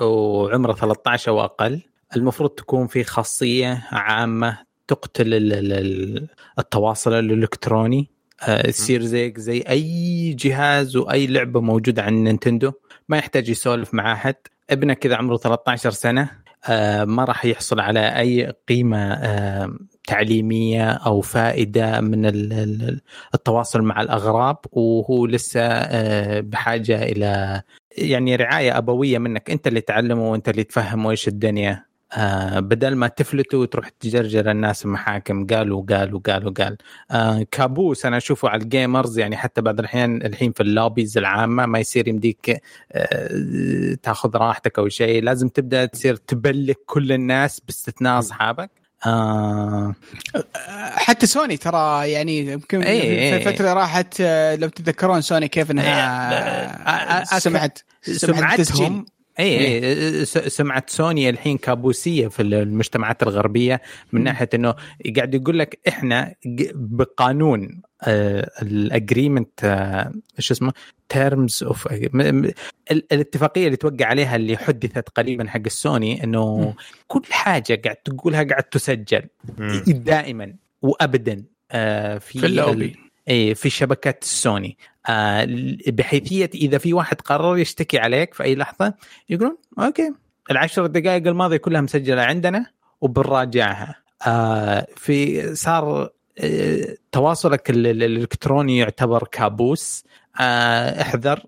[0.00, 1.80] وعمره 13 أو أقل
[2.16, 6.28] المفروض تكون في خاصية عامة تقتل ال- ال- ال-
[6.58, 8.08] التواصل الإلكتروني.
[8.42, 12.72] آه، تصير زيك زي أي جهاز وأي لعبة موجودة عند نينتندو.
[13.10, 14.34] ما يحتاج يسولف مع أحد.
[14.70, 16.30] ابنك كذا عمره 13 سنة
[16.68, 19.74] آه، ما راح يحصل على أي قيمة آه،
[20.06, 23.00] تعليمية أو فائدة من ال- ال-
[23.34, 27.62] التواصل مع الأغراب وهو لسه آه، بحاجة إلى
[27.98, 29.50] يعني رعاية أبوية منك.
[29.50, 31.84] أنت اللي تعلمه وأنت اللي تفهمه إيش الدنيا.
[32.12, 36.76] آه بدل ما تفلتوا وتروح تجرجر الناس المحاكم قالوا قالوا قالوا قال.
[37.10, 41.18] آه كابوس أنا أشوفه على ال gamers يعني حتى بعض الأحيان الحين في ال lobbies
[41.18, 42.62] العامة ما يصير يمديك
[42.92, 45.22] آه تاخذ راحتك أو شيء.
[45.22, 48.70] لازم تبدأ تصير تبلك كل الناس باستثناء أصحابك.
[49.06, 49.94] آه
[50.94, 53.36] حتى سوني ترى يعني يمكن إيه، في إيه.
[53.50, 55.84] الفترة راحت آه، لو تتذكرون سوني كيف إنها
[57.22, 59.06] إيه، أ- أ- سمعت سمعتهم
[59.40, 63.80] اي اي س- سمعه سوني الحين كابوسية في المجتمعات الغربية
[64.12, 64.74] من ناحية إنه
[65.16, 66.34] قاعد يقول لك إحنا
[66.74, 67.82] بقانون
[68.62, 69.64] ال agreement
[70.38, 70.72] إيش اسمه
[71.08, 71.88] terms of
[73.12, 76.74] الاتفاقية اللي توقع عليها اللي حدثت قريبا حق السوني إنه.
[77.08, 79.22] كل حاجة قاعد تقولها قاعد تسجل.
[79.86, 82.96] دائما وابدا آه، في في اللوبي
[83.54, 84.76] في شبكات السوني
[85.08, 85.48] آه
[85.86, 88.94] بحيثية إذا في واحد قرر يشتكي عليك في أي لحظة
[89.28, 90.12] يقولون أوكي
[90.50, 92.66] العشر دقائق الماضية كلها مسجلة عندنا
[93.00, 93.94] وبنراجعها.
[94.26, 100.04] آه في صار آه تواصلك ال- ال- الإلكتروني يعتبر كابوس.
[100.40, 101.42] احذر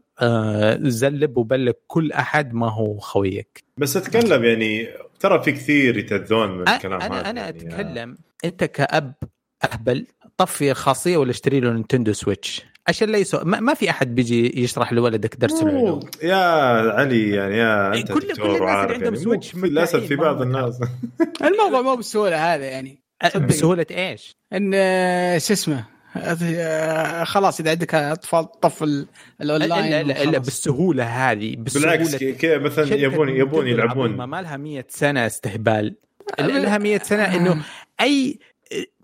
[0.89, 3.65] زلب وبلغ كل أحد ما هو خويك.
[3.77, 4.89] بس أتكلم يعني
[5.21, 9.15] ترى في كثير يتأذون من الكلام هذا أنا يعني أتكلم أنت كأب
[9.73, 14.15] أهبل طفي الخاصيه ولا اشتري له Nintendo Switch؟ عشان لا يسوء ما, ما في أحد
[14.15, 16.01] بيجي يشرح لولدك درس العلوم.
[16.23, 16.37] يا
[16.93, 19.17] علي يعني يا أنت كل- كل الناس اللي عندهم يعني.
[19.17, 20.81] Switch للأسف في بعض الناس.
[21.43, 23.03] الموضوع مو بالسهوله هذا يعني.
[23.23, 25.85] أه، بسهولة إيش؟ إن آه، شو اسمه؟
[26.17, 29.07] آه، خلاص إذا عندك أطفال طف ال-
[29.41, 30.39] الأونلاين الا الا, إلا.
[30.39, 34.11] بالسهولة هذه بالسهولة بالعكس ك- ك- مثلا يبون يبون يلعبون.
[34.17, 35.95] ما لها 100 سنة استهبال.
[36.39, 37.63] لها 100 سنة إنه
[38.01, 38.39] أي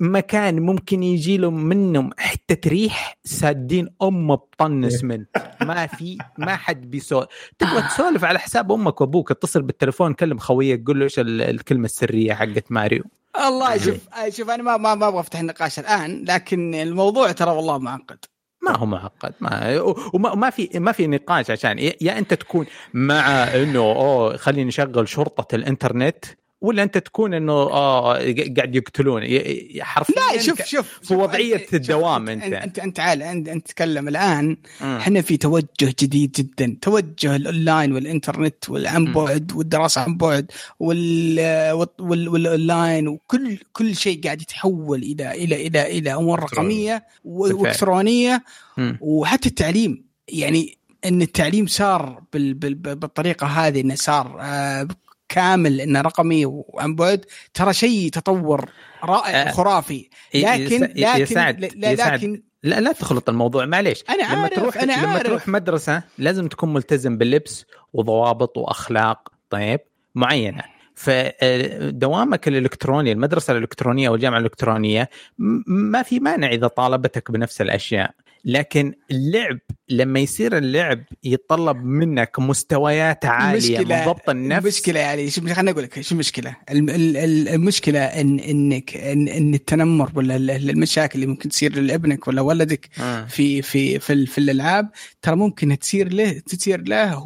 [0.01, 5.29] مكان ممكن يجي له منهم حتة ريح سادين امه بطن اسمنت
[5.61, 7.29] ما في ما حد بيسولف
[7.59, 11.85] تبغى تسولف على حساب أمك وأبوك اتصل بالتليفون كلم خويك قول له إيش ال- الكلمة
[11.85, 13.05] السرية حقت ماريو.
[13.47, 17.51] الله شوف آه، شوف أنا ما ما ما أبغى أفتح النقاش الآن لكن الموضوع ترى
[17.51, 18.19] والله معقد.
[18.63, 19.81] ما هو معقد ما
[20.15, 24.69] وما ما في ما في نقاش عشان يا يا أنت تكون مع إنه أوه خلينا
[24.69, 26.25] نشغل شرطة الإنترنت
[26.61, 28.13] ولا أنت تكون إنه آه
[28.57, 29.23] قاعد يقتلون
[29.81, 32.45] حرفيا لا شوف شوف في شوف، الدوام أنت.
[32.45, 34.57] أنت أنت تعال أنت تتكلم الآن.
[34.83, 39.13] إحنا في توجه جديد جدا توجه الأونلاين والإنترنت والعن.
[39.13, 41.39] بعد والدراسة عن بعد وال
[41.99, 47.07] وال- والأونلاين وكل كل شيء قاعد يتحول إلى إلى إلى إلى أمور رقمية.
[47.25, 48.45] وإلكترونية.
[49.01, 54.89] وحتى التعليم يعني إن التعليم صار بال بال بالطريقة هذه إنه صار آه
[55.29, 57.25] كامل انه رقمي وعن بعد
[57.55, 58.71] ترى شيء تطور
[59.05, 60.09] رائع آه، وخرافي.
[60.35, 64.05] لكن لكن يساعد لكن لا لا تخلط الموضوع معليش.
[64.11, 65.23] لما عارف، تروح أنا لما عارف.
[65.27, 69.81] تروح مدرسة لازم تكون ملتزم باللبس وضوابط وأخلاق طيب
[70.15, 70.63] معينة.
[70.95, 78.11] فدوامك الإلكتروني المدرسة الإلكترونية والجامعة الإلكترونية م- ما في مانع إذا طالبتك بنفس الأشياء.
[78.49, 79.59] لكن اللعب
[79.89, 84.65] لما يصير اللعب يتطلب منك مستويات عالية من ضبط النفس.
[84.65, 89.29] المشكلة يعني شو خليني أقول لك شو المشكلة؟ الم- ال- ال- المشكلة ان انك ان,
[89.29, 93.25] إن التنمر ولا ال- المشاكل اللي ممكن تصير لابنك ولا ولدك آه.
[93.25, 94.89] في في في, في الألعاب
[95.23, 97.25] ترى ممكن تصير له تصير له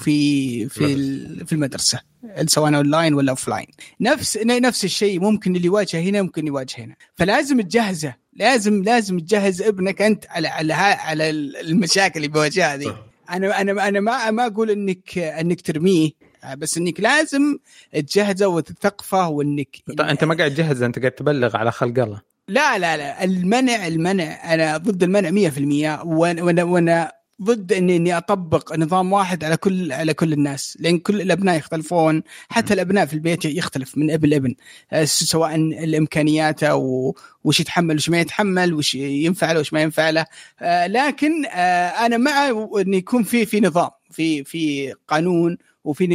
[0.00, 2.00] في ال- في المدرسة
[2.46, 3.66] سواء أونلاين ولا offline
[4.00, 6.94] نفس نفس الشيء ممكن اللي يواجهه هنا ممكن يواجه هنا.
[7.14, 8.23] فلازم تجهزه.
[8.36, 12.84] لازم لازم تجهز ابنك أنت على على ها- على المشاكل اللي بيواجهها هذه.
[12.84, 12.96] صح.
[13.30, 16.10] أنا أنا أنا ما ما أقول انك إنك ترميه
[16.56, 17.58] بس إنك لازم
[17.92, 19.68] تجهزه وتثقفه وإنك
[20.00, 22.20] انت ما قاعد تجهز أنت قاعد تبلغ على خلق الله.
[22.48, 23.24] لا لا لا.
[23.24, 27.12] المنع المنع أنا ضد المنع 100% وأنا وأنا,
[27.42, 30.76] ضد اني إني أطبق نظام واحد على كل على كل الناس.
[30.80, 32.22] لأن كل الأبناء يختلفون.
[32.48, 34.54] حتى الأبناء في البيت يختلف من أب لأبن.
[34.92, 37.12] آه، سواء الإمكانيات و-
[37.44, 40.26] وش يتحمل وش ما يتحمل وش ينفع له وش ما ينفع له.
[40.60, 42.48] آه، لكن آه، أنا مع
[42.80, 46.06] انه يكون في في نظام في في قانون وفي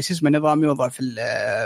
[0.00, 1.02] شو اسمه نظام يوضع في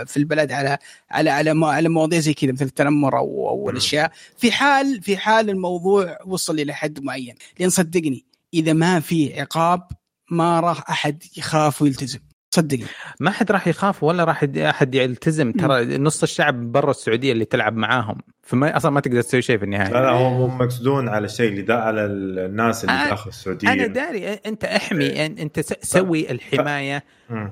[0.07, 0.77] في البلد على
[1.11, 4.11] على على على مواضيع زي كذا مثل التنمر أو أو الأشياء.
[4.37, 7.35] في حال في حال الموضوع وصل إلى حد معين.
[7.59, 9.87] لأن صدقني إذا ما في عقاب
[10.31, 12.19] ما راح أحد يخاف ويلتزم.
[12.55, 12.85] صدقني.
[13.19, 15.51] ما حد راح يخاف ولا راح أحد يلتزم.
[15.51, 18.17] ترى نص الشعب برا السعودية اللي تلعب معاهم.
[18.43, 19.91] فما أصلا ما تقدر تسوي شيء في النهاية.
[19.93, 23.73] لا لا هم هم مقصدون على الشيء اللي دا على الناس اللي أنا- داخل السعودية.
[23.73, 25.09] أنا داري أنت أحمي.
[25.15, 27.03] أن- أنت سوي الحماية.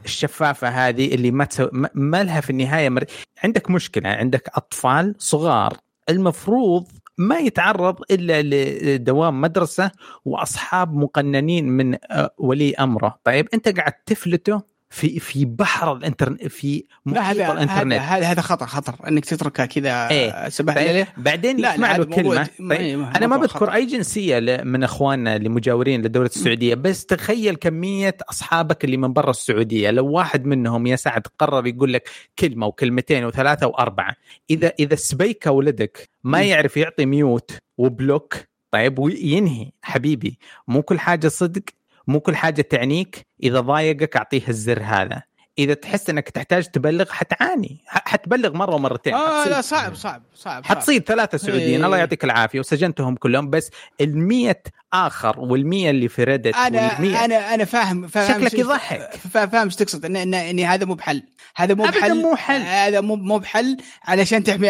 [0.05, 3.03] الشفافة هذه اللي ما تسوي ما لها في النهاية مر...
[3.43, 4.09] عندك مشكلة.
[4.09, 5.77] عندك أطفال صغار.
[6.09, 6.87] المفروض
[7.19, 9.91] ما يتعرض إلا لدوام مدرسة
[10.25, 13.19] وأصحاب مقننين من آه، ولي أمره.
[13.23, 17.93] طيب أنت قاعد تفلته في في بحر الانترنت في هذا هذا الانترنت.
[17.93, 19.07] هذا هذا خطر خطر.
[19.07, 20.49] إنك تتركها كذا إيه.
[20.49, 22.49] سبح بعدين لا، يسمع له كلمة.
[22.69, 23.01] طيب.
[23.15, 23.73] أنا ما بذكر خطر.
[23.73, 29.29] أي جنسية من أخواننا اللي مجاورين لدولة السعودية بس تخيل كمية أصحابك اللي من برا
[29.29, 29.91] السعودية.
[29.91, 32.09] لو واحد منهم يا سعد قرر يقول لك
[32.39, 34.15] كلمة وكلمتين وثلاثة وأربعة
[34.49, 36.41] اذا إذا سبيكه ولدك ما.
[36.41, 38.35] يعرف يعطي ميوت وبلوك
[38.71, 40.39] طيب وينهي حبيبي.
[40.67, 41.61] مو كل حاجة صدق
[42.09, 45.21] مو كل حاجة تعنيك إذا ضايقك أعطيه الزر هذا.
[45.59, 47.83] إذا تحس إنك تحتاج تبلغ حتعاني.
[47.87, 49.13] حتبلغ مرة ومرتين.
[49.13, 50.65] آه لا صعب صعب صعب.
[50.65, 51.79] حتصيد ثلاثة سعوديين.
[51.79, 51.85] إيه.
[51.85, 52.59] الله يعطيك العافية.
[52.59, 53.49] وسجنتهم كلهم.
[53.49, 53.71] بس
[54.01, 54.63] المية
[54.93, 59.15] آخر والمية اللي في ريدت أنا والمية أنا أنا فاهم فاهم شكلك يضحك.
[59.33, 61.23] فا- فاهم إيش تقصد ان ان إن هذا مو بحل.
[61.55, 62.21] هذا مو بحل.
[62.21, 62.61] مو حل.
[62.61, 64.69] هذا مو مو بحل علشان تحمي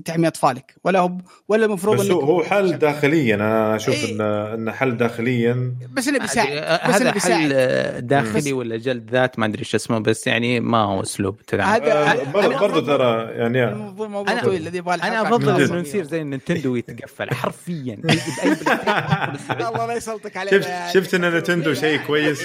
[0.00, 0.74] تحمي أطفالك.
[0.84, 1.12] ولا هو
[1.48, 3.34] ولا المفروض بس هو حل داخليا.
[3.34, 4.12] أنا أشوف إيه.
[4.14, 6.48] انه انه حل داخليا بس إنه بيساعد.
[6.48, 7.40] هذا بس هذا بيساعد.
[7.52, 11.84] حل داخلي ولا جلد ذات؟ ما أدري شو اسمه بس يعني ما هو أسلوب تعامل
[11.86, 13.64] هذا آه، برضه ترى يعني
[14.56, 15.62] الذي يبغى أنا أفضل.
[15.62, 17.98] إنه نصير زي النينتندو ويتقفل حرفيا.
[19.68, 20.50] الله لا يسلطك عليه.
[20.50, 22.42] شفت شفت ان نتندو شيء كويس؟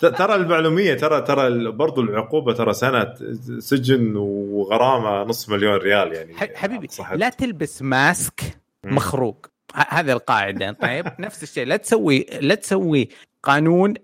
[0.00, 3.14] ترى المعلومية ترى ترى برضو العقوبة ترى سنة
[3.58, 6.34] سجن وغرامة نصف مليون ريال يعني.
[6.56, 7.16] حبيبي صحت.
[7.16, 8.40] لا تلبس ماسك.
[8.84, 9.46] مخروق.
[9.74, 10.72] ه- هذه القاعدة.
[10.72, 11.66] طيب نفس الشيء.
[11.66, 13.08] لا تسوي لا تسوي
[13.42, 13.94] قانون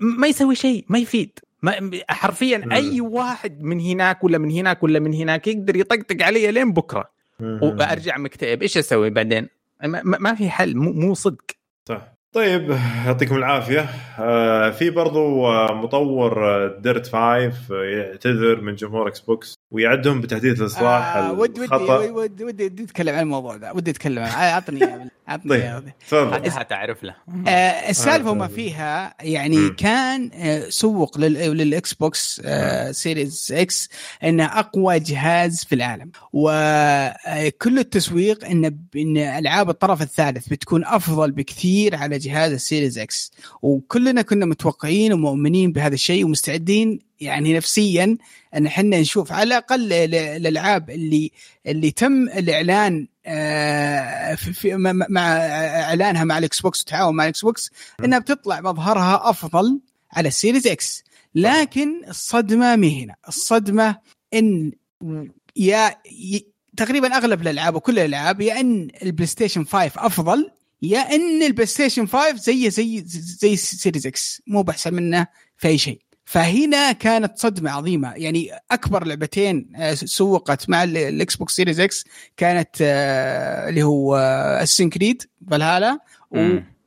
[0.00, 1.38] ما يسوي شيء ما يفيد.
[1.62, 2.72] ما حرفيا مم.
[2.72, 7.10] أي واحد من هناك ولا من هناك ولا من هناك يقدر يطقطق علي لين بكرة.
[7.40, 7.60] مم.
[7.62, 8.62] وأرجع مكتئب.
[8.62, 9.48] إيش أسوي بعدين؟
[9.84, 11.44] ما, في حل مو, صدق.
[11.88, 12.12] صح.
[12.34, 12.70] طيب
[13.06, 13.80] يعطيكم العافية.
[14.18, 17.52] آه في برضو آه مطور Dirt 5 آه،
[17.84, 23.20] يعتذر من جمهور Xbox ويعدهم بتحديث الإصلاح آه ودي ودي ودي ودي ودي اتكلم عن
[23.22, 24.84] الموضوع ده ودي أتكلم عنه عطني.
[25.28, 25.92] عطني طيب.
[26.08, 26.46] تفضل
[27.04, 27.14] له
[27.48, 28.48] آه، السالفة آه، وما آه.
[28.48, 29.74] فيها يعني مم.
[29.78, 33.88] كان آه، سوق لل- لل Xbox آه، Series X
[34.24, 38.64] إنه أقوى جهاز في العالم وكل التسويق إن
[38.96, 43.32] إن ألعاب الطرف الثالث بتكون أفضل بكثير على جهاز ال Series X
[43.62, 48.16] وكلنا كنا متوقعين ومؤمنين بهذا الشيء ومستعدين يعني نفسيا
[48.54, 51.30] أن إحنا نشوف على الأقل ال- الالعاب اللي
[51.66, 55.36] اللي تم الإعلان آه، في في مع-
[55.82, 57.70] إعلانها مع ال Xbox وتعاون مع ال Xbox
[58.04, 59.80] إنها بتطلع مظهرها أفضل
[60.12, 61.04] على ال Series X.
[61.34, 63.96] لكن الصدمة مي هنا؟ الصدمة
[64.34, 64.72] إن
[65.56, 65.94] يا
[66.76, 70.50] تقريبا أغلب الألعاب وكل الألعاب يا إن ال PlayStation 5 أفضل
[70.82, 74.42] يا إن ال PlayStation 5 زي زي زي ال Series X.
[74.46, 75.26] مو باحسن منه
[75.56, 76.00] في أي شيء.
[76.30, 78.12] فهنا كانت صدمة عظيمة.
[78.16, 82.04] يعني أكبر لعبتين آه، سوقت مع ال- ال Xbox Series X
[82.36, 84.16] كانت آه، اللي هو
[84.62, 85.98] Assassin's Creed Valhalla.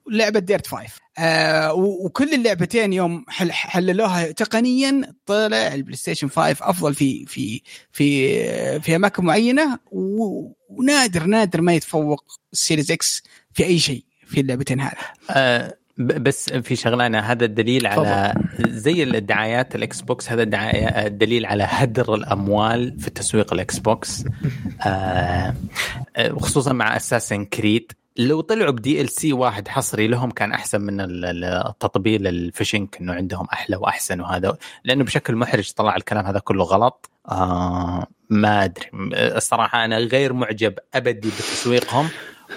[0.07, 6.93] ولعبة Dirt 5 آه وكل اللعبتين يوم حل حللوها تقنيا طلع ال PlayStation 5 أفضل
[6.95, 7.61] في في
[7.91, 9.79] في في أماكن معينة
[10.69, 13.23] ونادر نادر ما يتفوق ال Series X
[13.53, 14.97] في أي شيء في اللعبتين هذه.
[15.29, 20.43] آه، بس في شغله أنا هذا الدليل على زي الدعايات ال Xbox هذا
[21.07, 24.23] الدليل على هدر الأموال في تسويق ال Xbox
[24.85, 25.53] آه،
[26.15, 31.01] آه، خصوصا مع Assassin's Creed لو طلعوا ب DLC واحد حصري لهم كان أحسن من
[31.01, 34.57] ال- ال- التطبيل الفشنك إنه عندهم أحلى وأحسن وهذا.
[34.83, 37.09] لأنه بشكل محرج طلع الكلام هذا كله غلط.
[37.29, 38.85] آه ما أدري.
[39.13, 42.09] الصراحة أنا غير معجب أبدا بتسويقهم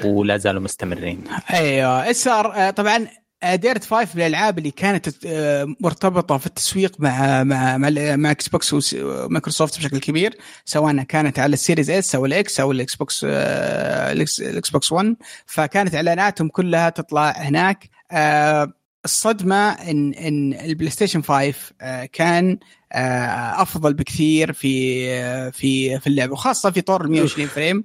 [0.04, 1.24] ولا زالوا مستمرين.
[1.54, 3.06] أيوه صار آه، طبعا
[3.44, 8.48] Dirt 5 من الألعاب اللي كانت آه، مرتبطة في التسويق مع مع مع, مع Xbox
[8.48, 12.94] و Microsoft بشكل كبير سواء كانت على ال Series S أو ال X أو ال
[12.94, 17.90] Xbox آه، ال Xbox 1 فكانت إعلاناتهم كلها تطلع هناك.
[18.12, 18.72] آه،
[19.10, 22.58] الصدمة إن إن ال PlayStation 5 آه، كان
[22.92, 27.84] آه، أفضل بكثير في آه، في في اللعبة وخاصة في طور ال 120 frame.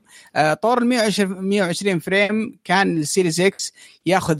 [0.61, 3.73] طور ال 120 120 frame كان ال Series X
[4.05, 4.39] ياخذ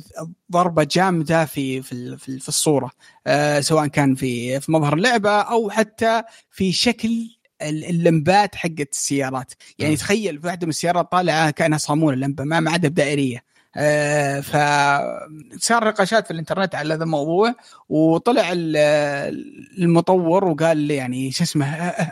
[0.52, 2.92] ضربة جامدة في في في ال- في الصورة
[3.60, 6.22] سواء كان في في مظهر اللعبة أو حتى
[6.52, 7.10] في شكل
[7.62, 9.54] ال- اللمبات حقت السيارات.
[9.80, 9.96] يعني.
[9.96, 13.44] تخيل في واحدة من السيارات طالعة كأنها صامولة اللمبه ما عاد بدائريه
[14.42, 17.56] فصار نقاشات في الإنترنت على هذا الموضوع
[17.90, 18.78] وطلع ال-
[19.78, 21.66] المطور وقال لي يعني شو اسمه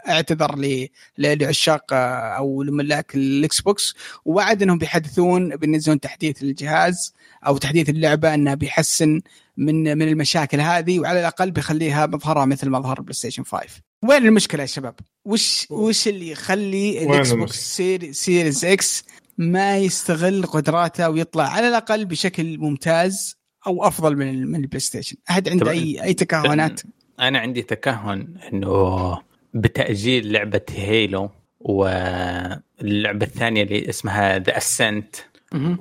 [0.10, 0.80] اعتذر
[1.18, 3.95] لعشاق آه، أو لملاك ال Xbox
[4.26, 7.14] ووعد إنهم بيحدثون بينزلون تحديث للجهاز
[7.48, 9.22] أو تحديث اللعبة إنه بيحسن
[9.57, 13.65] من من المشاكل هذه وعلى الأقل بيخليها مظهرها مثل مظهر PlayStation 5
[14.03, 14.95] وين المشكلة يا شباب؟
[15.26, 19.03] وش وش اللي يخلي ال Xbox Ser Series X
[19.40, 23.38] ما يستغل قدراته ويطلع على الأقل بشكل ممتاز
[23.68, 25.72] أو أفضل من من ال PlayStation أحد عنده.
[25.72, 26.82] اي أي تكهنات؟
[27.20, 29.18] أنا عندي تكهن إنه
[29.53, 31.30] بتأجيل لعبة Halo
[31.60, 35.16] واللعبة الثانية اللي اسمها The Ascent.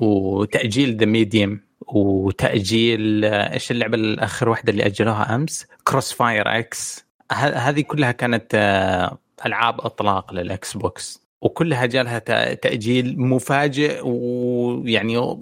[0.00, 8.54] وتأجيل The Medium وتأجيل إيش اللعبة الآخر واحدة اللي أجلوها أمس؟ CrossfireX هذه كلها كانت
[8.54, 11.27] آه، ألعاب إطلاق لل Xbox.
[11.42, 12.18] وكلها جالها
[12.54, 15.38] تأجيل مفاجئ ويعني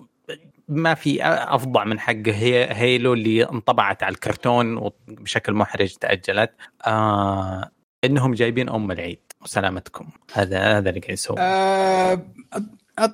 [0.69, 6.51] ما في افظع من حق هي Halo اللي انطبعت على الكرتون وبشكل محرج تأجلت.
[6.87, 7.71] آه
[8.05, 9.21] إنهم جايبين أم العيد.
[9.43, 10.11] وسلامتكم.
[10.33, 12.23] هذا هذا اللي قاعد يسوي آه،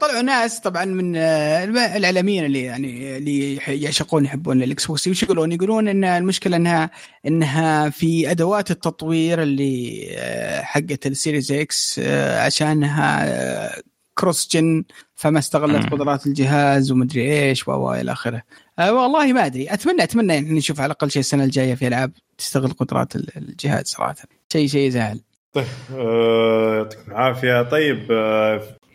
[0.00, 1.64] طلعوا ناس طبعا من آه،
[1.96, 6.90] الإعلاميين اللي يعني اللي يعشقون يحبون ال Xbox وش يقولون؟ يقولون إن المشكلة إنها
[7.26, 13.82] إنها في أدوات التطوير اللي آه، حقت ال Series X آه، عشانها
[14.14, 14.84] cross-gen
[15.14, 15.92] فما استغلت.
[15.92, 18.42] قدرات الجهاز ومدري إيش و إلى آخره.
[18.78, 22.70] والله ما أدري أتمنى أتمنى يعني نشوف على الأقل شيء السنة الجاية في ألعاب تستغل
[22.72, 24.14] قدرات ال- الجهاز صراحة.
[24.52, 25.20] شيء شيء يزعل.
[25.52, 28.06] طيب يعطيكم العافية طيب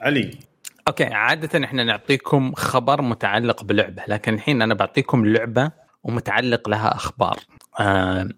[0.02, 0.32] علي
[0.88, 5.72] okay عادة إحنا نعطيكم خبر متعلق بلعبة لكن الحين أنا بعطيكم لعبة
[6.04, 7.38] ومتعلق لها أخبار.
[7.80, 8.30] آه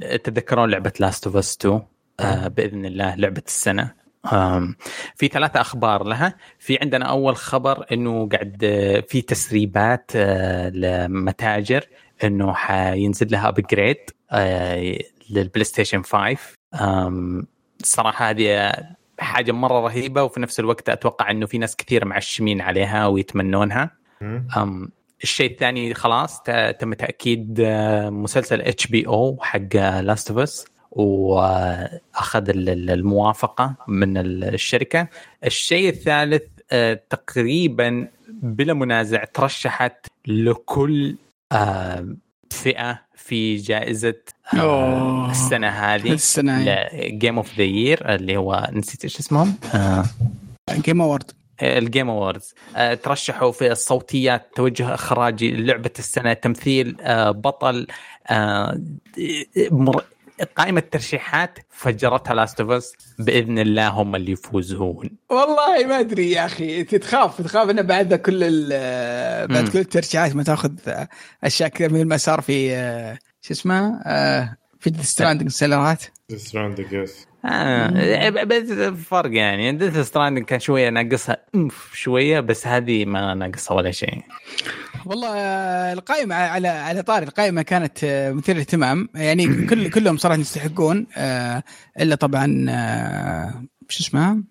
[0.00, 1.82] تتذكرون لعبة Last of Us 2
[2.20, 3.94] آه بإذن الله لعبة السنة.
[4.32, 4.76] آم،
[5.16, 6.34] في ثلاثة أخبار لها.
[6.58, 11.84] في عندنا أول خبر أنه قاعد آه، في تسريبات آه، لمتاجر
[12.24, 13.96] أنه حينزل لها upgrade
[15.30, 16.38] لل PlayStation 5
[16.74, 17.46] آم،
[17.80, 18.72] الصراحة هذه
[19.18, 23.90] حاجة مرة رهيبة وفي نفس الوقت أتوقع أنه في ناس كثير معشمين عليها ويتمنونها.
[24.56, 24.88] أم
[25.22, 26.42] الشيء الثاني خلاص
[26.78, 30.64] تم تأكيد آه، مسلسل HBO حق Last of Us
[31.38, 35.08] واخذ ال- ال- الموافقة من ال- الشركة
[35.44, 36.42] الشيء الثالث
[36.72, 38.08] آه، تقريبا
[38.42, 41.16] بلا منازع ترشحت لكل
[41.52, 42.16] آه،
[42.50, 44.14] فئة في جائزة
[44.54, 45.30] آه، أوه.
[45.30, 50.04] السنة هذه السنة Game of the Year اللي هو نسيت إيش اسمهم آه،
[50.70, 51.30] Game Award
[51.62, 57.86] ال Game Awards آه، ترشحوا في الصوتيات توجه إخراجي لعبة السنة تمثيل آه، بطل
[58.26, 58.80] آه،
[60.56, 65.10] قائمة ترشيحات فجرتها Last of Us بإذن الله هم اللي يفوزون.
[65.30, 69.68] والله ما أدري يا أخي تخاف تخاف إنه بعد كل ال- بعد.
[69.68, 70.72] كل الترشيحات ما تأخذ
[71.44, 76.02] أشياء كثير مثل ما صار في آه، شو اسمه آه، في Stranding سيلرات
[76.36, 78.72] Stranding yes آه بس
[79.08, 79.72] فرق يعني.
[79.72, 84.22] Death Stranding كان شوية ناقصها إنف شوية بس هذه ما ناقصها ولا شيء.
[85.06, 89.08] والله آه، القائمة على على طاري القائمة كانت آه، مثيرة للاهتمام.
[89.14, 91.06] يعني كل كلهم صراحة يستحقون
[92.00, 92.46] إلا طبعا
[93.88, 94.42] شو اسمها؟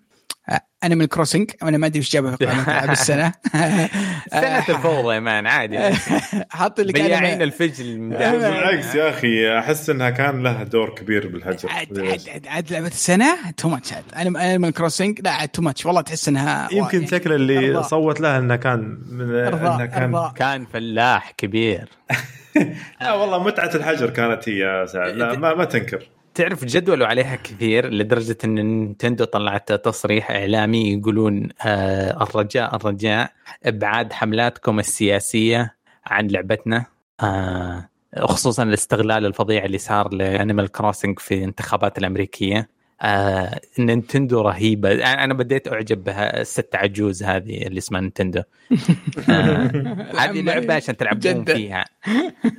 [0.84, 3.32] Animal Crossing أنا ما أدري وش جابها في العاب السنة.
[4.30, 5.78] سنة الفوضى يا man عادي.
[6.50, 8.08] حاط لك بياعين أنا- الفجل.
[8.08, 11.68] بالعكس يا أخي أحس إنها كان لها دور كبير بالحجر.
[11.70, 14.04] عاد عاد عاد, عاد لعبة السنة؟ too much عاد.
[14.16, 17.82] Animal Crossing لا عاد too much والله تحس إنها يمكن شكل اللي.
[17.82, 20.30] صوت لها انه كان إنها كان.
[20.36, 21.88] كان فلاح كبير.
[23.00, 25.14] لا والله متعة الحجر كانت هي يا سعد.
[25.14, 26.08] لا ما, ما تنكر.
[26.38, 33.32] تعرف جدولوا عليها كثير لدرجة إن Nintendo طلعت تصريح إعلامي يقولون آه الرجاء الرجاء
[33.64, 35.74] إبعاد حملاتكم السياسية
[36.06, 36.86] عن لعبتنا
[37.20, 37.88] آه
[38.18, 42.68] خصوصا الاستغلال الفظيع اللي صار ل Animal Crossing في الانتخابات الأمريكية.
[43.02, 44.92] آه Nintendo رهيبة.
[44.92, 48.42] أنا أنا بديت أعجب بها الست عجوز هذه اللي اسمها Nintendo.
[49.30, 51.44] آه هذه لعبة عشان تلعبون.
[51.44, 51.84] فيها.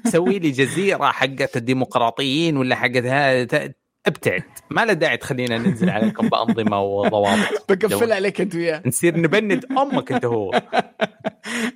[0.08, 3.74] سوي لي جزيرة حقت الديمقراطيين ولا حقت هذا
[4.06, 4.44] ابتعد.
[4.70, 7.64] ما له داعي تخلينا ننزل عليكم بأنظمة وضوابط.
[7.70, 8.82] بقفل عليك أنت وياه.
[8.86, 10.52] نصير نبند أمك أنت هو.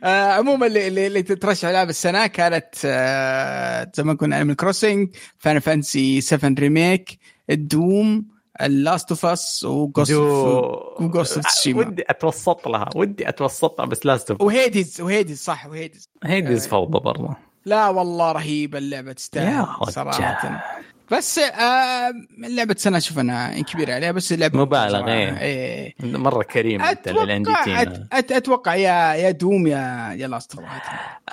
[0.04, 5.10] آه عموما اللي, اللي, اللي تترشح العاب السنة كانت آه زي ما قلنا Animal Crossing
[5.38, 12.04] Final Fantasy 7 Remake ال Doom ال Last of Us و Ghost of Tsushima ودي
[12.10, 16.10] أتوسط لها ودي اتوسط لها بس لازم و Hades و Hades صح و Hades.
[16.24, 17.36] Hades فوضى برضه.
[17.66, 19.68] لا والله رهيبة اللعبة تستاهل.
[19.92, 20.64] صراحة.
[21.12, 25.08] بس آه لعبه سنه أشوف انها كبيرة عليها بس لعبه مبالغ،.
[25.08, 25.38] إيه.
[25.40, 25.96] إيه.
[26.04, 28.08] مرة كريم أنت للان جي أتوقع تينا.
[28.12, 28.14] أت...
[28.14, 28.32] أت...
[28.32, 30.56] أتوقع يا يا دوم يا يا لاست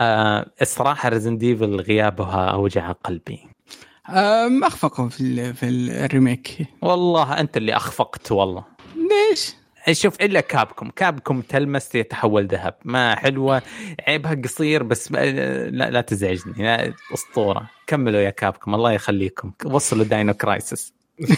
[0.00, 3.48] آه الصراحة ريزن ديفل غيابها أوجع قلبي.
[4.08, 5.54] أم أخفقهم في ال...
[5.54, 6.66] في الريميك.
[6.82, 8.64] والله أنت اللي أخفقت والله.
[8.96, 9.54] ليش؟
[9.92, 10.90] شوف إلا كابكم.
[10.90, 12.74] كابكم تلمس يتحول ذهب.
[12.84, 13.62] ما حلوة.
[14.08, 15.18] عيبها قصير بس ما
[15.70, 16.54] لا, لا تزعجني.
[16.58, 17.70] لا أسطورة.
[17.86, 18.74] كملوا يا كابكم.
[18.74, 19.52] الله يخليكم.
[19.64, 20.92] وصلوا داينو كرايسس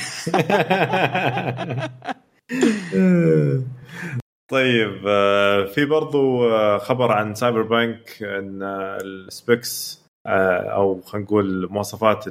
[4.48, 11.26] طيب آه، في برضو آه، خبر عن Cyberpunk إن آه، ال specs آه، أو خلينا
[11.26, 12.24] نقول مواصفات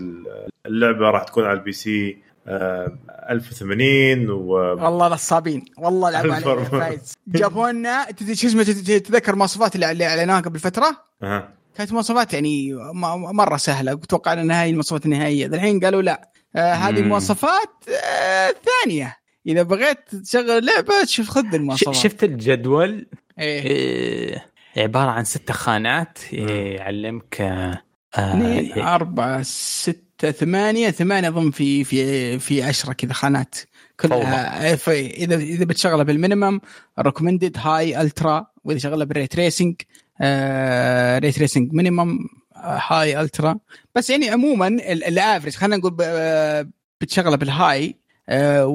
[0.65, 2.97] اللعبة راح تكون على ال PC آه،
[3.29, 5.65] 1080 و والله نصابين.
[5.77, 6.63] والله لعبوا علينا.
[6.63, 7.13] فايز.
[7.27, 11.53] جابوا لنا تدري شو اسمه تتذكر مواصفات اللي اللي أعلنوها قبل فترة؟ أها.
[11.75, 12.73] كانت مواصفات يعني
[13.33, 13.93] مرة سهلة.
[13.93, 15.45] توقعنا إنها هي المواصفات النهائية.
[15.45, 16.31] الحين قالوا لا.
[16.55, 17.01] آه هذه.
[17.01, 18.53] مواصفات آه
[18.83, 19.17] ثانية.
[19.47, 21.95] إذا بغيت تشغل لعبة شوف خذ المواصفات.
[21.95, 23.07] شفت الجدول؟
[23.39, 23.61] إيه.
[23.61, 24.45] إيه
[24.77, 27.81] عبارة عن ست خانات إيه، يعلمك آه،
[28.15, 33.55] اثنين آه، أربعة ستة ثمانية ثمانية أظن في في في عشرة كذا خانات.
[33.99, 36.61] كلها في إذا إذا بتشغلها بال minimum
[36.99, 39.75] recommended high ultra وإذا شغلها بال ray tracing
[41.19, 42.19] ري تريسنج مينيمم
[42.87, 43.59] هاي الترا
[43.95, 46.67] بس يعني عموما ال- الافرج خلينا نقول آه،
[47.01, 47.95] بتشغلها بالهاي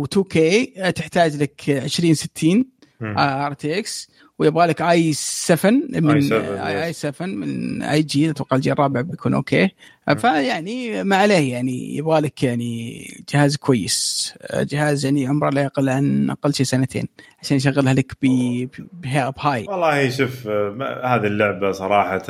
[0.04, 0.66] و2 كي
[0.96, 2.64] تحتاج لك 20 60
[3.00, 3.18] مم.
[3.18, 8.56] ار تي إكس ويبغى لك آي 7 من i7 آي 7 من آي جي أتوقع
[8.56, 9.68] الجيل الرابع بيكون أوكي.
[10.18, 13.02] فيعني ما عليه يعني يبغى لك يعني
[13.34, 14.34] جهاز كويس.
[14.54, 17.08] جهاز يعني عمره لا يقل عن أقل شيء سنتين
[17.42, 18.12] عشان يشغلها لك
[18.92, 19.66] ب high.
[19.68, 22.22] والله شوف آه، ما- هذه اللعبة صراحة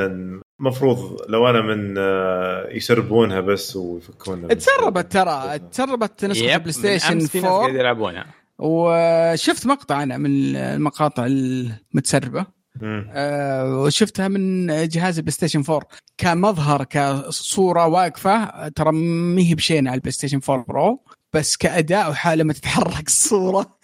[0.61, 7.39] مفروض لو أنا من آه، يسربونها بس ويفكونها تسربت ترى تسربت نسخة PlayStation أمس في
[7.41, 8.27] ناس قاعد 4 يلعبونها.
[8.59, 12.57] وشفت مقطع أنا من المقاطع المتسربة.
[12.83, 15.89] آه، وشفتها من جهاز ال PlayStation 4
[16.19, 22.45] كمظهر كصورة واقفة ترى ما هي بشينة على ال PlayStation 4 Pro بس كأداء وحالة
[22.45, 23.79] ما تتحرك الصورة.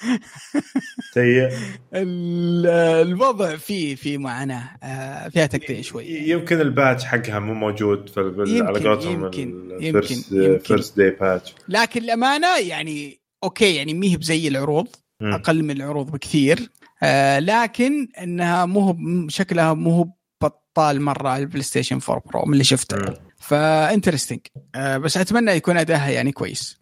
[1.15, 1.49] سيء.
[1.95, 2.67] ال-
[3.09, 6.05] الوضع فيه في معاناة آه، فيها تقطيع شوي.
[6.07, 10.59] يمكن ال patch حقها مو موجود في على قولتهم يمكن- يمكن- يمكن.
[10.59, 14.87] first day patch لكن الأمانة يعني okay يعني ما هي بزي العروض
[15.35, 16.71] أقل من العروض بكثير.
[17.03, 18.97] آه لكن إنها مو
[19.29, 20.13] شكلها مو
[20.43, 22.97] بطال مرة على ال PlayStation 4 Pro من اللي شفته.
[23.39, 24.41] ف interesting
[24.75, 26.79] آه بس أتمنى يكون أداها يعني كويس.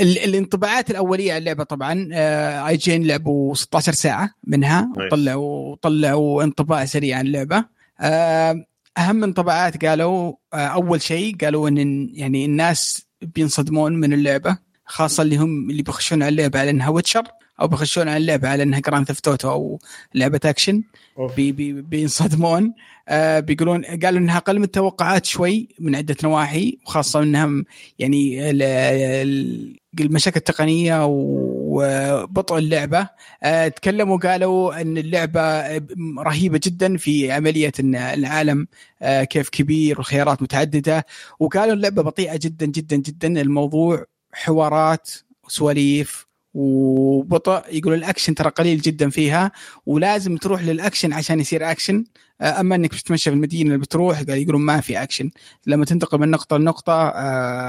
[0.00, 4.92] ال- الانطباعات الأولية على اللعبة طبعا آه IGN لعبوا 16 ساعة منها.
[5.06, 7.64] وطلعوا طلعوا انطباع سريع عن اللعبة.
[8.00, 8.66] آه
[8.98, 14.58] أهم انطباعات قالوا آه أول شيء قالوا إن يعني الناس بينصدمون من اللعبة.
[14.92, 17.22] خاصة اللي هم اللي بيخشون على اللعبة على إنها Witcher
[17.60, 19.78] أو بيخشون على اللعبة على إنها Grand Theft Auto أو
[20.14, 20.82] لعبة أكشن.
[21.36, 22.74] بي بي بينصدمون.
[23.08, 27.64] آه بيقولون قالوا إنها أقل من التوقعات شوي من عدة نواحي وخاصة انها
[27.98, 33.08] يعني ال- ال- المشاكل التقنية وبطء اللعبة.
[33.42, 35.76] آه، تكلموا قالوا إن اللعبة
[36.18, 38.66] رهيبة جدا في عملية إن العالم
[39.02, 41.06] آه، كيف كبير وخيارات متعددة.
[41.40, 43.40] وقالوا اللعبة بطيئة جدا جدا جدا.
[43.40, 45.10] الموضوع حوارات
[45.44, 49.52] وسواليف وبطء يقول الأكشن ترى قليل جدا فيها
[49.86, 52.04] ولازم تروح للأكشن عشان يصير أكشن.
[52.40, 55.30] أما إنك بتتمشى في المدينة اللي بتروح قال يقولون ما في أكشن.
[55.66, 57.12] لما تنتقل من نقطة لنقطة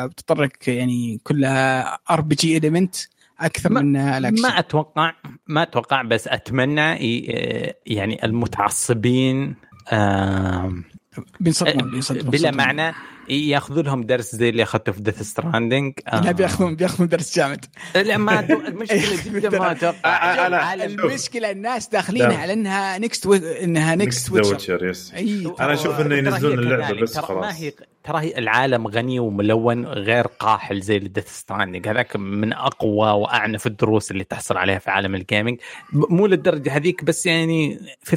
[0.06, 2.96] بتطرق يعني كلها RPG element
[3.40, 4.42] أكثر ما من الأكشن.
[4.42, 5.14] ما أتوقع
[5.48, 6.98] ما أتوقع بس أتمنى
[7.86, 9.56] يعني المتعصبين
[11.40, 12.94] بينصدمون بينصدمون بلا معنى
[13.30, 17.66] ياخذوا لهم درس زي اللي أخذته في Death Stranding لا بياخذون بياخذون درس جامد.
[17.96, 20.48] لا ما المشكلة جدا ما أتوقع.
[20.48, 23.34] أنا المشكلة الناس داخلين على إنها next و...
[23.34, 25.14] إنها next Witcher yes
[25.60, 27.74] أنا أشوف إنه ينزلون اللعبة بس خلاص ما هي
[28.04, 33.68] ترى هي العالم غني وملون غير قاحل زي ال Death Stranding هذاك من أقوى وأعنف
[33.68, 35.60] الدروس اللي تحصل عليها في عالم ال gaming
[35.94, 37.80] مو للدرجة هذيك بس يعني
[38.10, 38.14] 50%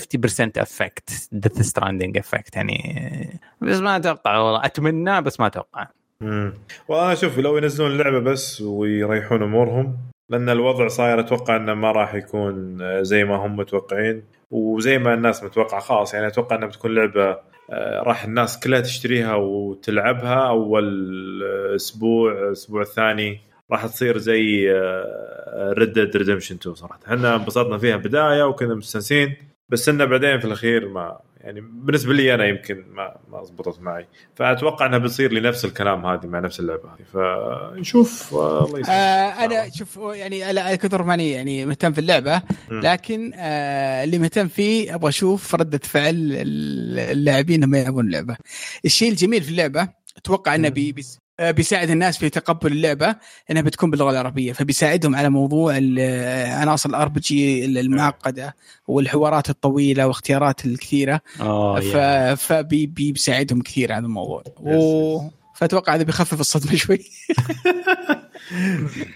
[0.56, 3.40] effect Death Stranding effect يعني.
[3.60, 4.64] بس ما أتوقع والله.
[4.64, 5.89] أتمنى بس ما أتوقع.
[6.23, 6.55] امم
[6.89, 9.97] وأنا أشوف لو ينزلون اللعبه بس ويريحون أمورهم
[10.28, 15.44] لأن الوضع صاير أتوقع إنه ما راح يكون زي ما هم متوقعين وزي ما الناس
[15.44, 16.14] متوقعة خلاص.
[16.14, 17.39] يعني أتوقع إنها بتكون لعبة
[18.02, 20.48] راح الناس كلها تشتريها وتلعبها.
[20.48, 21.43] أول
[21.74, 23.40] أسبوع الأسبوع الثاني
[23.73, 24.73] راح تصير زي
[25.56, 26.98] Red Dead Redemption 2 صراحة.
[27.06, 29.36] إحنا انبسطنا فيها بداية وكنا مستانسين
[29.68, 34.06] بس إنه بعدين في الأخير ما يعني بالنسبة لي أنا يمكن ما ما ضبطت معي.
[34.35, 37.05] فأتوقع أنها بتصير لنفس الكلام هذه مع نفس اللعبة هذه.
[37.12, 38.89] فنشوف الله يسلمك.
[38.89, 44.48] آه أنا شوف يعني على كثر ماني يعني مهتم في اللعبة لكن آه اللي مهتم
[44.48, 46.14] فيه أبغى أشوف ردة فعل
[46.98, 48.36] اللاعبين لما يلعبون اللعبة.
[48.85, 50.94] الشيء الجميل في اللعبة أتوقع أنه بي
[51.40, 53.16] بيساعد الناس في تقبل اللعبة
[53.50, 55.74] إنها بتكون باللغة العربية فبيساعدهم على موضوع
[56.60, 58.56] عناصر ال RPG المعقدة
[58.88, 61.20] والحوارات الطويلة واختيارات الكثيرة.
[62.36, 64.42] فبيساعدهم كثير على الموضوع.
[64.60, 65.20] و...
[65.54, 66.98] فأتوقع هذا بيخفف الصدمة شوي.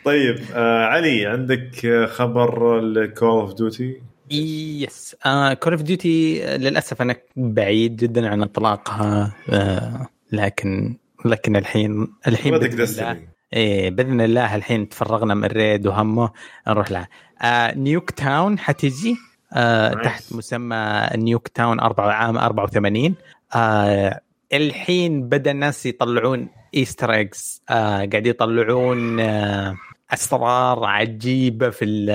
[0.05, 4.01] طيب آه علي عندك خبر ال Call of Duty
[4.31, 5.17] yes
[5.61, 12.83] Call of Duty للأسف أنا بعيد جدا عن إطلاقها آه لكن لكن الحين الحين بإذن
[12.83, 13.23] الله
[13.53, 16.31] إيه بإذن الله الحين تفرغنا من Red وهمه
[16.69, 17.09] نروح لها
[17.43, 19.17] آه Nuketown حتجي؟
[19.53, 23.15] آه تحت مسمى Nuketown 4 عام 84
[23.55, 24.21] آه
[24.53, 29.77] الحين بدأ الناس يطلعون Easter eggs آه قاعد يطلعون آه
[30.11, 32.11] أسرار عجيبة في ال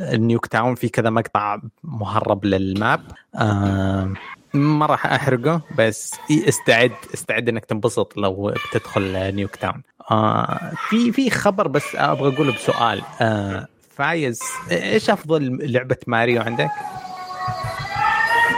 [0.00, 0.74] ال Nuketown.
[0.74, 3.00] في كذا مقطع مهرب لل map.
[3.34, 4.12] آه
[4.54, 9.82] ما راح أحرقه بس استعد استعد إنك تنبسط لو بتدخل Nuketown.
[10.10, 13.02] آه في في خبر بس أبغى أقوله بسؤال.
[13.20, 13.66] آه
[13.96, 14.40] فايز
[14.70, 16.70] إيش أفضل لعبة ماريو عندك؟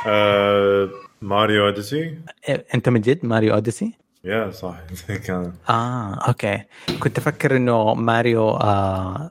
[0.06, 0.88] آه
[1.22, 2.18] ماريو أوديسي.
[2.74, 3.92] أنت من جد ماريو أوديسي؟
[4.24, 4.74] يا صح.
[5.26, 5.52] كان.
[5.68, 6.62] آه أوكي.
[7.00, 9.30] كنت أفكر إنه ماريو آه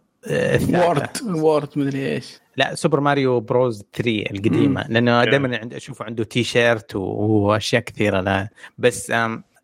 [0.74, 2.40] وورلد وورلد مدري إيش.
[2.58, 4.86] لا سوبر ماريو بروز 3 القديمة.
[4.90, 8.50] لأنه دائما عند أشوف عنده تي شيرت وأشياء كثيرة لا.
[8.78, 9.14] بس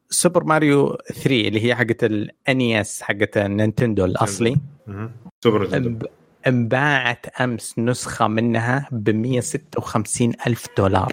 [0.09, 4.57] سوبر ماريو 3 اللي هي حقت ال NES حقت النينتندو الأصلي.
[5.43, 5.89] سوبر
[6.47, 11.11] أنباعت أمس نسخة منها ب 156 ألف دولار.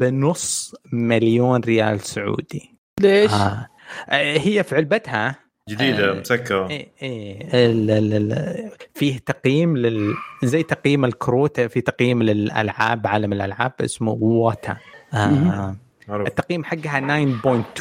[0.00, 2.74] بنص مليون ريال سعودي.
[3.00, 3.68] ليش؟ آه.
[4.10, 6.70] هي في علبتها جديدة مسكرة.
[6.70, 10.14] إيه إيه فيه تقييم لل
[10.44, 14.76] زي تقييم الكروت في تقييم للألعاب عالم الألعاب اسمه ووتا.
[15.14, 15.76] آه
[16.10, 17.00] التقييم حقها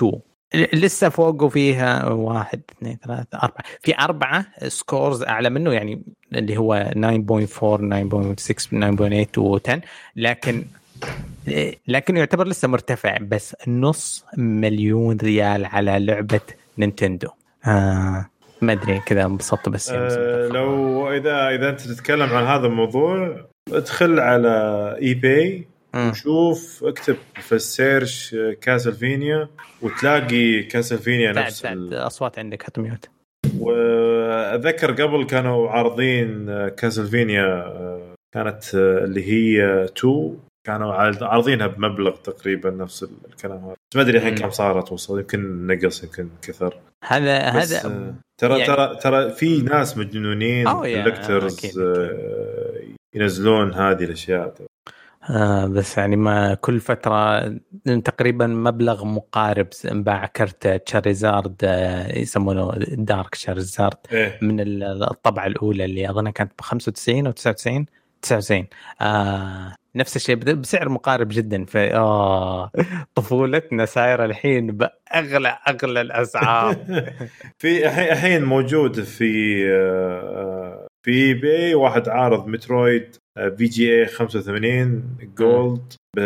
[0.01, 0.15] 9.2
[0.73, 3.63] لسه فوقه فيها واحد اثنين ثلاثة أربعة.
[3.81, 6.01] في أربعة scores أعلى منه يعني
[6.33, 9.81] اللي هو 9.4 9.6 9.8 و 10
[10.15, 10.65] لكن
[11.87, 16.41] لكن يعتبر لسه مرتفع بس نص مليون ريال على لعبة
[16.77, 17.29] نينتندو.
[17.67, 18.29] آه
[18.61, 24.19] ما أدري كذا انبسطت بس آه لو اذا إذا أنت تتكلم عن هذا الموضوع ادخل
[24.19, 24.49] على
[25.01, 29.49] eBay وشوف اكتب في ال search كاسلفينيا
[29.81, 33.09] وتلاقي كاسلفينيا نفس بعد بعد أصوات عندك حط mute.
[33.59, 37.65] وأذكر قبل كانوا عارضين كاسلفينيا
[38.35, 43.75] كانت اللي هي 2 كانوا عارضينها بمبلغ تقريبا نفس الكلام هذا.
[43.95, 46.77] ما أدري الحين كم صارت وصل يمكن نقص يمكن كثر.
[47.03, 51.77] هذا هذا ترى يعني ترى ترى في ناس مجنونين collectors
[53.15, 54.53] ينزلون هذه الأشياء.
[55.29, 57.47] آه بس يعني ما كل فترة
[58.05, 64.39] تقريبا مبلغ مقارب انباع كرت تشاريزارد آه يسمونه دارك تشاريزارد إيه.
[64.41, 67.85] من ال- الطبعة الأولى اللي اظنها كانت ب 95 أو 99
[68.21, 68.67] 99
[69.01, 71.65] آه نفس الشيء بسعر مقارب جدا.
[71.65, 72.72] ف آه
[73.15, 76.76] طفولتنا سايره الحين بأغلى أغلى الأسعار.
[77.59, 85.17] في الحين موجود في آه، في eBay واحد عارض مترويد آه، في جي اي 85
[85.38, 86.19] gold ب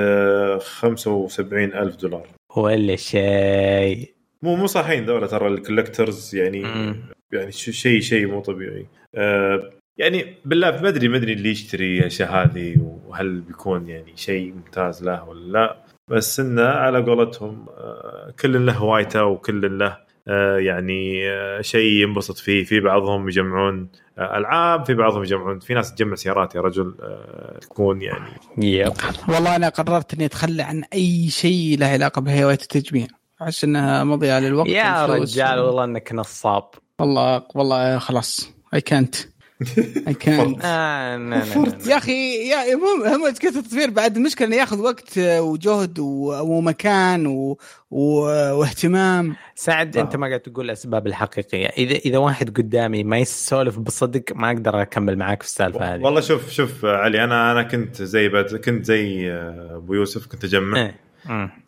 [0.60, 2.28] 75 ألف دولار.
[2.56, 4.14] ولا شيء.
[4.42, 6.96] مو مو صحيحين ذولا ترى الكولكترز يعني مم.
[7.34, 8.86] يعني شيء شيء مو طبيعي.
[9.16, 9.70] آه،
[10.00, 12.76] يعني بالله ما ادري ما أدري اللي يشتري الاشياء هذه
[13.08, 15.84] وهل بيكون يعني شيء ممتاز له ولا لا.
[16.08, 19.98] بس إنه على قولتهم آه، كل له هوايته وكل له
[20.28, 22.64] آه، يعني آه، شيء ينبسط فيه.
[22.64, 23.90] في بعضهم يجمعون
[24.20, 26.96] ألعاب في بعضهم يجمعون في ناس تجمع سيارات يا رجل
[27.62, 28.94] تكون يعني يب.
[29.30, 33.08] والله أنا قررت إني أتخلى عن أي شيء له علاقة بهواية التجميع.
[33.42, 35.06] أحس إنها مضيعة للوقت يا.
[35.06, 36.64] رجال والله إنك نصاب.
[37.00, 38.54] والله والله خلاص.
[38.74, 39.16] اي كانت
[40.08, 40.16] اي
[40.64, 41.44] آه لا.
[41.88, 47.28] يا أخي يا هم هم مشكله التطوير بعد المشكلة إنه ياخذ وقت وجهد و- ومكان
[47.28, 47.58] و...
[47.92, 48.06] و...
[48.60, 50.02] واهتمام سعد آه.
[50.02, 54.82] أنت ما قاعد تقول الأسباب الحقيقية إذا إذا واحد قدامي ما يسولف بصدق ما أقدر
[54.82, 58.56] أكمل معاك في السالفة هذه والله شوف شوف آه، علي أنا أنا كنت زي بد...
[58.56, 61.09] كنت زي آه، أبو يوسف كنت أجمع إيه.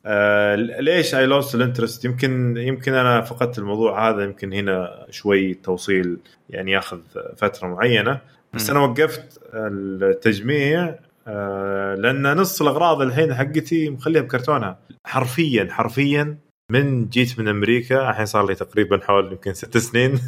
[0.05, 5.53] آه ليش I lost ال interest يمكن يمكن أنا فقدت الموضوع هذا يمكن هنا شوي
[5.53, 6.17] توصيل
[6.49, 6.99] يعني ياخذ
[7.37, 8.21] فترة معينة.
[8.53, 8.77] بس مم.
[8.77, 10.95] أنا وقفت التجميع
[11.27, 14.79] آه لأن نص الأغراض الحين حقتي مخليها بكرتونها.
[15.05, 16.37] حرفيا حرفيا
[16.71, 20.19] من جيت من أمريكا الحين صار لي تقريبا حول يمكن ست سنين.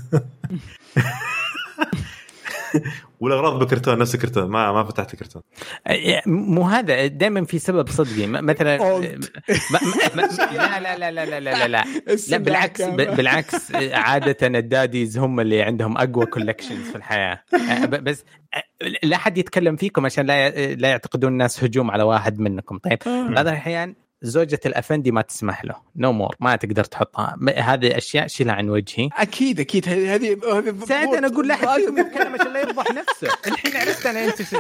[3.24, 5.42] والاغراض بكرتون نفس الكرتون ما ما فتحت الكرتون.
[5.88, 9.26] آه، مو هذا دائما في سبب صدقي مثلا Old.
[9.72, 9.80] ما
[10.16, 11.68] ما ما لا لا لا لا لا لا لا.
[12.08, 17.44] لا لا بالعكس بالعكس عادة ال daddies هم اللي عندهم أقوى collections في الحياة.
[17.54, 18.24] أه، بس
[18.54, 18.64] أه،
[19.04, 22.78] لا حد يتكلم فيكم عشان لا لا يعتقدون الناس هجوم على واحد منكم.
[22.78, 25.76] طيب بعض الأحيان زوجة الأفندي ما تسمح له.
[25.96, 27.36] no no more ما تقدر تحطها.
[27.38, 29.10] م- هذه أشياء شيلها عن وجهي.
[29.18, 29.90] أكيد أكيد.
[29.90, 30.38] هذه
[30.90, 33.28] سعد أنا أقول لا احد فيكم يتكلم عشان لا يفضح نفسه.
[33.48, 34.58] الحين عرفت أنا أنت شو-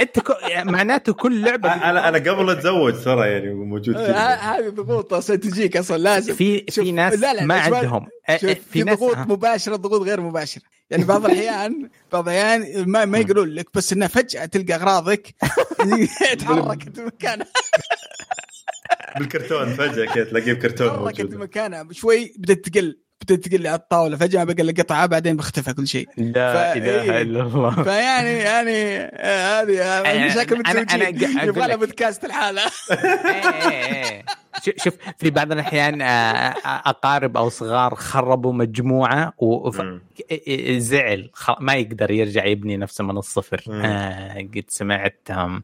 [0.00, 4.16] أنت كو- يعني معناته كل لعبة أنا أنا قبل أتزوج ترى يعني موجود ه- كذا
[4.34, 5.96] هذه ضغوط أصلا تجيك أصلا.
[5.96, 6.34] لازم.
[6.34, 8.06] في في ناس لا لا ما عندهم.
[8.72, 9.16] في ضغوط.
[9.16, 10.62] مباشرة ضغوط غير مباشرة.
[10.90, 15.34] يعني بعض الاحيان بعض الأحيان ما, ما يقولون لك بس إنه فجأة تلقى أغراضك.
[16.40, 17.46] تحركت مكانها
[19.18, 24.16] بالكرتون فجأة كذا تلاقيه بكرتون تحركت موجود مكانها شوي بدأت تقل بدأت تقل على الطاولة
[24.16, 27.22] فجأة بقى لك قطعة بعدين بختفى كل شيء لا إله إيه.
[27.22, 31.76] الا الله فيعني يعني هذه مشاكل متزوجين أقول يبغى لها.
[31.76, 34.24] بودكاست الحالة إيه، إيه، إيه.
[34.76, 39.32] شوف- في بعض الأحيان آه، أقارب أو صغار خربوا مجموعة.
[40.48, 41.30] وزعل
[41.60, 43.64] ما يقدر يرجع يبني نفسه من الصفر.
[43.70, 45.62] آه، قد سمعت آه،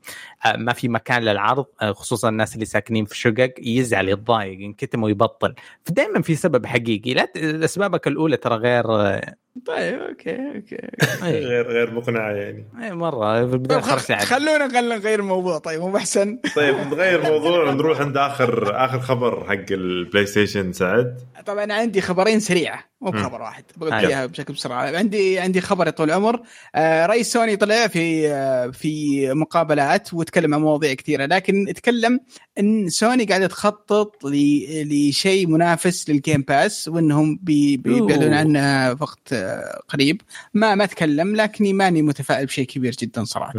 [0.56, 5.54] ما في مكان للعرض آه، خصوصا الناس اللي ساكنين في شقق يزعل يتضايق ينكتم ويبطل
[5.84, 7.28] فدائما في سبب حقيقي لا
[7.64, 9.34] اسبابك الأولى ترى غير آه،
[9.66, 10.76] طيب okay okay
[11.22, 12.66] غير غير مقنعة يعني.
[12.82, 16.74] إيه، مرة في البداية طيب، خرجت خ- خلونا خلونا نغير الموضوع طيب مو احسن طيب
[16.92, 21.20] نغير موضوع نروح عند آخر آخر خبر حق البلاي ستيشن سعد.
[21.46, 22.84] طبعا أنا عندي خبرين سريعة.
[23.00, 23.10] مو.
[23.10, 23.92] بخبر واحد بقول.
[23.92, 24.96] اياها بشكل بسرعة.
[24.96, 26.40] عندي عندي خبر يا طول العمر.
[26.74, 32.20] آه رئيس سوني طلع في آه في مقابلات وتكلم عن مواضيع كثيرة لكن اتكلم
[32.58, 38.34] إن سوني قاعدة تخطط لشيء منافس لل Game Pass وإنهم بي- بيعلنون.
[38.34, 40.20] عنه وقت آه قريب.
[40.54, 43.52] ما ما تكلم لكني ماني متفائل بشيء كبير جدا صراحة.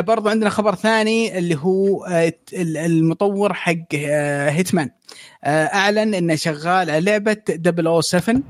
[0.00, 2.06] برضو عندنا خبر ثاني اللي هو
[2.52, 3.94] ال- المطور حق
[4.48, 4.90] هيتمان
[5.46, 7.36] أعلن انه شغال لعبة
[8.02, 8.40] 007 آه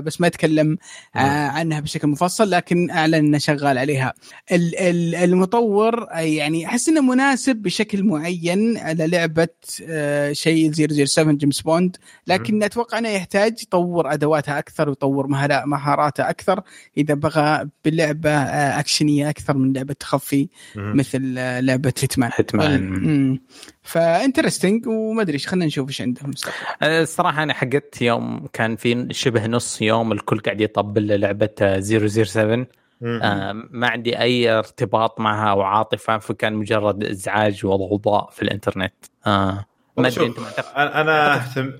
[0.00, 0.78] بس ما يتكلم
[1.16, 1.18] آه
[1.48, 4.12] عنها بشكل مفصل لكن أعلن إنه شغال عليها.
[4.52, 9.48] ال- ال- المطور آه، يعني أحس إنه مناسب بشكل معين على لعبة
[9.88, 10.72] آه شيء
[11.06, 11.96] 007 جيمس بوند.
[12.26, 16.60] لكن أتوقع إنه يحتاج يطور أدواتها أكثر ويطور مهارا- مهاراته أكثر
[16.96, 20.48] إذا بغى باللعبه آه أكشنية أكثر من لعبة تخفي.
[20.76, 22.30] مثل آه، لعبة هيتمان.
[22.34, 23.38] هيتمان.
[23.82, 26.24] ف interesting وما أدري إيش خلينا نشوف إيش عندهم.
[26.24, 32.66] المستقبل الصراحة أنا حقت يوم كان في شبه نص يوم الكل قاعد يطبل للعبة 007
[33.00, 33.20] مم.
[33.22, 38.94] آه ما عندي أي ارتباط معها أو عاطفة فكان مجرد إزعاج وضوضاء في الإنترنت.
[39.26, 39.64] آه
[39.96, 41.72] ما شوف، أنت معتقد أنا أنا اهتم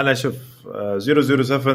[0.00, 0.34] أنا شوف
[0.74, 1.72] آه، 007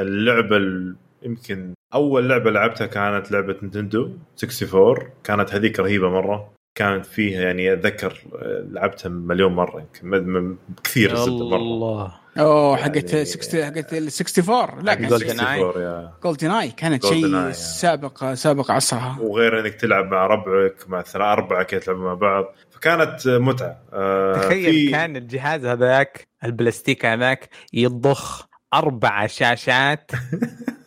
[0.00, 4.10] اللعبة ال- يمكن أول لعبة لعبتها كانت لعبة نينتندو
[4.44, 6.52] 64 كانت هذيك رهيبة مرة.
[6.74, 13.12] كانت فيها يعني أتذكر آه، لعبتها مليون مرة يمكن كثير الزبده مرة الله أوه حقت
[13.12, 15.42] يعني- 60 حقت ال 64 لا كانت Golden 60 Eye.
[15.42, 16.12] 64 يا.
[16.24, 17.52] Golden Eye كانت شيء يا.
[17.52, 22.44] سابق سابق عصرها وغير إنك تلعب مع ربعك مع ثلاثة أربعة كذا تلعبوا مع بعض
[22.70, 30.10] فكانت آه، متعة آه، تخيل في- كان الجهاز هذاك البلاستيك هذاك يضخ أربع شاشات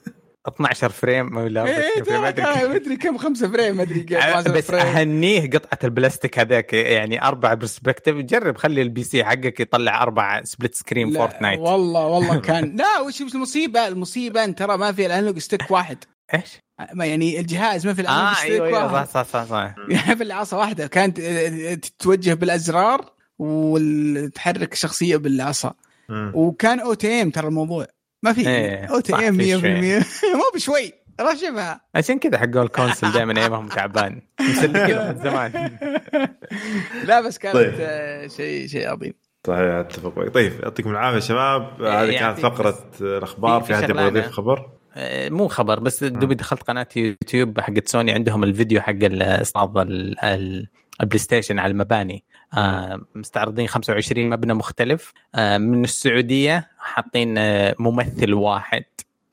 [0.48, 2.74] 12 frame ولا 24 frame ما.
[2.74, 4.82] مدري كم خمسة frame مدري كم أه، خمسة بس frame.
[4.82, 10.76] أهنيه قطعة البلاستيك هذاك يعني أربع perspective جرب خلي ال PC حقك يطلع أربع split
[10.76, 15.38] screen فورتنايت والله والله كان لا وش المصيبة المصيبة إن ترى ما في ال analog
[15.38, 15.98] stick واحد
[16.34, 16.60] إيش؟
[16.94, 19.46] ما يعني الجهاز ما في ال analog آه stick أيوه أيوه واحد صح صح صح,
[19.50, 19.76] صح.
[19.90, 25.74] يعني في العصا واحدة كانت آه، تتوجه بالأزرار وتحرك شخصية بالعصا.
[26.10, 27.88] وكان auto aim ترى الموضوع
[28.26, 33.12] ما في إيه، auto aim في 100% مو بشوي رشبها عشان كذا حقون ال console
[33.12, 34.22] دائما aim هم تعبان.
[34.42, 35.78] مسلكين من زمان.
[37.08, 37.74] لا بس كانت طيب.
[37.80, 39.14] آه، شيء شيء عظيم.
[39.48, 40.30] صحيح أتفق معك.
[40.34, 41.82] طيب يعطيكم العافية شباب.
[41.82, 42.90] هذه كانت يعطيك فقرة.
[43.02, 43.62] الأخبار.
[43.64, 44.06] في- احد يبغى.
[44.08, 48.94] يضيف خبر؟ آه، مو خبر بس دوبي دخلت قناة يوتيوب حقت سوني عندهم الفيديو حق
[49.04, 50.68] استعراض ال- ال-
[51.02, 52.24] البلاي ستيشن على المباني.
[52.34, 52.35] آه،
[53.16, 55.14] مستعرضين 25 مبنى مختلف.
[55.36, 58.84] آه، من السعودية حاطين آه، ممثل واحد.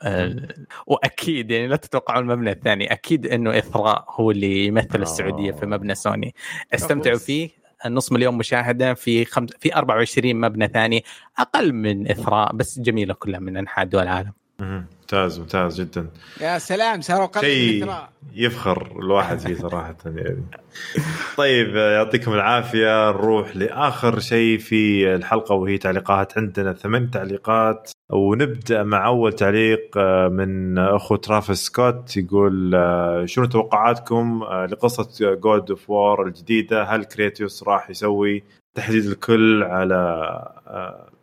[0.03, 0.49] آه،
[0.87, 2.93] وأكيد يعني لا تتوقعوا المبنى الثاني.
[2.93, 5.03] أكيد إنه إثراء هو اللي يمثل آه.
[5.03, 6.35] السعودية في مبنى سوني.
[6.75, 7.19] استمتعوا.
[7.19, 7.51] فيه.
[7.87, 11.05] نص مليون مشاهدة في خمس في 24 مبنى ثاني.
[11.39, 14.33] أقل من إثراء بس جميلة كلها من أنحاء دول العالم.
[15.13, 16.07] ممتاز ممتاز جدا.
[16.41, 17.93] يا سلام صاروا شيء.
[18.35, 20.45] يفخر الواحد فيه صراحة يعني.
[21.37, 23.11] طيب يعطيكم العافية.
[23.11, 26.39] نروح لآخر شيء في الحلقة وهي تعليقات.
[26.39, 32.17] عندنا ثمان تعليقات ونبدأ مع أول تعليق آه، من أخو ترافيس سكوت.
[32.17, 38.45] يقول آه، شنو توقعاتكم آه، لقصة God of War الجديدة؟ هل كريتوس راح يسوي
[38.77, 39.97] تحديد الكل على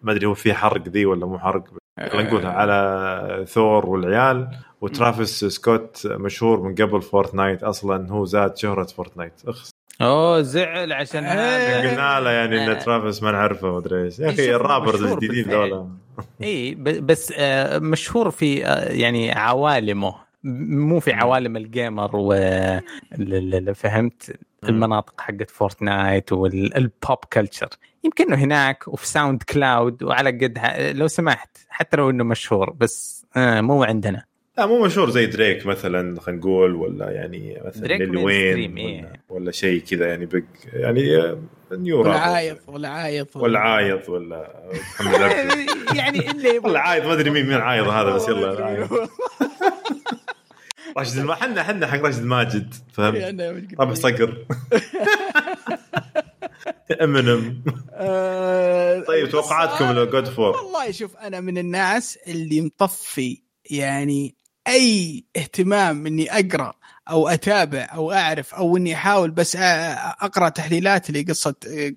[0.04, 1.64] ما أدري هو في حرق ذي ولا مو حرق
[2.08, 4.48] خلينا نقولها على ثور والعيال
[4.82, 9.70] وترافيس سكوت مشهور من قبل فورتنايت أصلا هو زاد شهرة فورتنايت أخس
[10.02, 11.90] أوه زعل عشان إيه.
[11.90, 12.74] قلنا له يعني إن آه.
[12.74, 15.54] ترافيس ما نعرفه مدري إيش يا أخي ال rappers الجديدين.
[15.54, 15.88] ذولا
[16.44, 21.14] إي بس آه، مشهور في آه، يعني عوالمه مو في.
[21.14, 22.34] عوالم ال gamer و
[23.74, 24.40] فهمت.
[24.64, 27.70] المناطق حقت فورتنايت وال pop culture
[28.04, 30.60] يمكن انه هناك وفي ساوند كلاود وعلى قد
[30.98, 34.24] لو سمحت حتى لو إنه مشهور بس آه مو عندنا.
[34.58, 39.02] لا مو مشهور زي دريك مثلا خلينا نقول ولا يعني مثلا دريك وين إيه.
[39.02, 40.42] ولا, ولا شيء كذا يعني بق
[40.74, 41.38] يعني آه،
[41.72, 42.24] new ولا rappers.
[42.34, 45.66] عايض ولا عايض ولا عايض ولا محمد عبده
[45.96, 48.88] يعني اللي يبغى- ولا عايض ما أدري مين مين عايض هذا بس يلا.
[50.98, 51.32] راشد الم...
[51.34, 53.42] حنا حنا حق راشد ماجد فهمت؟
[53.80, 54.38] ربح صقر.
[56.92, 57.64] امينيم
[57.94, 63.42] آه، طيب توقعاتكم ل God of War والله شوف أنا من الناس اللي مطفي
[63.72, 64.36] يعني
[64.68, 66.74] أي اهتمام إني أقرأ
[67.10, 69.56] أو أتابع أو أعرف أو إني أحاول بس
[70.22, 71.56] أقرأ تحليلات لقصة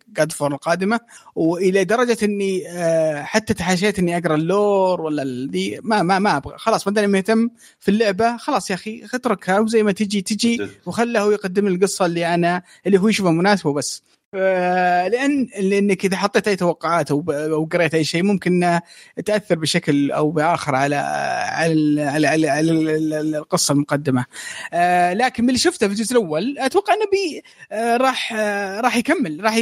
[0.09, 1.01] God of War القادمة.
[1.35, 6.37] وإلى درجة إني آه، حتى تحاشيت إني أقرأ ال lore ولا ذي ما ما ما
[6.37, 6.59] أبغى.
[6.59, 7.51] خلاص ما دام مهتم
[7.81, 12.07] في اللعبة خلاص يا أخي اتركها وزي ما تجي تجي وخله هو يقدم لي القصة
[12.07, 17.65] اللي أنا اللي هو يشوفها مناسبه بس آه، لأن لأنك إذا حطيت أي توقعات أو
[17.73, 18.81] قريت أي شيء ممكن
[19.25, 24.25] تأثر بشكل أو بآخر على على على, على, على ال- ال- القصة المقدمة.
[24.73, 27.43] آه، لكن من اللي شفته في الجزء الأول أتوقع إنه بي
[27.73, 29.55] آه، راح آه، راح يكمل راح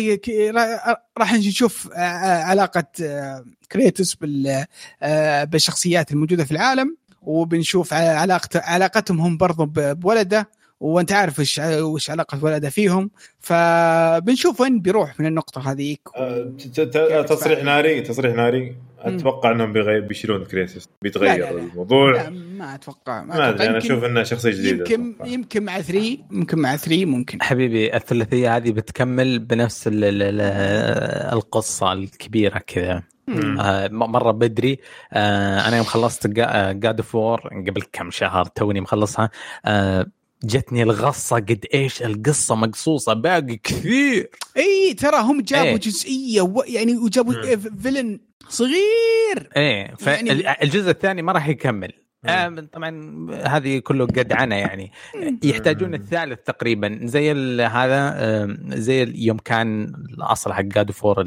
[1.19, 4.65] راح- نشوف آه، آه، علاقة آه، كريتوس بال
[5.03, 10.49] آه، بالشخصيات الموجودة في العالم وبنشوف علاقته علاقتهم هم برضو بولده
[10.81, 16.01] وانت عارف وش وش علاقة ولده فيهم فبنشوف وين بيروح من النقطة هذيك.
[16.59, 18.77] ت- ت- تصريح ناري تصريح ناري.
[19.01, 21.63] أتوقع إنهم بيغير بيشيلون كريتوس لا، بيتغير لا، لا.
[21.63, 22.13] الموضوع.
[22.13, 25.31] لا ما أتوقع ما أدري أنا أشوف انها شخصية جديدة يمكن أتوقع.
[25.31, 27.43] يمكن مع 3 يمكن مع 3 ممكن.
[27.43, 30.41] حبيبي الثلاثية هذه بتكمل بنفس ال ال ال
[31.33, 33.03] القصة الكبيرة كذا.
[33.29, 33.61] مم.
[33.61, 34.79] آه، م- مرة بدري.
[35.13, 39.31] آه، أنا يوم خلصت God of War قبل كم شهر توني مخلصها.
[39.65, 40.07] آه،
[40.45, 44.31] جتني الغصة قد إيش القصة مقصوصة باقي كثير.
[44.57, 45.77] إي ترى هم جابوا إيه.
[45.77, 46.63] جزئية و...
[46.67, 47.57] يعني وجابوا.
[47.83, 49.51] villain صغير.
[49.57, 51.93] إيه يعني- فالجزء الثاني ما راح يكمل.
[52.25, 54.93] آه طبعا هذه كله قدعنه يعني.
[55.45, 59.85] يحتاجون الثالث تقريبا زي ال- هذا زي يوم كان
[60.19, 61.25] الأصل حق God of War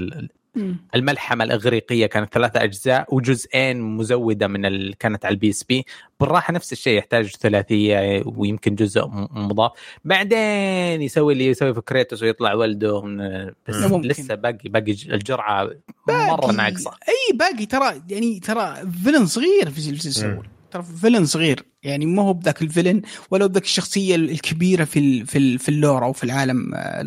[0.96, 4.98] الملحمة الإغريقية كانت ثلاثة أجزاء وجزئين مزودة من ال...
[4.98, 5.86] كانت على ال PSP.
[6.20, 9.72] بالراحة نفس الشيء يحتاج ثلاثية ويمكن جزء مضاف.
[10.06, 13.46] بعدين يسوي اللي يسوي في كريتوس ويطلع ولده من...
[13.68, 14.08] بس ممكن.
[14.08, 15.70] لسه باقي باقي الجرعة
[16.10, 16.92] مرة ناقصة.
[16.92, 21.64] أي باقي ترى يعني ترى فيلن صغير في الجزء الأول ترى villain صغير.
[21.84, 23.02] يعني ما هو بذاك ال villain
[23.32, 27.04] ولا بذاك الشخصية الكبيرة في في في ال lore أو في العالم آه،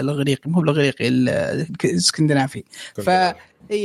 [0.00, 1.08] الاغريقي مو بالاغريقي
[1.84, 2.64] الاسكندنافي.
[2.94, 3.10] ف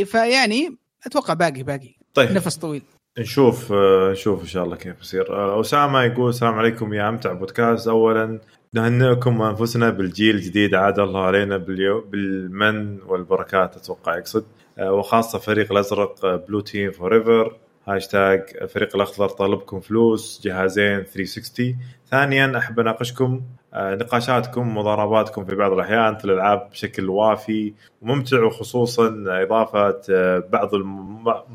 [0.05, 1.95] فيعني أتوقع باقي باقي.
[2.13, 2.31] طيب.
[2.31, 2.81] نفس طويل.
[3.19, 5.35] نشوف آه، نشوف إن شاء الله كيف يصير.
[5.35, 7.87] آه، اسامه يقول السلام عليكم يا أمتع بودكاست.
[7.87, 8.39] اولا
[8.73, 10.75] نهنئكم أنفسنا بالجيل الجديد.
[10.75, 14.45] عاد الله علينا باليمن والبركات أتوقع يقصد.
[14.79, 17.57] وخاصة فريق الأزرق Blue Team forever
[17.87, 21.77] hashtag الفريق الأخضر طالبكم فلوس جهازين 360
[22.11, 23.41] ثانيا أحب أناقشكم
[23.73, 30.75] آه، نقاشاتكم مضارباتكم في بعض الأحيان في الألعاب بشكل وافي وممتع وخصوصا إضافة آه، بعض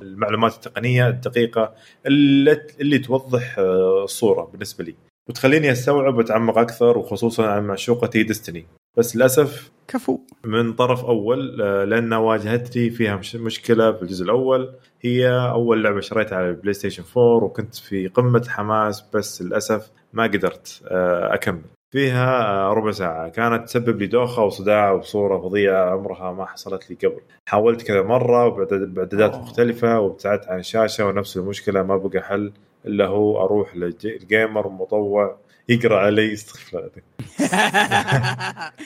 [0.02, 1.74] المعلومات التقنية الدقيقة
[2.06, 4.94] اللي, توضح آه، الصورة بالنسبة لي.
[5.28, 8.66] وتخليني أستوعب وأتعمق أكثر وخصوصا عن معشوقتي ديستني
[8.96, 10.20] بس للأسف كفو.
[10.44, 14.74] من طرف أول آه، لأن واجهتني فيها مشكلة في الجزء الأول.
[15.00, 20.22] هي أول لعبة شريتها على البلاي ستيشن 4 وكنت في قمة حماس بس للأسف ما
[20.24, 21.62] قدرت آه، أكمل.
[21.92, 23.28] فيها آه، ربع ساعة.
[23.28, 27.20] كانت تسبب لي دوخة وصداع بصورة فظيعة عمرها ما حصلت لي قبل.
[27.48, 32.52] حاولت كذا مرة وبإعدادات مختلفة وابتعدت عن الشاشة ونفس المشكلة ما بقى حل
[32.86, 35.36] إلا هو أروح لل gamer مطوع
[35.68, 36.90] يقرأ علي استغفر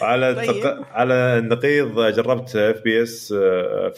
[0.03, 0.85] الله طيب.
[0.91, 3.35] على النقيض جربت FPS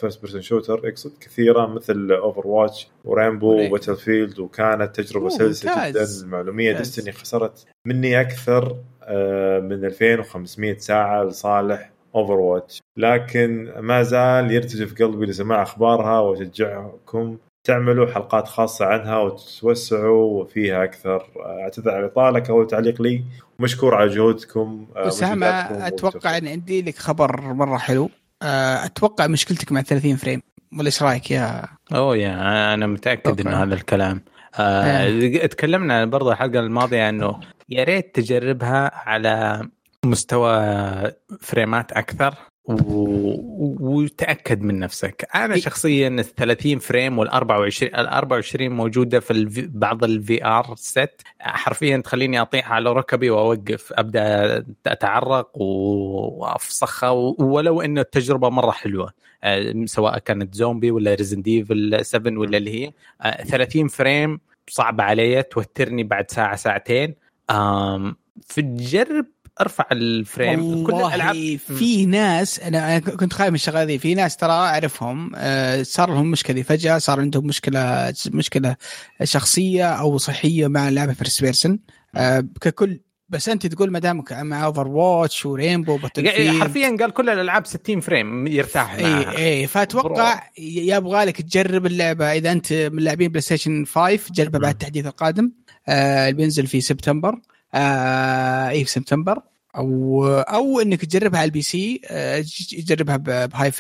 [0.00, 6.04] first person shooter اقصد كثيرة مثل Overwatch و Rainbow و Battlefield وكانت تجربة سلسة جدا.
[6.24, 15.02] للمعلومية Destiny خسرت مني أكثر آه، من 2500 ساعة لصالح Overwatch لكن ما زال يرتجف
[15.02, 17.38] قلبي لسماع أخبارها وأشجعكم
[17.68, 21.26] تعملوا حلقات خاصة عنها وتوسعوا فيها أكثر.
[21.36, 23.24] أعتذر على الإطالة أول تعليق لي.
[23.58, 28.10] ومشكور على جهودكم آه، أسامة أتوقع أن عندي لك خبر مرة حلو.
[28.42, 30.42] آه، أتوقع مشكلتك مع 30 frame.
[30.72, 31.64] ولا إيش رأيك يا
[31.94, 34.20] أوه يا أنا متأكد إنه هذا الكلام.
[34.54, 39.68] آه تكلمنا برضه الحلقة الماضية إنه يا ريت تجربها على
[40.04, 40.52] مستوى
[41.40, 42.34] فريمات أكثر.
[42.68, 45.28] وتأكد من نفسك.
[45.34, 50.44] أنا شخصيا ال 30 frame وال 24 ال 24 موجودة في ال V بعض ال
[50.44, 58.70] VR set حرفيا تخليني أطيح على ركبي وأوقف أبدأ أتعرق وأفسخها ولو انه التجربة مرة
[58.70, 59.12] حلوة.
[59.44, 62.92] آه، سواء كانت زومبي ولا Resident Evil 7 ولا اللي هي.
[63.44, 67.14] 30 آه، frame صعبه علي توترني بعد ساعة ساعتين.
[68.46, 69.26] في تجرب
[69.60, 74.36] أرفع ال frame كل الالعاب في ناس أنا كنت خايف من الشغلة ذي في ناس
[74.36, 78.76] ترى أعرفهم آه، صار لهم مشكلة فجأة صار عندهم مشكلة مشكلة
[79.24, 81.78] شخصية أو صحية مع لعبة first person
[82.16, 87.28] آه، ككل بس أنت تقول ما دامك مع Overwatch و Rainbow Battle حرفيا قال كل
[87.28, 89.36] الألعاب 60 frame يرتاح معها.
[89.36, 92.32] إي اي فاتوقع يبغى لك تجرب اللعبة.
[92.32, 95.52] إذا أنت من لاعبين PlayStation 5 جربها بعد التحديث القادم.
[95.88, 97.40] آه اللي بينزل في سبتمبر
[97.74, 99.38] آه اي في سبتمبر.
[99.76, 103.70] أو أو إنك تجربها على ال PC آه تجربها ب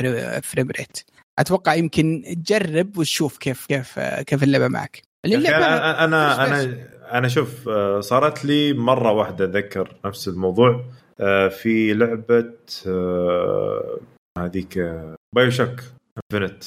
[0.42, 0.98] high frame rate.
[1.38, 5.02] أتوقع يمكن تجرب وتشوف كيف كيف كيف اللعبة معك.
[5.24, 10.84] اللعبة أنا أنا أنا أنا شوف آه، صارت لي مرة واحدة اتذكر نفس الموضوع.
[11.20, 12.54] آه، في لعبة
[12.86, 13.98] آه،
[14.38, 14.78] هذيك
[15.34, 15.80] BioShock
[16.32, 16.64] Infinite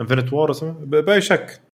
[0.00, 1.69] Infinite وور اسمه BioShock آه،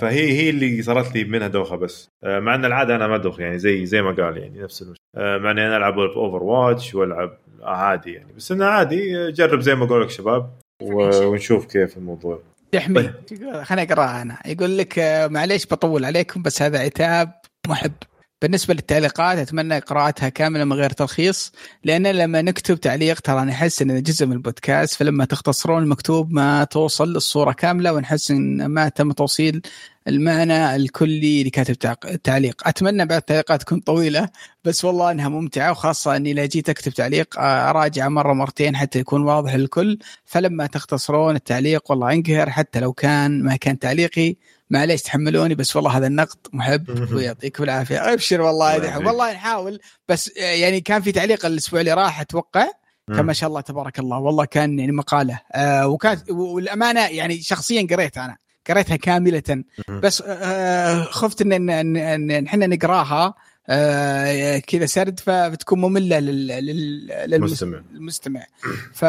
[0.00, 2.08] فهي هي اللي صارت لي منها دوخة بس.
[2.24, 4.96] آه، مع إن العادة أنا ما ادوخ يعني زي زي ما قال يعني نفس المشكلة
[5.16, 9.32] آه، مع إني أنا ألعب Overwatch وألعب عادي يعني بس إنه عادي.
[9.32, 10.50] جرب زي ما أقول لك شباب
[10.82, 12.42] ونشوف كيف الموضوع.
[12.72, 13.02] يحمي.
[13.02, 13.62] طيب.
[13.62, 14.38] خليني أقرأها أنا.
[14.46, 14.98] يقول لك
[15.30, 17.32] معليش بطول عليكم بس هذا عتاب
[17.68, 17.92] محب.
[18.42, 21.52] بالنسبة للتعليقات أتمنى قراءتها كاملة من غير تلخيص
[21.84, 27.16] لأن لما نكتب تعليق ترى نحس إنه جزء من البودكاست فلما تختصرون المكتوب ما توصل
[27.16, 29.62] الصورة كاملة ونحس إن ما تم توصيل
[30.08, 34.28] المعنى الكلي لكاتب التعليق أتمنى بعد التعليقات تكون طويلة
[34.64, 39.22] بس والله إنها ممتعة وخاصة إني لا جيت أكتب تعليق أراجع مرة مرتين حتى يكون
[39.22, 44.36] واضح للكل فلما تختصرون التعليق والله أنقهر حتى لو كان ما كان تعليقي
[44.70, 47.12] معليش تحملوني بس والله هذا النقد محب.
[47.12, 48.12] ويعطيكم العافية.
[48.12, 49.80] أبشر والله والله نحاول.
[50.08, 52.66] بس يعني كان في تعليق الأسبوع اللي راح أتوقع.
[53.08, 54.18] كان ما شاء الله تبارك الله.
[54.18, 55.40] والله كان يعني مقالة.
[55.52, 58.36] آه وكانت والأمانة يعني شخصيا قريتها أنا.
[58.68, 59.64] قريتها كاملة.
[59.88, 63.34] بس آه خفت ان ان إحنا نقراها.
[63.68, 66.46] آه كذا سرد فبتكون مملة لل...
[66.46, 67.06] لل...
[67.30, 67.82] للمستمع.
[67.94, 68.46] المستمع
[68.94, 69.04] ف...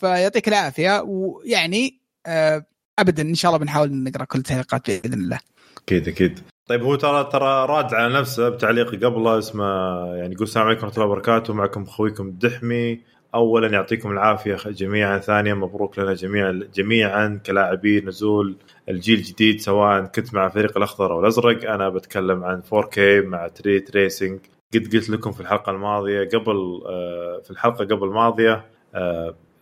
[0.00, 1.02] فيعطيك العافية.
[1.02, 2.64] ويعني آه
[2.98, 5.38] ابدا إن شاء الله بنحاول نقرأ كل التعليقات بإذن الله.
[5.82, 6.40] أكيد أكيد.
[6.66, 9.64] طيب هو ترى ترى راد على نفسه بتعليق قبله اسمه
[10.14, 11.54] يعني يقول السلام عليكم ورحمة الله وبركاته.
[11.54, 13.00] معكم أخويكم الدحمي
[13.34, 15.18] اولا يعطيكم العافية جميعا.
[15.18, 18.56] ثانيا مبروك لنا جميعا جميعا كلاعبين نزول
[18.88, 21.70] الجيل الجديد سواء كنت مع فريق الأخضر أو الأزرق.
[21.70, 24.38] أنا بتكلم عن 4K مع ray tracing
[24.74, 28.64] قد قلت لكم في الحلقة الماضية قبل آه، في الحلقة قبل الماضية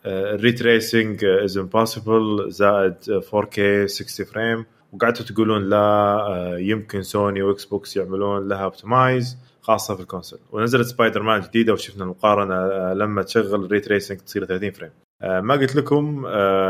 [0.06, 7.42] ال ray tracing is impossible زائد 4K 60 frame وقعدتوا تقولون لا آه، يمكن سوني
[7.42, 10.38] و Xbox يعملون لها optimize خاصة في ال console.
[10.52, 14.90] ونزلت سبايدر مان جديدة وشفنا المقارنة آه، لما تشغل ال ray tracing تصير 30 frame
[15.22, 16.26] آه، ما قلت لكم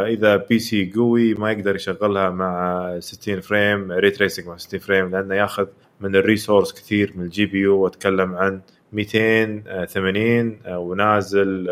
[0.06, 5.34] إذا PC قوي ما يقدر يشغلها مع 60 frame ray tracing مع 60 frame لأنه
[5.34, 5.66] ياخذ
[6.00, 8.60] من ال resource كثير من ال GPU وأتكلم عن
[8.92, 11.68] 280 ونازل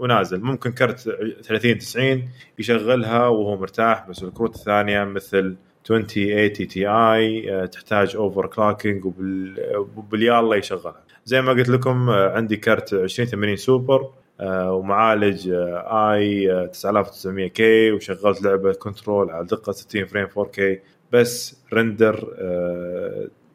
[0.00, 0.40] ونازل.
[0.40, 0.98] ممكن كرت
[1.42, 2.28] 30 90
[2.58, 5.56] يشغلها وهو مرتاح بس الكروت الثانية مثل
[5.90, 9.04] 2080 Ti تحتاج overclocking
[9.96, 11.02] وباليالله يشغلها.
[11.24, 14.10] زي ما قلت لكم آه، عندي كرت 2080 سوبر
[14.40, 20.78] آه، ومعالج i 9900 K وشغلت لعبة Control على دقة 60 frame 4K
[21.12, 22.34] بس render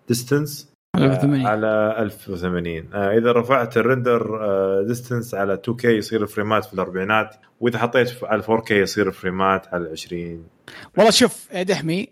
[0.07, 4.39] distance آه، على 1080 آه، إذا رفعت ال render
[4.87, 7.35] distance آه، على 2K يصير الفريمات في الأربعينات.
[7.59, 10.43] وإذا حطيت على 4K يصير الفريمات على 20
[10.97, 12.07] والله شوف يا دحمي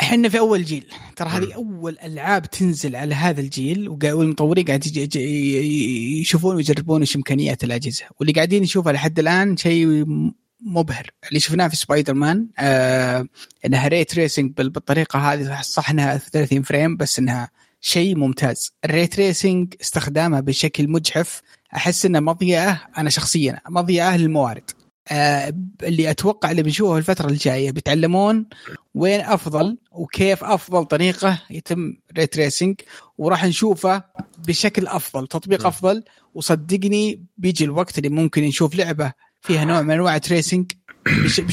[0.00, 0.84] إحنا في أول جيل.
[1.16, 4.86] ترى هذه أول ألعاب تنزل على هذا الجيل والمطورين قاعد
[5.16, 8.04] يشوفون ويجربون إيش إمكانيات الأجهزة.
[8.20, 10.06] واللي قاعدين نشوفها لحد الآن شيء
[10.62, 11.10] مبهر.
[11.28, 13.26] اللي شفناه في سبايدر مان آه
[13.66, 17.50] إنها ray tracing بالطريقة هذه صح انها 30 frame بس إنها
[17.80, 18.72] شيء ممتاز.
[18.84, 21.42] ال ray tracing استخدامها بشكل مجحف.
[21.76, 24.70] أحس إنه مضيعه أنا شخصيا مضيعه للموارد.
[25.08, 28.46] آه اللي أتوقع اللي بنشوفه الفترة الجاية بيتعلمون
[28.94, 32.80] وين أفضل وكيف أفضل طريقة يتم ray tracing
[33.18, 34.02] وراح نشوفه
[34.38, 36.04] بشكل أفضل تطبيق أفضل.
[36.34, 40.72] وصدقني بيجي الوقت اللي ممكن نشوف لعبة فيها نوع من أنواع ال tracing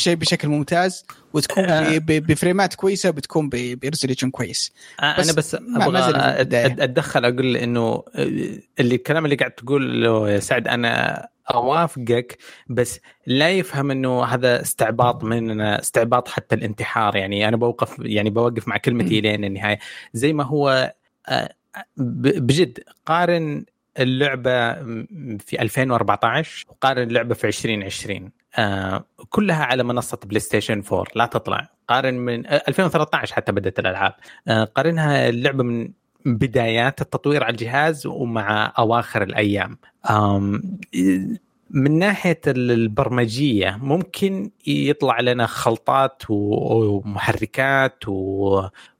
[0.06, 1.98] بشكل ممتاز وتكون آه.
[1.98, 4.74] بفريمات كويسة وبتكون ب resolution كويس.
[5.00, 6.00] آه، بس أنا بس أبغى
[6.84, 8.04] أتدخل أقول إنه آه،
[8.80, 12.38] اللي الكلام اللي قاعد تقوله يا سعد أنا أوافقك
[12.70, 17.16] بس لا يفهم إنه هذا استعباط مننا استعباط حتى الانتحار.
[17.16, 19.80] يعني أنا بوقف يعني بوقف مع كلمتي لين النهاية.
[20.14, 20.94] زي ما هو
[21.98, 23.66] بجد قارن
[23.99, 24.74] اللعبة
[25.40, 31.69] في 2014 وقارن اللعبة في 2020 آه كلها على منصة بلاي ستيشن 4 لا تطلع.
[31.88, 34.14] قارن من 2013 حتى بدأت الألعاب.
[34.48, 35.90] آه قارنها اللعبة من
[36.26, 39.78] بدايات التطوير على الجهاز ومع أواخر الأيام.
[41.69, 48.03] من ناحية البرمجية ممكن يطلع لنا خلطات ومحركات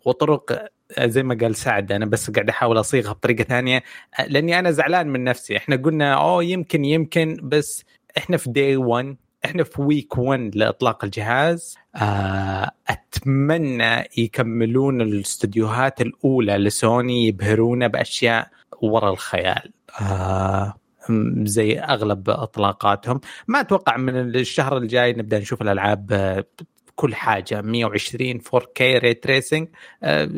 [0.06, 0.68] وطرق
[1.00, 3.84] زي ما قال سعد أنا بس قاعد أحاول أصيغها بطريقة ثانية
[4.28, 5.58] لأني أنا زعلان من نفسي.
[5.58, 7.86] إحنا قلنا أوه يمكن يمكن بس
[8.18, 9.16] إحنا في داي 1
[9.46, 11.76] إحنا في ويك 1 لإطلاق الجهاز.
[11.96, 18.48] آه، أتمنى يكملون الاستديوهات الأولى لسوني يبهرونا بأشياء
[18.82, 19.72] ورا الخيال.
[20.02, 20.74] آه
[21.44, 23.20] زي أغلب إطلاقاتهم.
[23.48, 26.44] ما أتوقع من الشهر الجاي نبدأ نشوف الألعاب
[26.98, 29.68] كل حاجة 120 4K ري تريسنج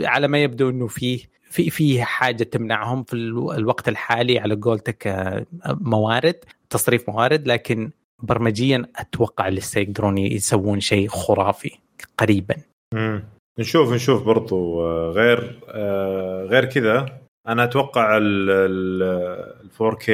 [0.04, 1.20] على ما يبدو إنه فيه
[1.50, 6.36] في في حاجة تمنعهم في الوقت الحالي على قولتك آه، موارد
[6.70, 7.92] تصريف موارد لكن
[8.24, 11.72] برمجيا أتوقع لسه يقدرون يسوون شيء خرافي
[12.18, 12.56] قريبا.
[12.94, 13.24] امم
[13.60, 20.10] نشوف نشوف برضو آه، غير آه، غير كذا أنا أتوقع ال 4K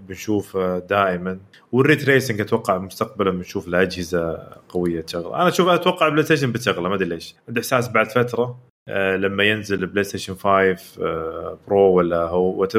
[0.00, 1.38] بنشوفه دائما
[1.72, 5.34] وال ray tracing أتوقع مستقبلا بنشوف الاجهزه قوية تشغل.
[5.34, 7.34] أنا أشوف أتوقع بلاي ستيشن بتشغله ما أدري ليش.
[7.48, 8.58] عندي إحساس بعد فترة
[8.88, 12.72] آه، لما ينزل البلاي ستيشن 5 Pro ولا هو what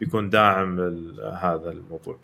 [0.00, 0.80] بيكون داعم
[1.40, 2.18] هذا الموضوع.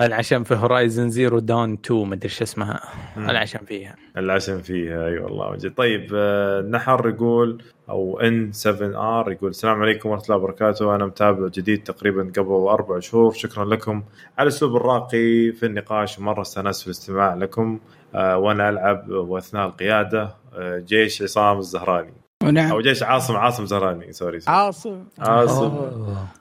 [0.00, 2.80] العشم في هورايزن زيرو دون 2 ما أدري إيش اسمها.
[3.16, 3.96] العشم فيها.
[4.16, 10.08] العشم فيها أي والله طيب آه، نحر يقول أو ان 7 ار يقول السلام عليكم
[10.08, 10.94] ورحمة الله وبركاته.
[10.94, 13.32] أنا متابع جديد تقريبا قبل أربع شهور.
[13.32, 14.02] شكرا لكم.
[14.38, 17.78] على الاسلوب الراقي في النقاش مرة استأنست في الاستماع لكم
[18.14, 22.12] آه، وأنا ألعب وأثناء القيادة آه، جيش عصام الزهراني.
[22.44, 22.70] ونعم.
[22.70, 24.56] أو جيش عاصم عاصم زهراني سوري, سوري.
[24.56, 25.04] عاصم.
[25.18, 25.80] عاصم.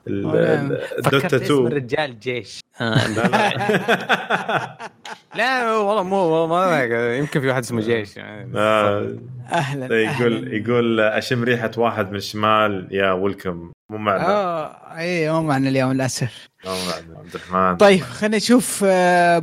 [0.08, 2.60] الدوتا 2 الرجال جيش.
[2.82, 4.78] لا لا.
[5.36, 6.84] لا والله مو ما
[7.18, 8.18] يمكن في واحد اسمه جيش.
[8.18, 9.16] آه،
[9.52, 10.56] أهلا يقول أهلاً.
[10.56, 12.88] يقول أشم ريحة واحد من الشمال.
[12.92, 13.72] يا ويلكم.
[13.92, 14.28] مو معنا.
[14.28, 16.48] آه اي مو معنا اليوم للأسف.
[16.66, 17.78] مو معنا عبد الرحمن.
[17.78, 19.40] طيب خلينا نشوف آه،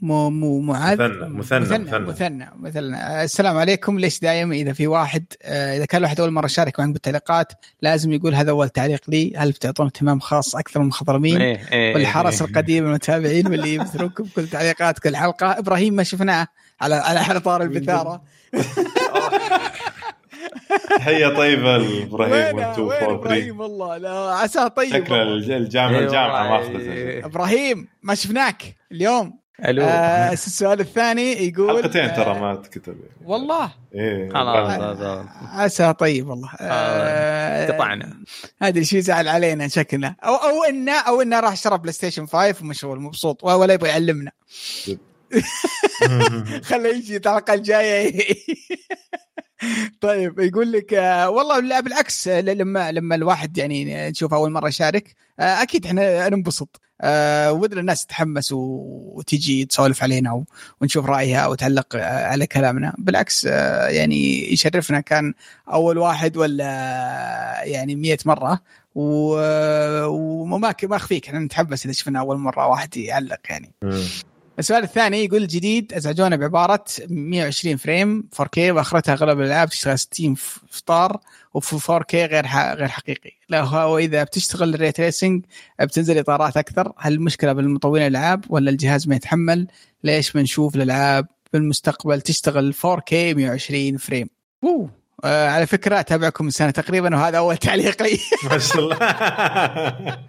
[0.00, 1.98] مو مو معاذ مثنى- مثنى- مثنى مثنى.
[1.98, 3.24] مثنى مثنى.
[3.24, 3.98] السلام عليكم.
[3.98, 7.52] ليش دايم إذا في واحد آه، إذا كان الواحد أول مرة يشارك معك بالتعليقات
[7.82, 9.32] لازم يقول هذا اول تعليق لي.
[9.36, 14.98] هل بتعطون اهتمام خاص أكثر من المخضرمين إيه، والحرس القديم المتابعين واللي يبثرونكم كل تعليقات
[14.98, 15.58] كل حلقة.
[15.58, 16.46] إبراهيم ما شفناه
[16.80, 18.22] على على على طار البثارة.
[20.98, 24.90] تحيه طيبه لابراهيم وين 1 2 وين 4 3 إبراهيم؟ والله لا عساه طيب.
[24.92, 25.34] شكله والله.
[25.34, 27.24] الج- الجامعة إيه الجامعة والله، ماخذته إيه.
[27.26, 28.62] إبراهيم ما شفناك
[28.92, 29.82] اليوم؟ ألو.
[29.84, 32.96] آه السؤال الثاني يقول حلقتين آه، ترى ما تكتب.
[33.24, 33.72] والله.
[33.94, 34.28] إيه.
[34.30, 36.50] خلاص بعد- هذا عسى طيب والله.
[36.60, 38.16] آه، قطعنا
[38.62, 42.62] هذا الشيء زعل علينا شكله أو أو إنه أو إنه راح اشترى بلاي ستيشن 5
[42.62, 44.30] ومشغول مبسوط ولا يبغى يعلمنا.
[46.64, 48.34] خليه يجي الحلقة الجاية.
[50.00, 54.68] طيب يقول لك آه، والله لا بالعكس آه، لما لما الواحد يعني نشوف أول مرة
[54.68, 60.44] يشارك آه، أكيد إحنا ننبسط آه، ودنا الناس تتحمس وتجي تسولف علينا
[60.80, 62.94] ونشوف رأيها وتعلق آه، على كلامنا.
[62.98, 65.34] بالعكس آه، يعني يشرفنا كان
[65.72, 66.64] أول واحد ولا
[67.64, 68.60] يعني مية مرة.
[68.94, 73.72] وما ما أخفيك إحنا نتحمس إذا شفنا أول مرة واحد يعلق يعني.
[74.58, 80.58] السؤال الثاني يقول جديد أزعجونا بعبارة 120 frame 4K وأخرتها اغلب الألعاب تشتغل 60 ف-
[80.70, 81.20] إطار
[81.54, 83.30] وفي 4K غير غير حقيقي.
[83.48, 85.44] لا هو إذا بتشتغل ال ray tracing
[85.80, 89.66] بتنزل إطارات أكثر هل المشكلة بالمطورين الألعاب ولا الجهاز ما يتحمل؟
[90.04, 94.28] ليش بنشوف الألعاب بالمستقبل تشتغل 4K 120 frame؟
[94.64, 94.97] أوه.
[95.24, 98.18] آه على فكرة أتابعكم من سنة تقريبا وهذا أول تعليق لي.
[98.50, 98.96] ما شاء الله.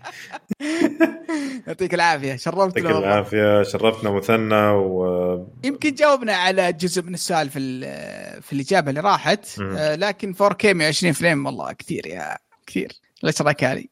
[1.68, 2.36] يعطيك العافية.
[2.36, 3.04] شرفتنا يعطيك.
[3.04, 3.64] العافية.
[3.64, 9.60] شرفتنا مثنى و يمكن جاوبنا على جزء من السؤال في ال- في الإجابة اللي راحت.
[9.62, 12.38] آه، لكن 4K 120 frame والله كثير يا
[12.68, 12.92] كثير.
[13.24, 13.84] الاشراك هذه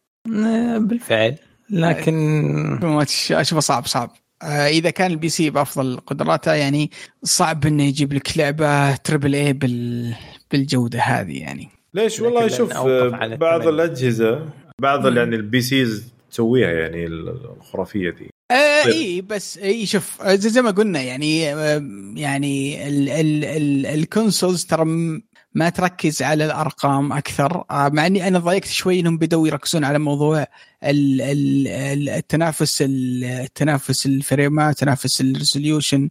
[0.46, 1.36] آه، بالفعل.
[1.70, 2.14] لكن
[2.82, 4.10] ما تش- أشوفه صعب صعب.
[4.10, 6.92] آه، إذا كان ال PC بأفضل قدراته يعني
[7.24, 10.14] صعب إنه يجيب لك لعبة triple A بال
[10.52, 13.68] بالجودة هذه يعني ليش والله شوف على بعض.
[13.68, 14.50] الأجهزة
[14.82, 15.18] بعض مم.
[15.18, 18.94] يعني ال PCs تسويها يعني الخرافية دي آه طيب.
[18.94, 21.84] اي بس اي شوف آه، زي, ما قلنا يعني آه،
[22.16, 24.86] يعني ال ال ال ال consoles ترى
[25.58, 27.64] ما تركز على الأرقام أكثر.
[27.72, 30.42] آه، مع إني أنا ضايقت شوي إنهم بدوا يركزون على موضوع
[30.84, 36.10] ال ال ال- التنافس ال- التنافس الفريمات تنافس ال resolution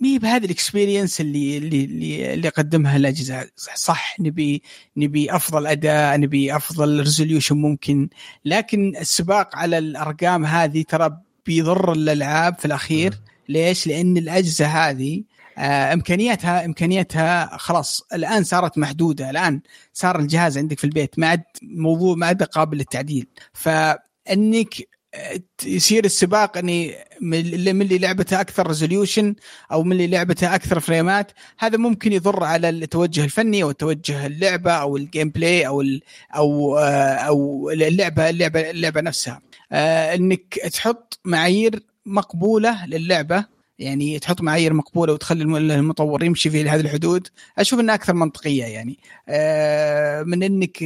[0.00, 3.48] مي بهذه ال experience اللي اللي اللي, قدمها الأجهزة.
[3.74, 4.62] صح نبي
[4.96, 8.08] نبي أفضل أداء نبي أفضل resolution ممكن.
[8.44, 11.16] لكن السباق على الأرقام هذه ترى
[11.46, 13.14] بيضر الألعاب في الأخير.
[13.48, 15.22] ليش؟ لأن الأجهزة هذه
[15.58, 19.30] امكانياتها امكانياتها خلاص الآن صارت محدودة.
[19.30, 19.60] الآن
[19.92, 23.26] صار الجهاز عندك في البيت ما عاد موضوع ما عاد قابل للتعديل.
[23.52, 24.74] فإنك
[25.16, 29.34] آه، يصير السباق إني من اللي لعبته أكثر resolution
[29.72, 34.72] أو من اللي لعبته أكثر فريمات هذا ممكن يضر على التوجه الفني أو التوجه اللعبة
[34.72, 36.02] أو ال gameplay أو ال
[36.36, 39.42] أو آه، أو اللعبه اللعبه اللعبة نفسها.
[39.72, 46.68] آه، إنك تحط معايير مقبولة للعبة يعني تحط معايير مقبوله وتخلي الم- المطور يمشي في
[46.68, 47.28] هذه الحدود.
[47.58, 48.98] أشوف إنها أكثر منطقية يعني.
[49.28, 50.78] آه، من إنك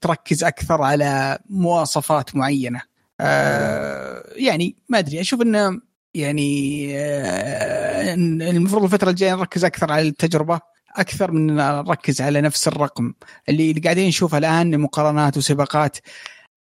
[0.00, 2.80] تركز أكثر على مواصفات معينة.
[3.20, 5.80] آه، يعني ما أدري أشوف انه
[6.14, 10.60] يعني آه، المفروض الفترة الجاية نركز أكثر على التجربة
[10.96, 13.12] أكثر من نركز على نفس الرقم.
[13.48, 15.96] اللي قاعدين نشوفه الآن مقارنات وسباقات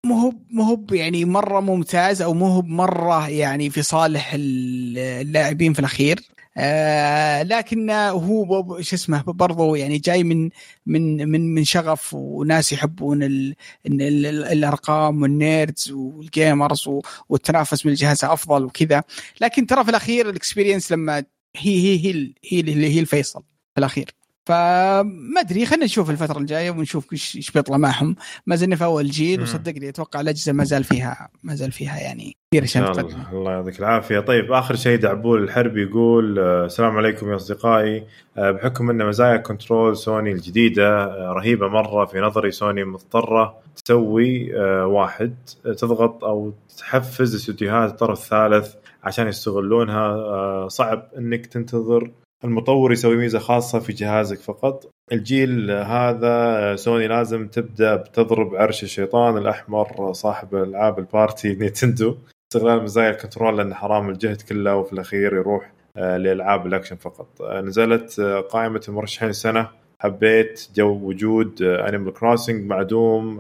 [0.05, 5.73] مو هو مو هو يعني مرة ممتاز أو مو هو مرة يعني في صالح اللاعبين
[5.73, 6.21] في الأخير.
[6.57, 10.51] آه لكن هو شو اسمه برضو يعني جاي من
[10.87, 13.55] من من من شغف وناس يحبون ال
[13.87, 16.91] ال ال الأرقام وال nerds وال gamers
[17.29, 19.03] والتنافس من الجهاز أفضل وكذا.
[19.41, 21.25] لكن ترى في الأخير ال experience لما
[21.57, 23.43] هي هي هي هي اللي هي الفيصل
[23.75, 24.24] في الأخير.
[24.47, 28.17] فما أدري خلينا نشوف الفترة الجاية ونشوف إيش بيطلع معهم.
[28.47, 29.43] ما زلنا في أول جيل.
[29.43, 33.33] وصدقني أتوقع الأجهزة ما زال فيها ما زال فيها يعني كثير تقدم الله.
[33.33, 34.21] الله يعطيك العافية.
[34.21, 38.07] طيب آخر شيء دعبول الحربي يقول آه، السلام عليكم يا أصدقائي.
[38.39, 44.55] آه، بحكم إن مزايا control سوني الجديدة آه، رهيبة مرة في نظري سوني مضطرة تسوي
[44.85, 45.35] واحد.
[45.65, 50.69] تضغط أو تحفز استديوهات الطرف الثالث عشان يستغلونها.
[50.69, 52.11] صعب إنك تنتظر
[52.45, 54.91] المطور يسوي ميزة خاصة في جهازك فقط.
[55.13, 62.17] الجيل هذا سوني لازم تبدأ بتضرب عرش الشيطان الأحمر صاحب ألعاب ال party نينتندو.
[62.53, 67.43] استغلال مزايا ال control لأن حرام الجهد كله وفي الأخير يروح آه، لألعاب الأكشن فقط.
[67.43, 69.69] آه، نزلت آه، قائمة المرشحين السنة
[70.01, 73.39] حبيت جو وجود Animal Crossing مع Doom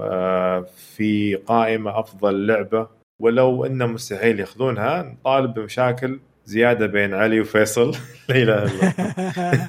[0.97, 2.89] في قائمة أفضل لعبة.
[3.21, 6.19] ولو إنه مستحيل ياخذونها نطالب بمشاكل.
[6.47, 7.91] زيادة بين علي وفيصل.
[8.29, 8.95] لا إله إلا الله.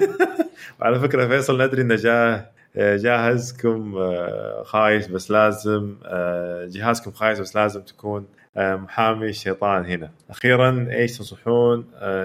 [0.80, 3.94] وعلى فكرة فيصل ندري إنه جاه جاهزكم
[4.64, 5.96] خايس بس لازم
[6.68, 8.26] جهازكم خايس بس لازم تكون
[8.56, 10.10] محامي الشيطان هنا.
[10.30, 11.84] أخيرا إيش تنصحون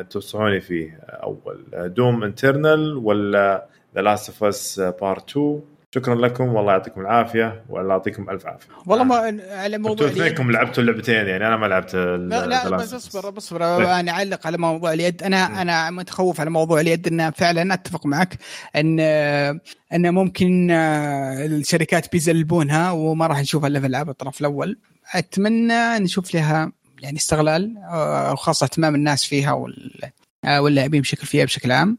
[0.09, 3.65] تنصحوني فيه؟ أول Doom Eternal ولا
[3.95, 5.61] The Last of Us Part 2
[5.95, 8.67] شكرا لكم والله يعطيكم العافية والله يعطيكم ألف عافية.
[8.85, 9.15] والله ما
[9.51, 13.63] على موضوع أنتم اثنينكم لعبتوا اللعبتين يعني أنا ما لعبت لا لا بس اصبر اصبر
[13.99, 15.23] أنا أعلق على موضوع اليد.
[15.23, 18.37] أنا أنا متخوف على موضوع اليد انه فعلا أتفق معك
[18.75, 18.99] إن
[19.93, 24.79] إن ممكن الشركات بيزلبونها وما راح نشوف إلا في العاب الطرف الأول.
[25.13, 27.77] أتمنى نشوف لها يعني استغلال
[28.29, 29.67] أو خاصه اهتمام الناس فيها
[30.45, 31.97] واللاعبين بشكل فيها بشكل عام.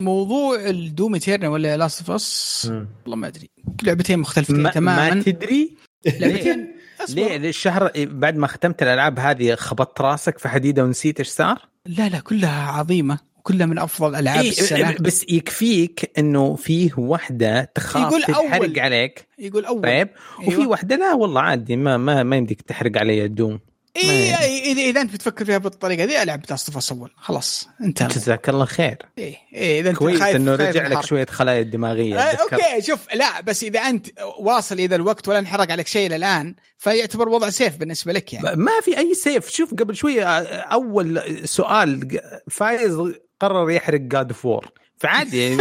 [0.00, 2.72] موضوع ال Doom Eternal ولا Last of Us
[3.02, 3.50] والله ما أدري.
[3.82, 5.14] لعبتين مختلفتين ما تماما.
[5.14, 6.74] ما تدري؟ لعبتين.
[7.08, 12.08] ليه؟ الشهر بعد ما ختمت الألعاب هذه خبطت راسك في حديده ونسيت إيش صار؟ لا
[12.08, 13.18] لا كلها عظيمة.
[13.42, 14.96] كلها من أفضل ألعاب إيه السنة.
[15.00, 18.80] بس يكفيك إنه فيه وحدة تخاف يقول تحرق أول.
[18.80, 19.28] عليك.
[19.38, 19.82] يقول أول.
[19.82, 20.08] طيب.
[20.38, 20.68] وفي أيوة.
[20.68, 23.60] واحدة لا والله عادي ما ما ما يمديك تحرق علي ال Doom.
[23.96, 27.68] إيه ما- اذا إذا أنت بتفكر فيها بالطريقة دي العب Last of Us اول خلاص
[27.80, 28.08] انتهى.
[28.08, 28.96] جزاك الله خير.
[29.18, 31.04] إيه إيه إذا أنت كويس خايف إنه رجع لك.
[31.04, 32.36] شوية خلايا دماغيه آه.
[32.36, 34.06] أوكي شوف لا بس إذا أنت
[34.38, 38.56] واصل إلى الوقت ولا انحرق عليك شيء الآن فيعتبر وضع safe بالنسبة لك يعني.
[38.56, 40.24] ما في أي safe شوف قبل شوية
[40.60, 42.98] أول سؤال فايز
[43.40, 44.70] قرر يحرق God of War
[45.00, 45.56] فعادي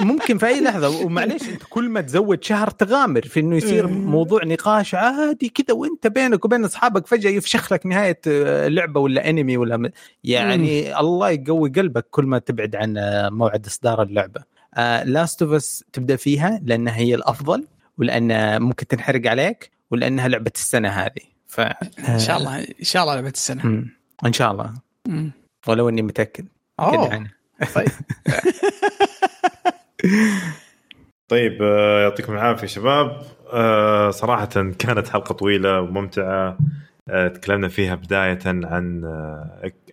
[0.00, 1.04] ممكن في أي لحظة.
[1.04, 6.06] ومعليش أنت كل ما تزود شهر تغامر في إنه يصير موضوع نقاش عادي كذا وأنت
[6.06, 9.90] بينك وبين أصحابك فجأة يفشخ لك نهاية آه، لعبة ولا انمي ولا
[10.24, 14.42] يعني الله يقوي قلبك كل ما تبعد عن آه، موعد إصدار اللعبة.
[15.04, 17.66] Last of Us تبدأ فيها لأنها هي الأفضل
[17.98, 21.22] ولأن ممكن تنحرق عليك ولأنها لعبة السنة هذه.
[21.46, 21.60] ف
[22.08, 23.66] إن شاء الله إن شاء الله لعبة السنة.
[23.66, 23.96] مم.
[24.26, 24.72] إن شاء الله.
[25.08, 25.32] مم.
[25.66, 26.46] ولو إني متأكد.
[26.78, 27.30] كذا يعني
[27.74, 27.88] طيب.
[31.30, 33.22] طيب آه، يعطيكم العافية شباب.
[33.52, 34.46] آه، صراحة
[34.78, 36.58] كانت حلقة طويلة وممتعة.
[37.08, 39.04] آه، تكلمنا فيها بداية عن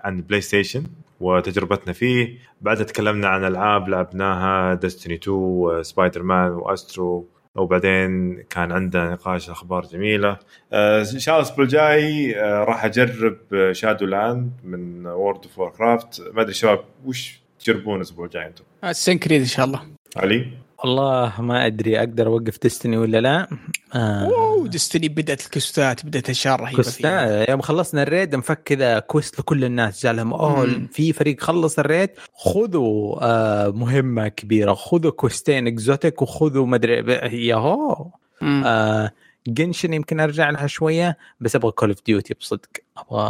[0.02, 0.84] عن بلاي ستيشن
[1.20, 2.38] وتجربتنا فيه.
[2.62, 9.50] بعدها تكلمنا عن ألعاب لعبناها Destiny 2 سبايدر مان و Astro وبعدين كان عندنا نقاش
[9.50, 10.38] أخبار جميلة.
[10.74, 13.38] إن شاء الله الأسبوع الجاي راح أجرب
[13.72, 19.42] Shadowlands من World of Warcraft ما أدري شباب وش تجربون الأسبوع الجاي أنتم Assassin's Creed
[19.42, 19.82] إن شاء الله
[20.18, 20.48] علي
[20.84, 23.48] والله ما أدري أقدر أوقف Destiny ولا لا
[23.96, 24.26] آه.
[24.26, 27.42] اوه Destiny بدأت ال quest ات بدأت أشياء رهيبة quest فيها.
[27.44, 30.88] آه، يوم خلصنا ال raid نفك كذا quest لكل الناس جاء لهم اوه.
[30.92, 37.02] في فريق خلص ال raid خذوا آه مهمة كبيرة خذوا quest ين exotic وخذوا مدري
[37.02, 38.08] ب- ياهو
[38.42, 38.64] مم.
[38.66, 39.12] آه
[39.48, 43.30] Genshin يمكن أرجع لها شوية بس أبغى Call of Duty بصدق أبغى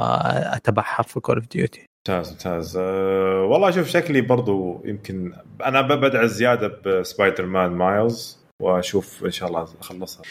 [0.56, 2.78] أتبحر في Call of Duty ممتاز ممتاز.
[2.78, 5.34] أه والله أشوف شكلي برضو يمكن
[5.66, 10.22] أنا ببدع زيادة ب Spider-Man Miles وأشوف إن شاء الله أخلصها.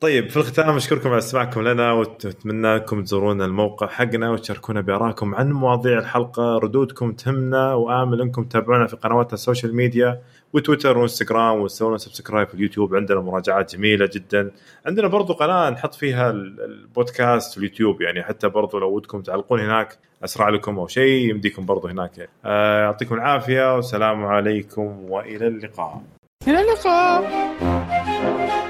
[0.00, 5.52] طيب في الختام أشكركم على استماعكم لنا وأتمنى لكم تزورون الموقع حقنا وتشاركونا بآرائكم عن
[5.52, 10.22] مواضيع الحلقة ردودكم تهمنا وآمل أنكم تتابعونا في قنواتنا ال social media.
[10.52, 12.94] وتويتر وانستغرام وتسوون subscribe في اليوتيوب.
[12.94, 14.50] عندنا مراجعات جميلة جدا.
[14.86, 18.02] عندنا برضو قناة نحط فيها ال- البودكاست في اليوتيوب.
[18.02, 22.28] يعني حتى برضو لو ودكم تعلقون هناك أسرع لكم أو شيء يمديكم برضو هناك.
[22.44, 26.02] آه، يعطيكم العافية والسلام عليكم وإلى اللقاء.
[26.48, 28.61] إلى اللقاء.